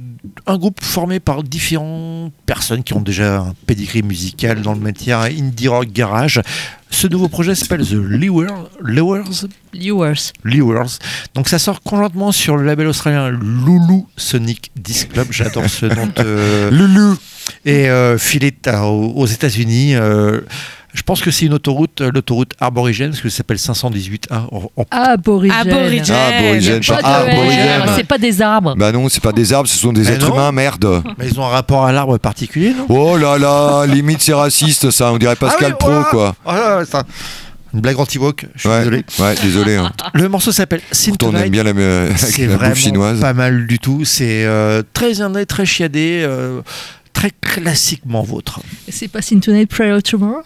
un 0.47 0.57
groupe 0.57 0.79
formé 0.83 1.19
par 1.19 1.43
différentes 1.43 2.33
personnes 2.47 2.83
qui 2.83 2.93
ont 2.95 3.01
déjà 3.01 3.37
un 3.41 3.53
pedigree 3.67 4.01
musical 4.01 4.63
dans 4.63 4.73
le 4.73 4.79
métier 4.79 5.13
indie 5.13 5.67
rock 5.67 5.87
garage. 5.91 6.41
Ce 6.89 7.05
nouveau 7.05 7.27
projet 7.27 7.53
s'appelle 7.53 7.85
The 7.85 7.91
Lewers. 7.93 8.47
Lewers 8.81 9.45
Viewers. 9.71 10.31
Lewers. 10.43 10.97
Donc 11.35 11.47
ça 11.47 11.59
sort 11.59 11.83
conjointement 11.83 12.31
sur 12.31 12.57
le 12.57 12.65
label 12.65 12.87
australien 12.87 13.29
Lulu 13.29 14.01
Sonic 14.15 14.71
Disc 14.75 15.09
Club. 15.09 15.27
J'adore 15.29 15.69
ce 15.69 15.85
nom 15.85 16.07
de 16.07 16.69
Lulu. 16.71 17.17
Et 17.65 17.89
euh, 17.89 18.17
aux 19.15 19.25
États-Unis. 19.25 19.95
euh, 19.95 20.41
je 20.93 21.03
pense 21.03 21.21
que 21.21 21.29
c'est 21.29 21.45
une 21.45 21.53
autoroute, 21.53 22.01
euh, 22.01 22.09
l'autoroute 22.11 22.53
arborigène, 22.59 23.11
parce 23.11 23.21
que 23.21 23.29
ça 23.29 23.37
s'appelle 23.37 23.59
518A. 23.59 24.47
en- 24.51 24.71
en- 24.75 24.85
Aborigène. 24.89 25.55
Aborigène. 25.59 26.15
Aborigène, 26.15 26.81
Pas 26.83 26.95
aborigène. 26.97 27.81
C'est 27.95 28.03
pas 28.07 28.17
des 28.17 28.41
arbres. 28.41 28.73
Bah 28.75 28.91
non, 28.91 29.07
c'est 29.09 29.21
pas 29.21 29.31
des 29.33 29.53
arbres, 29.53 29.69
ce 29.69 29.77
sont 29.77 29.93
des 29.93 30.01
Mais 30.01 30.11
êtres 30.13 30.29
non. 30.29 30.35
humains, 30.35 30.51
merde. 30.51 31.03
Mais 31.19 31.27
ils 31.27 31.39
ont 31.39 31.45
un 31.45 31.49
rapport 31.49 31.85
à 31.85 31.91
l'arbre 31.91 32.17
particulier, 32.17 32.73
non? 32.73 32.85
Oh 32.89 33.15
là 33.17 33.37
là, 33.37 33.85
limite 33.85 34.21
c'est 34.21 34.33
raciste, 34.33 34.89
ça. 34.89 35.11
On 35.11 35.17
dirait 35.17 35.35
Pascal 35.35 35.73
Ah 35.73 35.73
oui, 35.73 35.77
Pro, 35.79 35.89
voilà. 35.91 36.33
quoi. 36.45 36.85
Ça. 36.89 37.03
Une 37.73 37.81
blague 37.81 37.99
anti-woke, 37.99 38.45
je 38.55 38.59
suis 38.61 38.69
Ouais, 38.69 38.77
désolé. 38.79 39.03
ouais, 39.19 39.35
désolé. 39.43 39.75
hein. 39.75 39.91
Le 40.13 40.29
morceau 40.29 40.53
s'appelle 40.53 40.79
Sin 40.91 41.11
Pourtant, 41.11 41.31
on 41.33 41.35
aime 41.37 41.49
bien 41.49 41.63
la, 41.63 41.71
euh, 41.71 42.09
C'est 42.15 42.47
la 42.47 42.73
chinoise. 42.73 43.19
pas 43.19 43.33
mal 43.33 43.67
du 43.67 43.77
tout. 43.77 44.05
C'est 44.05 44.45
euh, 44.45 44.81
très 44.93 45.19
indé, 45.21 45.45
très 45.45 45.65
chiadé, 45.65 46.23
euh, 46.25 46.61
très 47.17 47.31
classiquement 47.31 48.21
vôtre. 48.21 48.59
C'est 48.89 49.07
pas 49.07 49.23
Sin 49.23 49.39
Tonight 49.39 49.67
Prayer 49.69 49.99
Tomorrow 50.03 50.43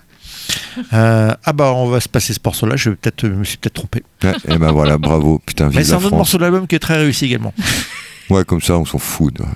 Euh, 0.94 1.34
ah 1.44 1.54
bah 1.54 1.74
on 1.74 1.88
va 1.90 2.00
se 2.00 2.08
passer 2.08 2.34
ce 2.34 2.40
morceau-là. 2.44 2.78
Je 2.78 2.92
vais 2.92 2.96
peut-être, 2.96 3.28
me 3.28 3.44
suis 3.44 3.58
peut-être 3.58 3.74
trompé. 3.74 4.04
Ouais, 4.24 4.34
et 4.48 4.58
ben 4.58 4.72
voilà, 4.72 4.98
bravo. 4.98 5.42
Putain, 5.46 5.70
Mais 5.74 5.84
c'est 5.84 5.92
un 5.94 5.98
autre 5.98 6.16
morceau 6.16 6.38
de 6.38 6.44
l'album 6.44 6.68
qui 6.68 6.76
est 6.76 6.80
très 6.80 6.96
réussi 6.96 7.26
également. 7.26 7.54
Ouais, 8.30 8.46
comme 8.46 8.62
ça, 8.62 8.78
on 8.78 8.86
s'en 8.86 9.00
fout. 9.00 9.36
quoi. 9.38 9.48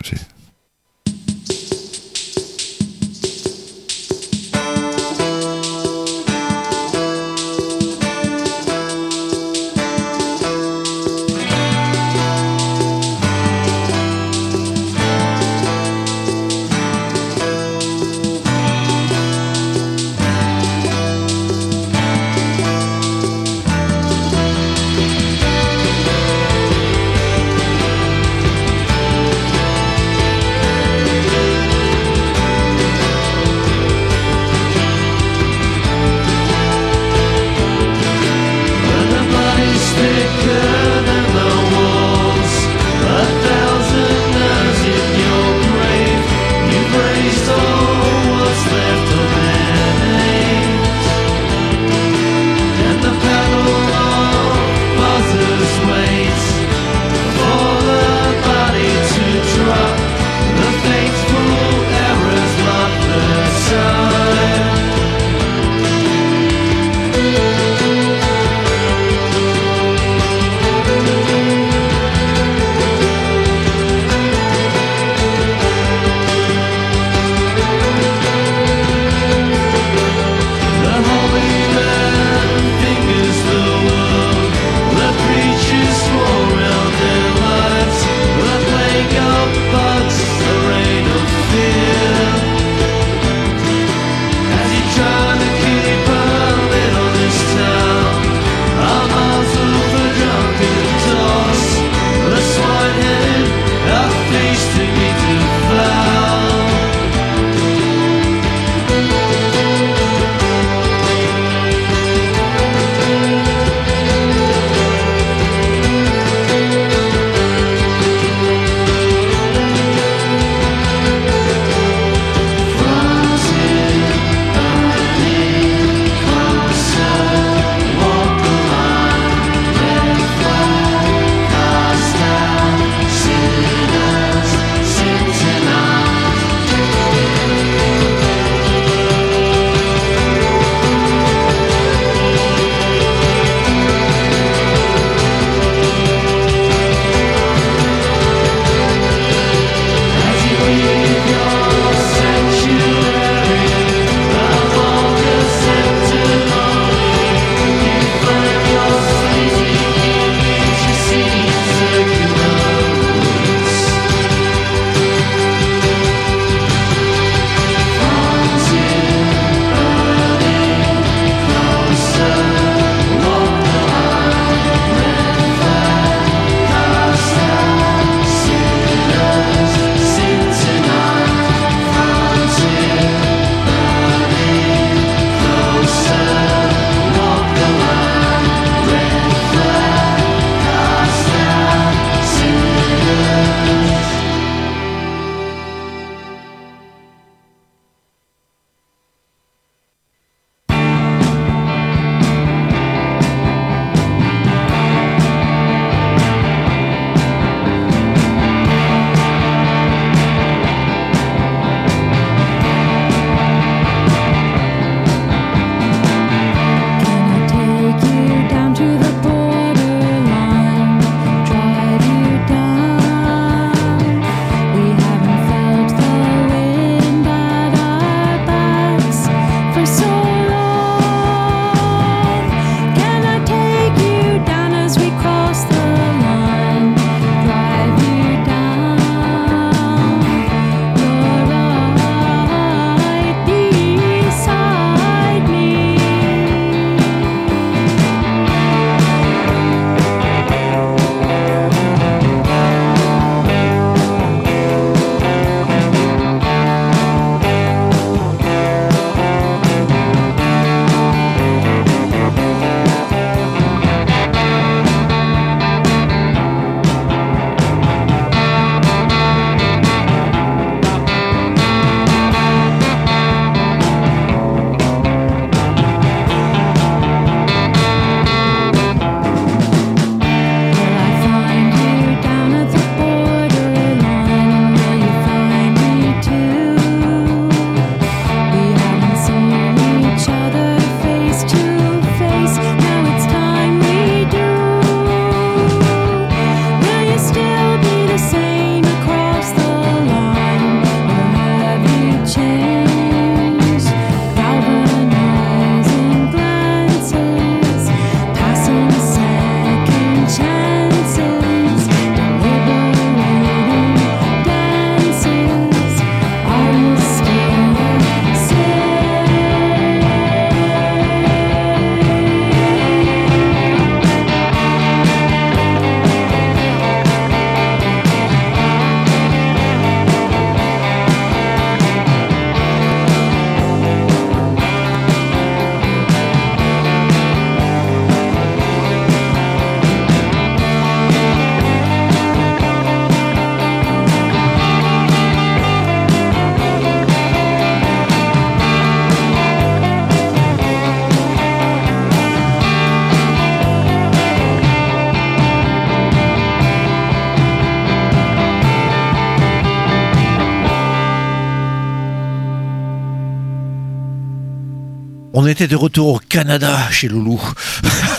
On 365.46 365.48
était 365.48 365.68
de 365.68 365.76
retour 365.76 366.08
au 366.08 366.18
Canada 366.18 366.76
chez 366.90 367.08
Loulou. 367.08 367.40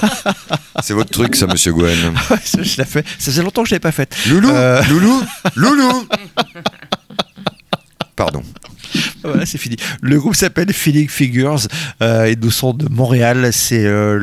C'est 0.80 0.94
votre 0.94 1.10
truc, 1.10 1.34
ça, 1.34 1.48
monsieur 1.48 1.72
Gwen. 1.72 2.14
Ouais, 2.30 2.36
ça, 2.44 2.62
je 2.62 2.82
fait. 2.84 3.04
Ça 3.18 3.32
faisait 3.32 3.42
longtemps 3.42 3.64
que 3.64 3.68
je 3.68 3.74
l'avais 3.74 3.80
pas 3.80 3.90
fait. 3.90 4.14
Loulou 4.28 4.48
Euh, 4.48 4.80
Loulou 4.84 5.24
Loulou 5.56 6.06
Pardon. 8.14 8.44
Voilà, 9.46 9.50
c'est 9.50 9.58
fini. 9.58 9.76
Le 10.02 10.18
groupe 10.18 10.34
s'appelle 10.34 10.72
Feeling 10.72 11.08
Figures 11.08 11.60
euh, 12.02 12.24
et 12.24 12.36
nous 12.36 12.50
sont 12.50 12.72
de 12.74 12.88
Montréal. 12.88 13.50
C'est 13.52 13.84
euh, 13.84 14.18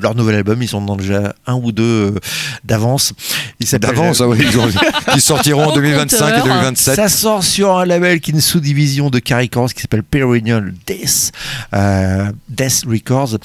leur 0.00 0.14
nouvel 0.14 0.36
album. 0.36 0.62
Ils 0.62 0.74
en 0.74 0.88
ont 0.88 0.96
déjà 0.96 1.34
un 1.46 1.54
ou 1.54 1.72
deux 1.72 1.82
euh, 2.14 2.18
d'avance. 2.64 3.12
Ah 4.40 4.44
ils 4.48 4.58
ont- 4.58 4.68
qui 5.14 5.20
sortiront 5.20 5.66
en 5.68 5.74
2025 5.74 6.28
et 6.38 6.42
2027. 6.42 6.94
Ça 6.96 7.08
sort 7.08 7.44
sur 7.44 7.76
un 7.76 7.84
label 7.84 8.20
qui 8.20 8.30
est 8.30 8.34
une 8.34 8.40
sous-division 8.40 9.10
de 9.10 9.18
Caricans 9.18 9.66
qui 9.66 9.80
s'appelle 9.82 10.02
Perennial 10.02 10.72
Death, 10.86 11.32
euh, 11.74 12.30
Death 12.48 12.84
Records, 12.88 13.38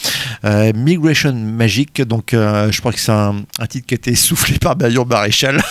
euh, 0.45 0.71
Migration 0.75 1.33
Magic. 1.33 2.01
Donc, 2.01 2.33
euh, 2.33 2.71
je 2.71 2.79
crois 2.79 2.93
que 2.93 2.99
c'est 2.99 3.11
un, 3.11 3.35
un 3.59 3.65
titre 3.67 3.85
qui 3.87 3.93
a 3.93 3.97
été 3.97 4.15
soufflé 4.15 4.57
par 4.59 4.77
Marion 4.77 5.05
Maréchal. 5.05 5.61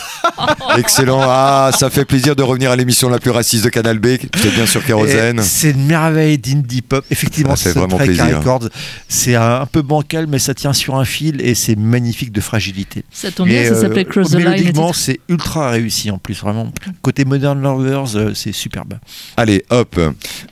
Excellent. 0.77 1.21
Ah, 1.23 1.71
ça 1.79 1.89
fait 1.91 2.05
plaisir 2.05 2.37
de 2.37 2.43
revenir 2.43 2.71
à 2.71 2.77
l'émission 2.77 3.09
la 3.09 3.19
plus 3.19 3.31
raciste 3.31 3.65
de 3.65 3.69
Canal 3.71 3.99
B. 3.99 4.09
C'est 4.37 4.55
bien 4.55 4.67
sur 4.67 4.85
Kérosène. 4.85 5.41
C'est 5.47 5.71
une 5.71 5.87
merveille 5.87 6.39
d'indie 6.39 6.83
pop. 6.83 7.05
Effectivement, 7.11 7.53
Ah, 7.53 7.57
c'est 7.57 7.73
très. 7.73 8.15
C'est 9.09 9.35
un, 9.35 9.67
peu 9.67 9.83
bancal, 9.83 10.27
mais 10.27 10.39
ça 10.39 10.55
tient 10.55 10.73
sur 10.73 10.97
un 10.97 11.05
fil 11.05 11.41
et 11.41 11.55
c'est 11.55 11.77
magnifique 11.77 12.33
de 12.33 12.41
fragilité. 12.41 13.05
Ça 13.11 13.31
tombe 13.31 13.49
bien, 13.49 13.65
ça 13.65 13.81
s'appelait 13.81 14.05
Cross 14.05 14.31
the 14.31 14.35
Line, 14.37 14.73
c'est 14.95 15.21
ultra 15.29 15.71
réussi 15.71 16.11
en 16.11 16.19
plus. 16.19 16.41
Vraiment, 16.41 16.73
côté 17.03 17.25
Modern 17.25 17.61
Lovers, 17.61 18.17
euh, 18.17 18.33
c'est 18.35 18.53
superbe. 18.53 18.95
Allez, 19.37 19.65
hop, 19.71 19.99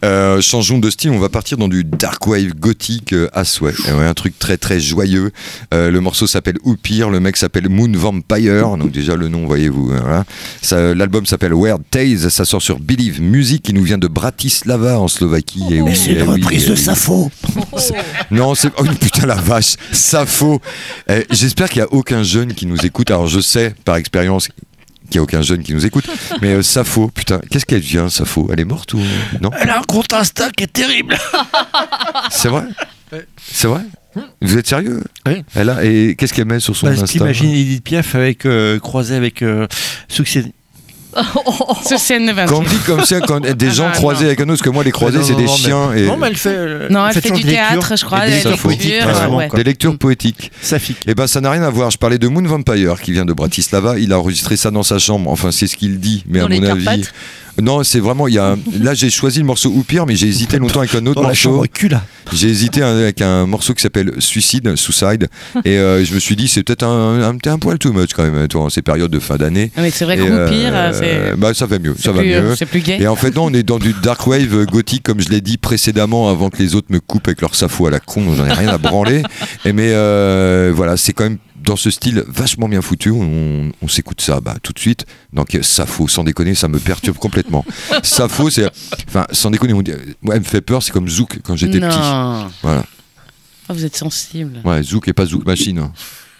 euh, 0.05 0.41
changeons 0.41 0.79
de 0.79 0.91
style, 0.91 1.11
on 1.11 1.19
va 1.19 1.29
partir 1.29 1.59
dans 1.59 1.69
du 1.69 1.85
dark 1.85 2.27
wave 2.27 2.55
gothique 2.55 3.12
euh, 3.12 3.29
à 3.33 3.45
souhait. 3.45 3.75
Et 3.89 3.93
ouais, 3.93 4.07
un 4.07 4.15
truc 4.15 4.39
très 4.39 4.57
très 4.57 4.81
joyeux. 4.81 5.31
Euh, 5.73 5.91
le 5.91 6.01
morceau 6.01 6.27
s'appelle 6.27 6.57
Oupir, 6.65 7.11
le 7.11 7.21
mec 7.21 7.37
s'appelle 7.37 7.69
Moon 7.69 7.91
Vampire, 7.93 8.77
donc 8.77 8.91
déjà 8.91 9.16
le 9.16 9.29
nom, 9.29 9.47
voyez-vous. 9.47 9.93
hein, 9.93 10.25
voilà. 10.71 10.95
L'album 10.95 11.27
s'appelle 11.27 11.53
Weird 11.55 11.83
Tales, 11.91 12.31
ça 12.31 12.45
sort 12.45 12.62
sur 12.62 12.79
Believe 12.81 13.21
Music, 13.21 13.62
qui 13.62 13.73
nous 13.73 13.83
vient 13.83 13.99
de 13.99 14.09
Bratislava 14.09 14.84
en 14.93 15.09
Slovaquie. 15.09 15.62
Et 15.70 15.81
oui, 15.81 15.94
c'est 15.97 16.12
une 16.12 16.23
oui, 16.23 16.43
reprise 16.43 16.69
de. 16.69 16.74
Sappho. 16.74 17.31
Non, 18.31 18.55
c'est. 18.55 18.70
Oh 18.78 18.85
putain, 18.85 19.27
la 19.27 19.35
vache, 19.35 19.74
Sappho. 19.93 20.61
Eh, 21.09 21.24
J'espère 21.31 21.69
qu'il 21.69 21.81
n'y 21.82 21.86
a 21.89 21.93
aucun 21.93 22.23
jeune 22.23 22.55
qui 22.55 22.66
nous 22.66 22.85
écoute. 22.85 23.11
Alors, 23.11 23.27
je 23.27 23.40
sais 23.40 23.74
par 23.85 23.97
expérience 23.97 24.48
qu'il 24.48 24.55
n'y 25.15 25.19
a 25.19 25.23
aucun 25.23 25.43
jeune 25.43 25.62
qui 25.62 25.74
nous 25.74 25.85
écoute, 25.85 26.06
mais 26.40 26.55
euh, 26.55 26.62
Sappho, 26.62 27.09
putain, 27.09 27.40
qu'est-ce 27.51 27.66
qu'elle 27.66 27.81
vient, 27.81 28.09
Sappho? 28.09 28.48
Elle 28.52 28.61
est 28.61 28.65
morte 28.65 28.94
ou. 28.94 29.01
Non? 29.40 29.51
Elle 29.61 29.70
a 29.70 29.78
un 29.81 29.82
compte 29.82 30.12
Insta 30.12 30.51
qui 30.51 30.65
est 30.65 30.73
terrible. 30.73 31.16
C'est 32.31 32.48
vrai? 32.48 32.65
C'est 33.40 33.69
vrai? 33.69 33.82
Vous 34.40 34.56
êtes 34.56 34.66
sérieux? 34.66 35.02
Oui. 35.27 35.44
Elle 35.55 35.70
a, 35.70 35.85
et 35.85 36.15
qu'est-ce 36.16 36.32
qu'elle 36.32 36.47
met 36.47 36.61
sur 36.61 36.77
son 36.77 36.86
Bah, 36.86 36.93
Insta? 36.93 37.06
T'imagines 37.06 37.51
Edith 37.51 37.82
Piaf 37.85 38.15
avec, 38.15 38.47
euh, 38.47 38.78
croisée 38.78 39.16
avec 39.16 39.43
euh, 39.43 39.66
succès. 40.09 40.44
Ce 41.89 41.97
scène 41.97 42.27
de 42.27 42.32
Quand 42.47 42.59
on 42.59 42.62
dit 42.62 42.77
comme 42.86 43.05
ça, 43.05 43.20
quand 43.20 43.41
des 43.41 43.70
gens 43.70 43.86
Ah, 43.89 43.93
croisés 43.97 44.20
non. 44.23 44.27
avec 44.27 44.41
un 44.41 44.45
autre, 44.45 44.53
parce 44.53 44.62
que 44.62 44.70
moi, 44.70 44.85
les 44.85 44.91
croisés, 44.93 45.19
c'est 45.23 45.35
des 45.35 45.45
non, 45.45 45.53
mais- 45.53 45.59
chiens. 45.59 45.93
Et... 45.95 46.07
Non, 46.07 46.16
mais 46.16 46.27
elle 46.28 46.36
fait. 46.36 46.49
euh, 46.51 46.89
Non, 46.91 47.07
elle 47.07 47.15
fait 47.15 47.31
du 47.31 47.43
des 47.43 47.51
lectures 47.53 47.69
théâtre, 47.70 47.97
je 47.97 48.05
crois, 48.05 48.27
et 48.27 48.31
des 48.31 48.36
elle 48.36 48.43
lectures 48.45 48.59
poétiques, 48.62 48.95
ouais. 49.31 49.49
Des 49.55 49.65
lectures 49.65 49.99
poétiques. 49.99 50.53
Saphique. 50.61 50.99
Eh 51.07 51.15
ben, 51.15 51.27
ça 51.27 51.41
n'a 51.41 51.51
rien 51.51 51.62
à 51.62 51.70
voir. 51.70 51.91
Je 51.91 51.99
parlais 51.99 52.19
de 52.19 52.28
Moon 52.28 52.43
Vampire 52.43 53.01
qui 53.01 53.12
vient 53.12 53.24
de 53.24 53.32
Bratislava. 53.32 53.99
Il 53.99 54.12
a 54.12 54.19
enregistré 54.19 54.57
ça 54.57 54.70
dans 54.70 54.82
sa 54.82 54.99
chambre. 54.99 55.31
Enfin, 55.31 55.51
c'est 55.53 55.66
ce 55.66 55.77
qu'il 55.77 55.99
dit. 56.01 56.24
Mais 56.28 56.41
Dans 56.41 56.47
à 56.47 56.49
mon 56.49 56.62
avis. 56.62 56.85
Carpates 56.85 57.12
Non, 57.60 57.85
c'est 57.85 58.01
vraiment. 58.01 58.26
Il 58.28 58.35
y 58.35 58.39
a 58.39 58.52
un- 58.52 58.59
Là, 58.81 58.94
j'ai 58.94 59.10
choisi 59.10 59.39
le 59.39 59.44
morceau 59.44 59.70
Oupir, 59.70 60.06
mais 60.06 60.16
j'ai 60.16 60.26
hésité 60.26 60.59
longtemps 60.59 60.81
avec 60.81 60.94
un 60.94 61.06
autre 61.06 61.20
Dans 61.22 61.28
morceau. 61.28 61.64
J'ai 62.32 62.48
hésité 62.48 62.82
avec 62.82 63.20
un 63.22 63.47
morceau 63.47 63.74
qui 63.74 63.82
s'appelle 63.82 64.12
Suicide, 64.18 64.74
Suicide. 64.76 65.28
Et 65.64 65.78
euh, 65.78 66.05
je 66.05 66.14
me 66.14 66.18
suis 66.18 66.35
dit, 66.36 66.48
c'est 66.48 66.62
peut-être 66.62 66.82
un, 66.85 67.20
un, 67.22 67.36
un 67.51 67.59
poil 67.59 67.78
too 67.78 67.93
much 67.93 68.10
quand 68.14 68.22
même, 68.28 68.48
toi, 68.48 68.62
en 68.62 68.70
ces 68.70 68.82
périodes 68.82 69.10
de 69.10 69.18
fin 69.20 69.36
d'année. 69.36 69.70
Ah, 69.76 69.82
mais 69.82 69.90
c'est 69.90 70.05
vrai 70.05 70.16
que 70.16 70.22
Roupir, 70.22 70.72
c'est. 70.94 71.36
bah, 71.36 71.55
ça 71.55 71.66
va 71.66 71.78
mieux. 71.78 71.94
Ça 71.98 72.12
va 72.12 72.20
plus, 72.22 72.32
euh, 72.32 72.43
mieux. 72.51 72.56
c'est 72.56 72.66
plus 72.66 72.81
gay. 72.81 72.98
Et 73.01 73.06
en 73.06 73.16
fait, 73.16 73.35
non, 73.36 73.44
on 73.47 73.52
est 73.55 73.62
dans 73.62 73.78
du 73.78 73.94
dark 74.02 74.26
wave 74.26 74.55
euh, 74.55 74.64
gothique, 74.64 75.02
comme 75.05 75.20
je 75.20 75.28
l'ai 75.28 75.40
dit 75.40 75.56
précédemment, 75.59 76.28
avant 76.31 76.51
que 76.51 76.59
les 76.59 76.74
autres 76.74 76.89
me 76.90 76.98
coupent 77.01 77.28
avec 77.28 77.40
leur 77.40 77.55
safo 77.55 77.86
à 77.86 77.90
la 77.90 78.01
con. 78.01 78.35
J'en 78.36 78.47
ai 78.47 78.52
rien 78.52 78.68
à 78.68 78.78
branler. 78.78 79.22
Et 79.64 79.72
mais 79.72 79.90
euh, 79.93 80.72
voilà, 80.74 80.97
c'est 80.97 81.12
quand 81.12 81.24
même 81.24 81.39
dans 81.65 81.77
ce 81.77 81.91
style 81.91 82.24
vachement 82.28 82.69
bien 82.69 82.82
foutu. 82.82 83.11
On, 83.11 83.73
on 83.82 83.89
s'écoute 83.89 84.20
ça 84.20 84.41
bah, 84.41 84.55
tout 84.62 84.73
de 84.73 84.78
suite. 84.78 85.07
Donc, 85.32 85.59
Safo, 85.62 86.07
sans 86.09 86.24
déconner, 86.24 86.55
ça 86.55 86.69
me 86.69 86.78
perturbe 86.78 87.16
complètement. 87.16 87.65
Safo, 88.03 88.51
c'est. 88.51 88.70
Enfin, 89.09 89.27
sans 89.32 89.51
déconner, 89.51 89.73
on 89.73 89.82
dit- 89.82 89.93
moi, 90.23 90.35
elle 90.35 90.41
me 90.43 90.47
fait 90.47 90.61
peur, 90.61 90.82
c'est 90.82 90.93
comme 90.93 91.09
Zouk 91.09 91.41
quand 91.43 91.57
j'étais 91.57 91.81
petit. 91.81 91.99
Voilà. 92.62 92.85
Oh, 93.69 93.73
vous 93.74 93.85
êtes 93.85 93.97
sensible. 93.97 94.61
Ouais, 94.65 94.82
Zouk 94.82 95.09
et 95.09 95.12
pas 95.12 95.24
Zouk 95.27 95.47
Machine. 95.47 95.89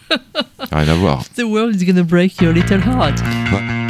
Rien 0.71 0.87
à 0.87 0.93
voir. 0.95 1.23
The 1.35 1.43
world 1.43 1.81
is 1.81 1.85
gonna 1.85 2.03
break 2.03 2.39
your 2.39 2.53
little 2.53 2.79
heart. 2.81 3.19
Мы 3.51 3.84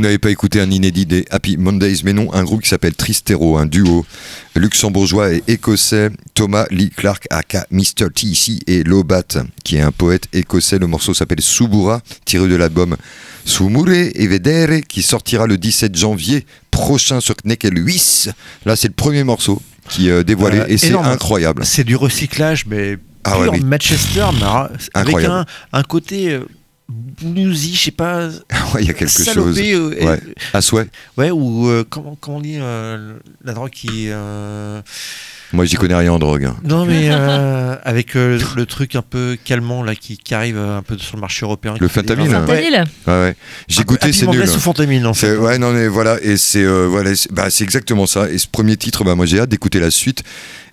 Vous 0.00 0.04
n'avez 0.06 0.16
pas 0.18 0.30
écouté 0.30 0.62
un 0.62 0.70
inédit 0.70 1.04
des 1.04 1.26
Happy 1.30 1.58
Mondays, 1.58 1.96
mais 2.04 2.14
non, 2.14 2.32
un 2.32 2.42
groupe 2.42 2.62
qui 2.62 2.70
s'appelle 2.70 2.94
Tristero, 2.94 3.58
un 3.58 3.66
duo 3.66 4.06
luxembourgeois 4.56 5.34
et 5.34 5.42
écossais, 5.46 6.08
Thomas 6.32 6.64
Lee 6.70 6.88
Clark, 6.88 7.26
aka 7.28 7.66
Mr. 7.70 8.08
T 8.14 8.26
ici, 8.28 8.60
et 8.66 8.82
Lobat, 8.82 9.24
qui 9.62 9.76
est 9.76 9.82
un 9.82 9.92
poète 9.92 10.24
écossais. 10.32 10.78
Le 10.78 10.86
morceau 10.86 11.12
s'appelle 11.12 11.42
Subura, 11.42 12.00
tiré 12.24 12.48
de 12.48 12.54
l'album 12.56 12.96
Sumure 13.44 13.90
e 13.90 14.26
Vedere, 14.26 14.80
qui 14.88 15.02
sortira 15.02 15.46
le 15.46 15.58
17 15.58 15.94
janvier 15.94 16.46
prochain 16.70 17.20
sur 17.20 17.36
Knekel 17.36 17.76
8. 17.76 18.30
Là, 18.64 18.76
c'est 18.76 18.88
le 18.88 18.94
premier 18.94 19.22
morceau 19.22 19.60
qui 19.90 20.08
est 20.08 20.24
dévoilé 20.24 20.60
Euh, 20.60 20.66
et 20.66 20.78
c'est 20.78 20.94
incroyable. 20.94 21.66
C'est 21.66 21.84
du 21.84 21.94
recyclage, 21.96 22.64
mais 22.64 22.96
Ah 23.24 23.38
ouais, 23.38 23.44
pur 23.44 23.52
mais- 23.52 23.60
Manchester, 23.60 24.24
mais 24.32 24.46
avec 24.94 25.16
un 25.74 25.82
côté 25.82 26.30
euh, 26.30 26.46
bluesy, 26.90 27.74
je 27.74 27.80
sais 27.84 27.90
pas. 27.90 28.28
Ouais, 28.74 28.82
il 28.82 28.86
y 28.86 28.90
a 28.90 28.94
quelque 28.94 29.10
salopé, 29.10 29.72
chose. 29.72 29.94
euh, 30.00 30.06
Ouais. 30.06 30.20
À 30.52 30.60
souhait. 30.60 30.86
Ouais, 31.16 31.30
ou 31.32 31.68
euh, 31.68 31.84
comment, 31.88 32.16
comment 32.20 32.36
on 32.36 32.40
dit 32.40 32.58
euh, 32.60 33.14
la 33.44 33.52
drogue 33.52 33.70
qui. 33.70 34.06
euh, 34.08 34.80
Moi, 35.52 35.64
j'y 35.64 35.74
connais 35.74 35.96
rien 35.96 36.12
en 36.12 36.20
drogue. 36.20 36.44
hein. 36.44 36.56
Non, 36.62 36.86
mais 36.86 37.08
euh, 37.10 37.74
avec 37.82 38.14
euh, 38.14 38.38
le 38.54 38.66
truc 38.66 38.94
un 38.94 39.02
peu 39.02 39.36
calmant 39.44 39.82
là 39.82 39.96
qui, 39.96 40.18
qui 40.18 40.34
arrive 40.34 40.56
un 40.56 40.82
peu 40.82 40.96
sur 40.98 41.16
le 41.16 41.20
marché 41.20 41.44
européen. 41.44 41.74
Le 41.80 41.88
fentanyl. 41.88 42.30
Fentanyl 42.30 42.84
Ouais. 43.06 43.12
Ouais, 43.12 43.20
ouais. 43.22 43.36
J'ai 43.66 43.82
peu 43.82 43.86
goûté, 43.88 44.12
c'est 44.12 44.28
Happy 44.28 44.36
nul. 44.36 44.46
Sous 44.46 44.60
fentanyl, 44.60 45.04
en 45.06 45.14
fait. 45.14 45.26
C'est- 45.34 45.36
Ouais, 45.36 45.58
non, 45.58 45.72
mais 45.72 45.88
voilà, 45.88 46.18
et 46.22 46.36
c'est 46.36 46.62
euh, 46.62 46.86
voilà, 46.88 47.16
c'est 47.16 47.32
bah, 47.32 47.50
c'est 47.50 47.64
exactement 47.64 48.06
ça. 48.06 48.30
Et 48.30 48.38
ce 48.38 48.46
premier 48.46 48.76
titre, 48.76 49.02
bah, 49.02 49.16
moi 49.16 49.26
j'ai 49.26 49.40
hâte 49.40 49.48
d'écouter 49.48 49.80
la 49.80 49.90
suite. 49.90 50.22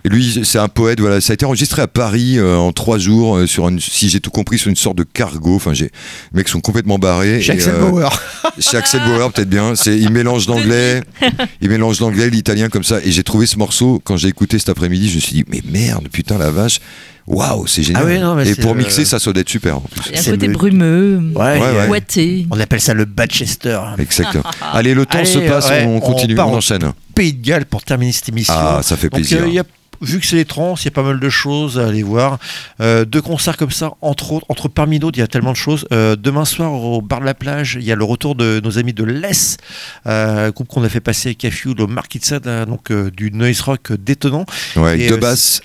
Et 0.04 0.08
lui, 0.08 0.40
c'est 0.44 0.58
un 0.58 0.68
poète, 0.68 1.00
voilà, 1.00 1.20
ça 1.20 1.32
a 1.32 1.34
été 1.34 1.44
enregistré 1.44 1.82
à 1.82 1.88
Paris 1.88 2.38
euh, 2.38 2.56
en 2.56 2.72
trois 2.72 2.98
jours, 2.98 3.36
euh, 3.36 3.46
sur 3.46 3.68
une, 3.68 3.80
si 3.80 4.08
j'ai 4.08 4.20
tout 4.20 4.30
compris, 4.30 4.58
sur 4.58 4.70
une 4.70 4.76
sorte 4.76 4.96
de 4.96 5.02
cargo. 5.02 5.56
Enfin, 5.56 5.74
j'ai, 5.74 5.86
les 6.32 6.38
mecs 6.38 6.48
sont 6.48 6.60
complètement 6.60 6.98
barrés. 6.98 7.40
Chez 7.40 7.52
Et, 7.52 7.56
Axel 7.56 7.74
euh, 7.74 7.90
Bauer. 7.90 8.22
Chez 8.58 8.76
Axel 8.76 9.02
Bauer, 9.04 9.32
peut-être 9.32 9.48
bien. 9.48 9.74
C'est, 9.74 9.98
il 9.98 10.10
mélange 10.10 10.46
l'anglais, 10.46 11.02
il 11.60 11.68
mélange 11.68 12.00
l'anglais, 12.00 12.30
l'italien 12.30 12.68
comme 12.68 12.84
ça. 12.84 13.00
Et 13.04 13.10
j'ai 13.10 13.24
trouvé 13.24 13.46
ce 13.46 13.58
morceau 13.58 14.00
quand 14.04 14.16
j'ai 14.16 14.28
écouté 14.28 14.58
cet 14.58 14.68
après-midi, 14.68 15.08
je 15.08 15.16
me 15.16 15.20
suis 15.20 15.34
dit, 15.34 15.44
mais 15.48 15.62
merde, 15.64 16.08
putain 16.10 16.38
la 16.38 16.50
vache. 16.50 16.80
Waouh, 17.28 17.66
c'est 17.66 17.82
génial. 17.82 18.02
Ah 18.02 18.06
ouais, 18.06 18.18
non, 18.18 18.34
mais 18.34 18.48
et 18.48 18.54
c'est 18.54 18.60
pour 18.62 18.74
le- 18.74 18.80
mixer, 18.80 19.04
ça 19.04 19.18
doit 19.18 19.40
être 19.40 19.48
super. 19.48 19.76
En 19.76 19.80
plus. 19.80 20.00
Il 20.06 20.12
y 20.12 20.16
a 20.16 20.18
un 20.18 20.22
C'est 20.22 20.30
côté 20.32 20.46
le- 20.46 20.52
brumeux, 20.54 21.20
Ouais, 21.34 21.60
Ouais, 21.60 21.60
ouais. 21.60 21.88
ouaté. 21.88 22.46
On 22.50 22.58
appelle 22.58 22.80
ça 22.80 22.94
le 22.94 23.04
Batchester. 23.04 23.78
Exactement. 23.98 24.44
Allez, 24.72 24.94
le 24.94 25.04
temps 25.06 25.18
Allez, 25.18 25.26
se 25.26 25.38
passe, 25.38 25.68
ouais, 25.68 25.84
on 25.86 26.00
continue, 26.00 26.34
part 26.34 26.48
on 26.48 26.54
au 26.54 26.56
enchaîne. 26.56 26.92
Pays 27.14 27.32
de 27.34 27.44
Galles 27.46 27.66
pour 27.66 27.82
terminer 27.82 28.12
cette 28.12 28.28
émission. 28.30 28.54
Ah, 28.56 28.80
ça 28.82 28.96
fait 28.96 29.08
Donc, 29.10 29.20
plaisir. 29.20 29.42
euh, 29.42 29.48
il 29.48 29.54
y 29.54 29.58
a- 29.58 29.64
vu 30.00 30.20
que 30.20 30.26
c'est 30.26 30.36
les 30.36 30.44
trans, 30.44 30.74
il 30.78 30.84
y 30.84 30.88
a 30.88 30.90
pas 30.92 31.02
mal 31.02 31.18
de 31.18 31.28
choses 31.28 31.76
à 31.78 31.88
aller 31.88 32.04
voir. 32.04 32.38
Euh, 32.80 33.04
deux 33.04 33.20
concerts 33.20 33.56
comme 33.56 33.72
ça, 33.72 33.90
entre 34.00 34.32
autres, 34.32 34.46
entre 34.48 34.68
parmi 34.68 34.98
d'autres, 35.00 35.18
il 35.18 35.20
y 35.20 35.24
a 35.24 35.26
tellement 35.26 35.50
de 35.50 35.56
choses. 35.56 35.86
Euh, 35.92 36.14
demain 36.14 36.44
soir, 36.44 36.72
au 36.72 37.02
bar 37.02 37.18
de 37.20 37.24
la 37.26 37.34
plage, 37.34 37.76
il 37.80 37.84
y 37.84 37.90
a 37.90 37.96
le 37.96 38.04
retour 38.04 38.36
de 38.36 38.60
nos 38.62 38.78
amis 38.78 38.92
de 38.92 39.02
l'ES, 39.02 39.56
euh, 40.06 40.52
groupe 40.52 40.68
qu'on 40.68 40.84
a 40.84 40.88
fait 40.88 41.00
passer 41.00 41.30
avec 41.30 41.38
Cafuel 41.38 41.80
au 41.80 41.88
Market 41.88 42.24
Sad, 42.24 42.46
euh, 42.46 42.64
donc 42.64 42.90
euh, 42.92 43.10
du 43.10 43.32
noise 43.32 43.60
rock 43.60 43.92
détonnant. 43.92 44.46
Ouais, 44.76 44.90
avec 44.90 45.00
Et, 45.02 45.08
deux 45.08 45.14
euh, 45.14 45.18
basses. 45.18 45.60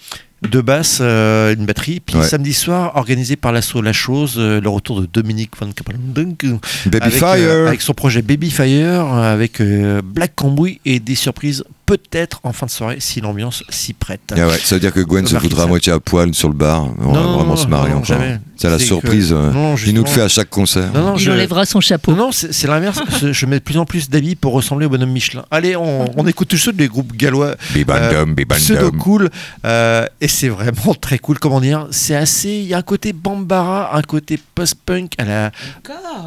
Deux 0.50 0.62
basses, 0.62 1.00
euh, 1.02 1.54
une 1.56 1.66
batterie. 1.66 2.00
Puis 2.00 2.16
Ouais. 2.18 2.24
samedi 2.28 2.54
soir, 2.54 2.92
organisé 2.96 3.36
par 3.36 3.52
l'assaut 3.52 3.82
La 3.82 3.94
Chose, 3.94 4.36
euh, 4.38 4.62
le 4.62 4.70
retour 4.70 5.02
de 5.02 5.08
Dominique 5.12 5.52
Van 5.60 5.72
Kapelendonk. 5.72 6.46
Baby 6.86 6.98
avec, 7.02 7.14
Fire. 7.20 7.30
euh, 7.40 7.68
avec 7.68 7.82
son 7.82 7.94
projet 7.94 8.22
Baby 8.22 8.52
Fire, 8.52 8.66
euh, 9.14 9.34
avec 9.34 9.62
euh, 9.62 10.02
Black 10.04 10.34
Cambouis 10.36 10.80
et 10.86 11.00
des 11.00 11.16
surprises 11.16 11.64
peut-être 11.86 12.40
en 12.44 12.54
fin 12.54 12.66
de 12.66 12.72
soirée 12.72 12.98
si 13.00 13.20
l'ambiance 13.22 13.64
s'y 13.70 13.94
prête. 13.94 14.22
Ah 14.36 14.48
ouais, 14.48 14.58
ça 14.58 14.76
veut 14.76 14.80
dire 14.82 14.94
que 14.94 15.02
Gwen 15.02 15.26
se 15.28 15.36
foutra 15.38 15.64
à 15.64 15.68
moitié 15.68 15.92
à 15.92 16.00
poil 16.00 16.34
sur 16.34 16.48
le 16.50 16.56
bar. 16.56 16.86
On 17.00 17.04
Non, 17.04 17.14
va 17.14 17.20
non, 17.22 17.34
vraiment 17.34 17.46
non, 17.50 17.56
se 17.58 17.68
marrer 17.68 17.90
non, 17.90 17.96
encore. 17.98 18.06
jamais. 18.06 18.40
C'est 18.56 18.70
la 18.70 18.80
C'est 18.80 18.86
surprise. 18.86 19.34
euh, 19.34 19.52
Non, 19.52 19.76
il 19.76 19.94
nous 19.94 20.02
le 20.02 20.06
justement. 20.06 20.06
fait 20.08 20.22
à 20.22 20.28
chaque 20.30 20.50
concert. 20.50 20.92
Non, 20.94 21.04
non, 21.04 21.14
Il 21.18 21.20
je- 21.24 21.32
enlèvera 21.32 21.66
son 21.66 21.82
chapeau. 21.82 22.12
Non, 22.12 22.18
non, 22.28 22.32
c'est 22.32 22.54
c'est 22.54 22.68
l'inverse. 22.68 23.00
je, 23.32 23.46
mets 23.46 23.60
de 23.60 23.64
plus 23.64 23.78
en 23.78 23.86
plus 23.86 24.10
d'habits 24.10 24.36
pour 24.36 24.54
ressembler 24.54 24.86
au 24.86 24.90
bonhomme 24.90 25.12
Michelin. 25.12 25.44
Allez, 25.52 25.76
on, 25.76 26.06
on 26.18 26.26
écoute 26.28 26.48
tous 26.48 26.58
ceux 26.58 26.72
des 26.74 26.88
groupes 26.88 27.14
gallois. 27.16 27.56
Bibandum, 27.74 28.34
bibandum. 28.36 28.64
pseudo 28.64 28.92
cool. 28.94 29.30
euh, 29.66 30.06
et 30.22 30.28
c'est 30.30 30.50
vraiment 30.50 30.94
très 31.00 31.20
cool. 31.20 31.40
Comment 31.40 31.60
dire 31.60 31.88
C'est 31.92 32.16
assez. 32.16 32.50
Il 32.50 32.66
y 32.68 32.74
a 32.74 32.78
un 32.78 32.82
côté 32.84 33.12
Bambara, 33.12 33.96
un 33.98 34.02
côté 34.04 34.40
post-punk 34.56 35.14
à 35.18 35.26
la 35.26 35.52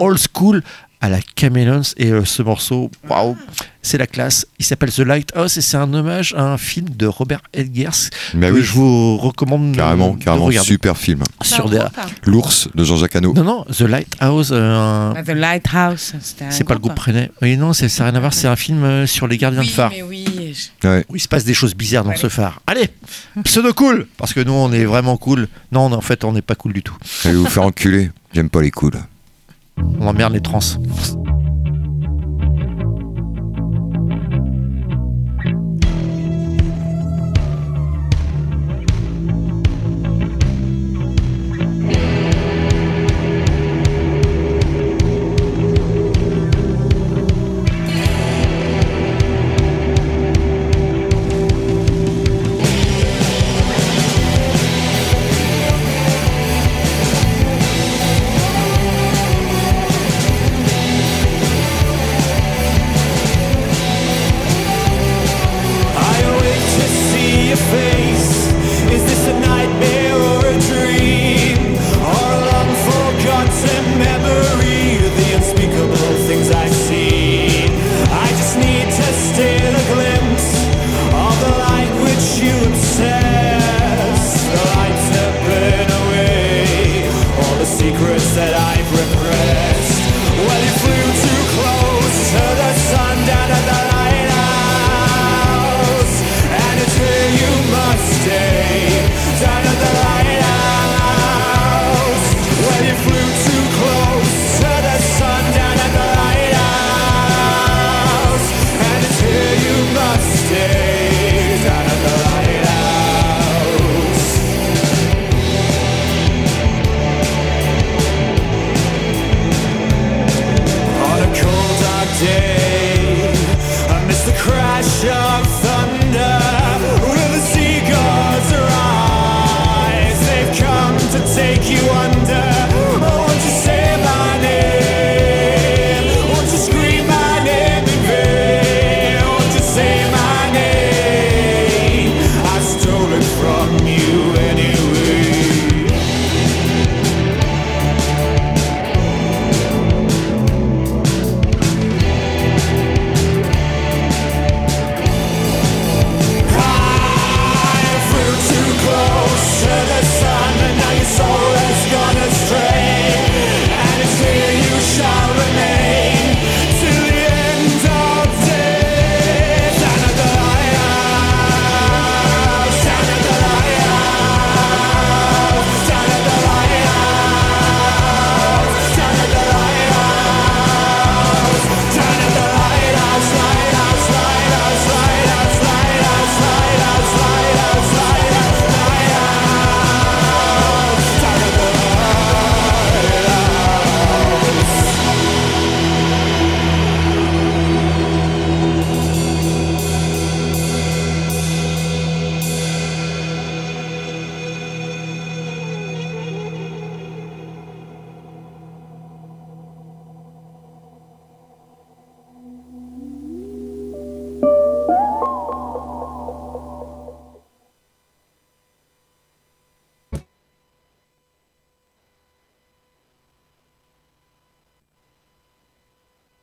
old 0.00 0.18
school, 0.18 0.62
à 1.06 1.08
la 1.08 1.18
Chameleons. 1.38 1.82
Et 1.96 2.10
euh, 2.12 2.24
ce 2.24 2.42
morceau, 2.42 2.90
waouh, 3.08 3.36
c'est 3.82 3.98
la 3.98 4.06
classe. 4.06 4.46
Il 4.58 4.64
s'appelle 4.64 4.92
The 4.92 5.00
Lighthouse 5.00 5.56
et 5.56 5.60
c'est 5.60 5.76
un 5.76 5.92
hommage 5.94 6.34
à 6.36 6.42
un 6.42 6.58
film 6.58 6.88
de 6.90 7.06
Robert 7.06 7.40
Edgers 7.54 8.10
Mais 8.34 8.48
que 8.50 8.54
oui. 8.54 8.62
je 8.62 8.72
vous 8.72 9.16
recommande 9.16 9.72
de- 9.72 9.76
Carrément, 9.76 10.14
de 10.14 10.22
carrément, 10.24 10.46
regarder. 10.46 10.68
super 10.68 10.96
film. 10.96 11.22
Sur 11.42 11.68
des- 11.70 11.80
L'ours 12.24 12.68
de 12.74 12.84
Jean-Jacques 12.84 13.16
Hano. 13.16 13.32
Non, 13.34 13.44
non, 13.44 13.64
The 13.72 13.82
Lighthouse. 13.82 14.50
euh, 14.52 14.74
un- 14.74 15.14
Ah, 15.16 15.22
The 15.22 15.28
Lighthouse, 15.30 16.14
c'est 16.50 16.64
pas 16.64 16.74
le 16.74 16.80
groupe. 16.80 16.98
René. 16.98 17.30
Oui, 17.42 17.56
non, 17.56 17.72
c'est- 17.72 17.88
ça 17.88 18.04
n'a 18.04 18.10
rien 18.10 18.16
à 18.18 18.20
voir. 18.20 18.34
C'est 18.34 18.48
un 18.48 18.56
film 18.56 18.82
euh, 18.82 19.06
sur 19.06 19.28
les 19.28 19.38
gardiens 19.38 19.60
Oui, 19.60 19.66
de 19.68 19.72
phare. 19.72 19.90
mais 19.90 20.02
oui. 20.02 20.24
Ouais. 20.84 21.04
Où 21.08 21.16
il 21.16 21.20
se 21.20 21.28
passe 21.28 21.44
des 21.44 21.54
choses 21.54 21.74
bizarres 21.74 22.04
dans 22.04 22.16
ce 22.16 22.28
phare. 22.28 22.60
Allez, 22.66 22.88
pseudo 23.44 23.72
cool 23.74 24.06
Parce 24.16 24.32
que 24.32 24.40
nous, 24.40 24.52
on 24.52 24.72
est 24.72 24.84
vraiment 24.84 25.16
cool. 25.16 25.46
Non, 25.70 25.92
en 25.92 26.00
fait, 26.00 26.24
on 26.24 26.32
n'est 26.32 26.42
pas 26.42 26.54
cool 26.54 26.72
du 26.72 26.82
tout. 26.82 26.96
Allez 27.24 27.34
vous 27.36 27.46
faire 27.46 27.62
enculer. 27.64 28.10
J'aime 28.32 28.50
pas 28.50 28.60
les 28.62 28.70
là. 28.92 29.00
On 29.78 30.06
emmerde 30.06 30.32
les 30.32 30.40
trans. 30.40 30.60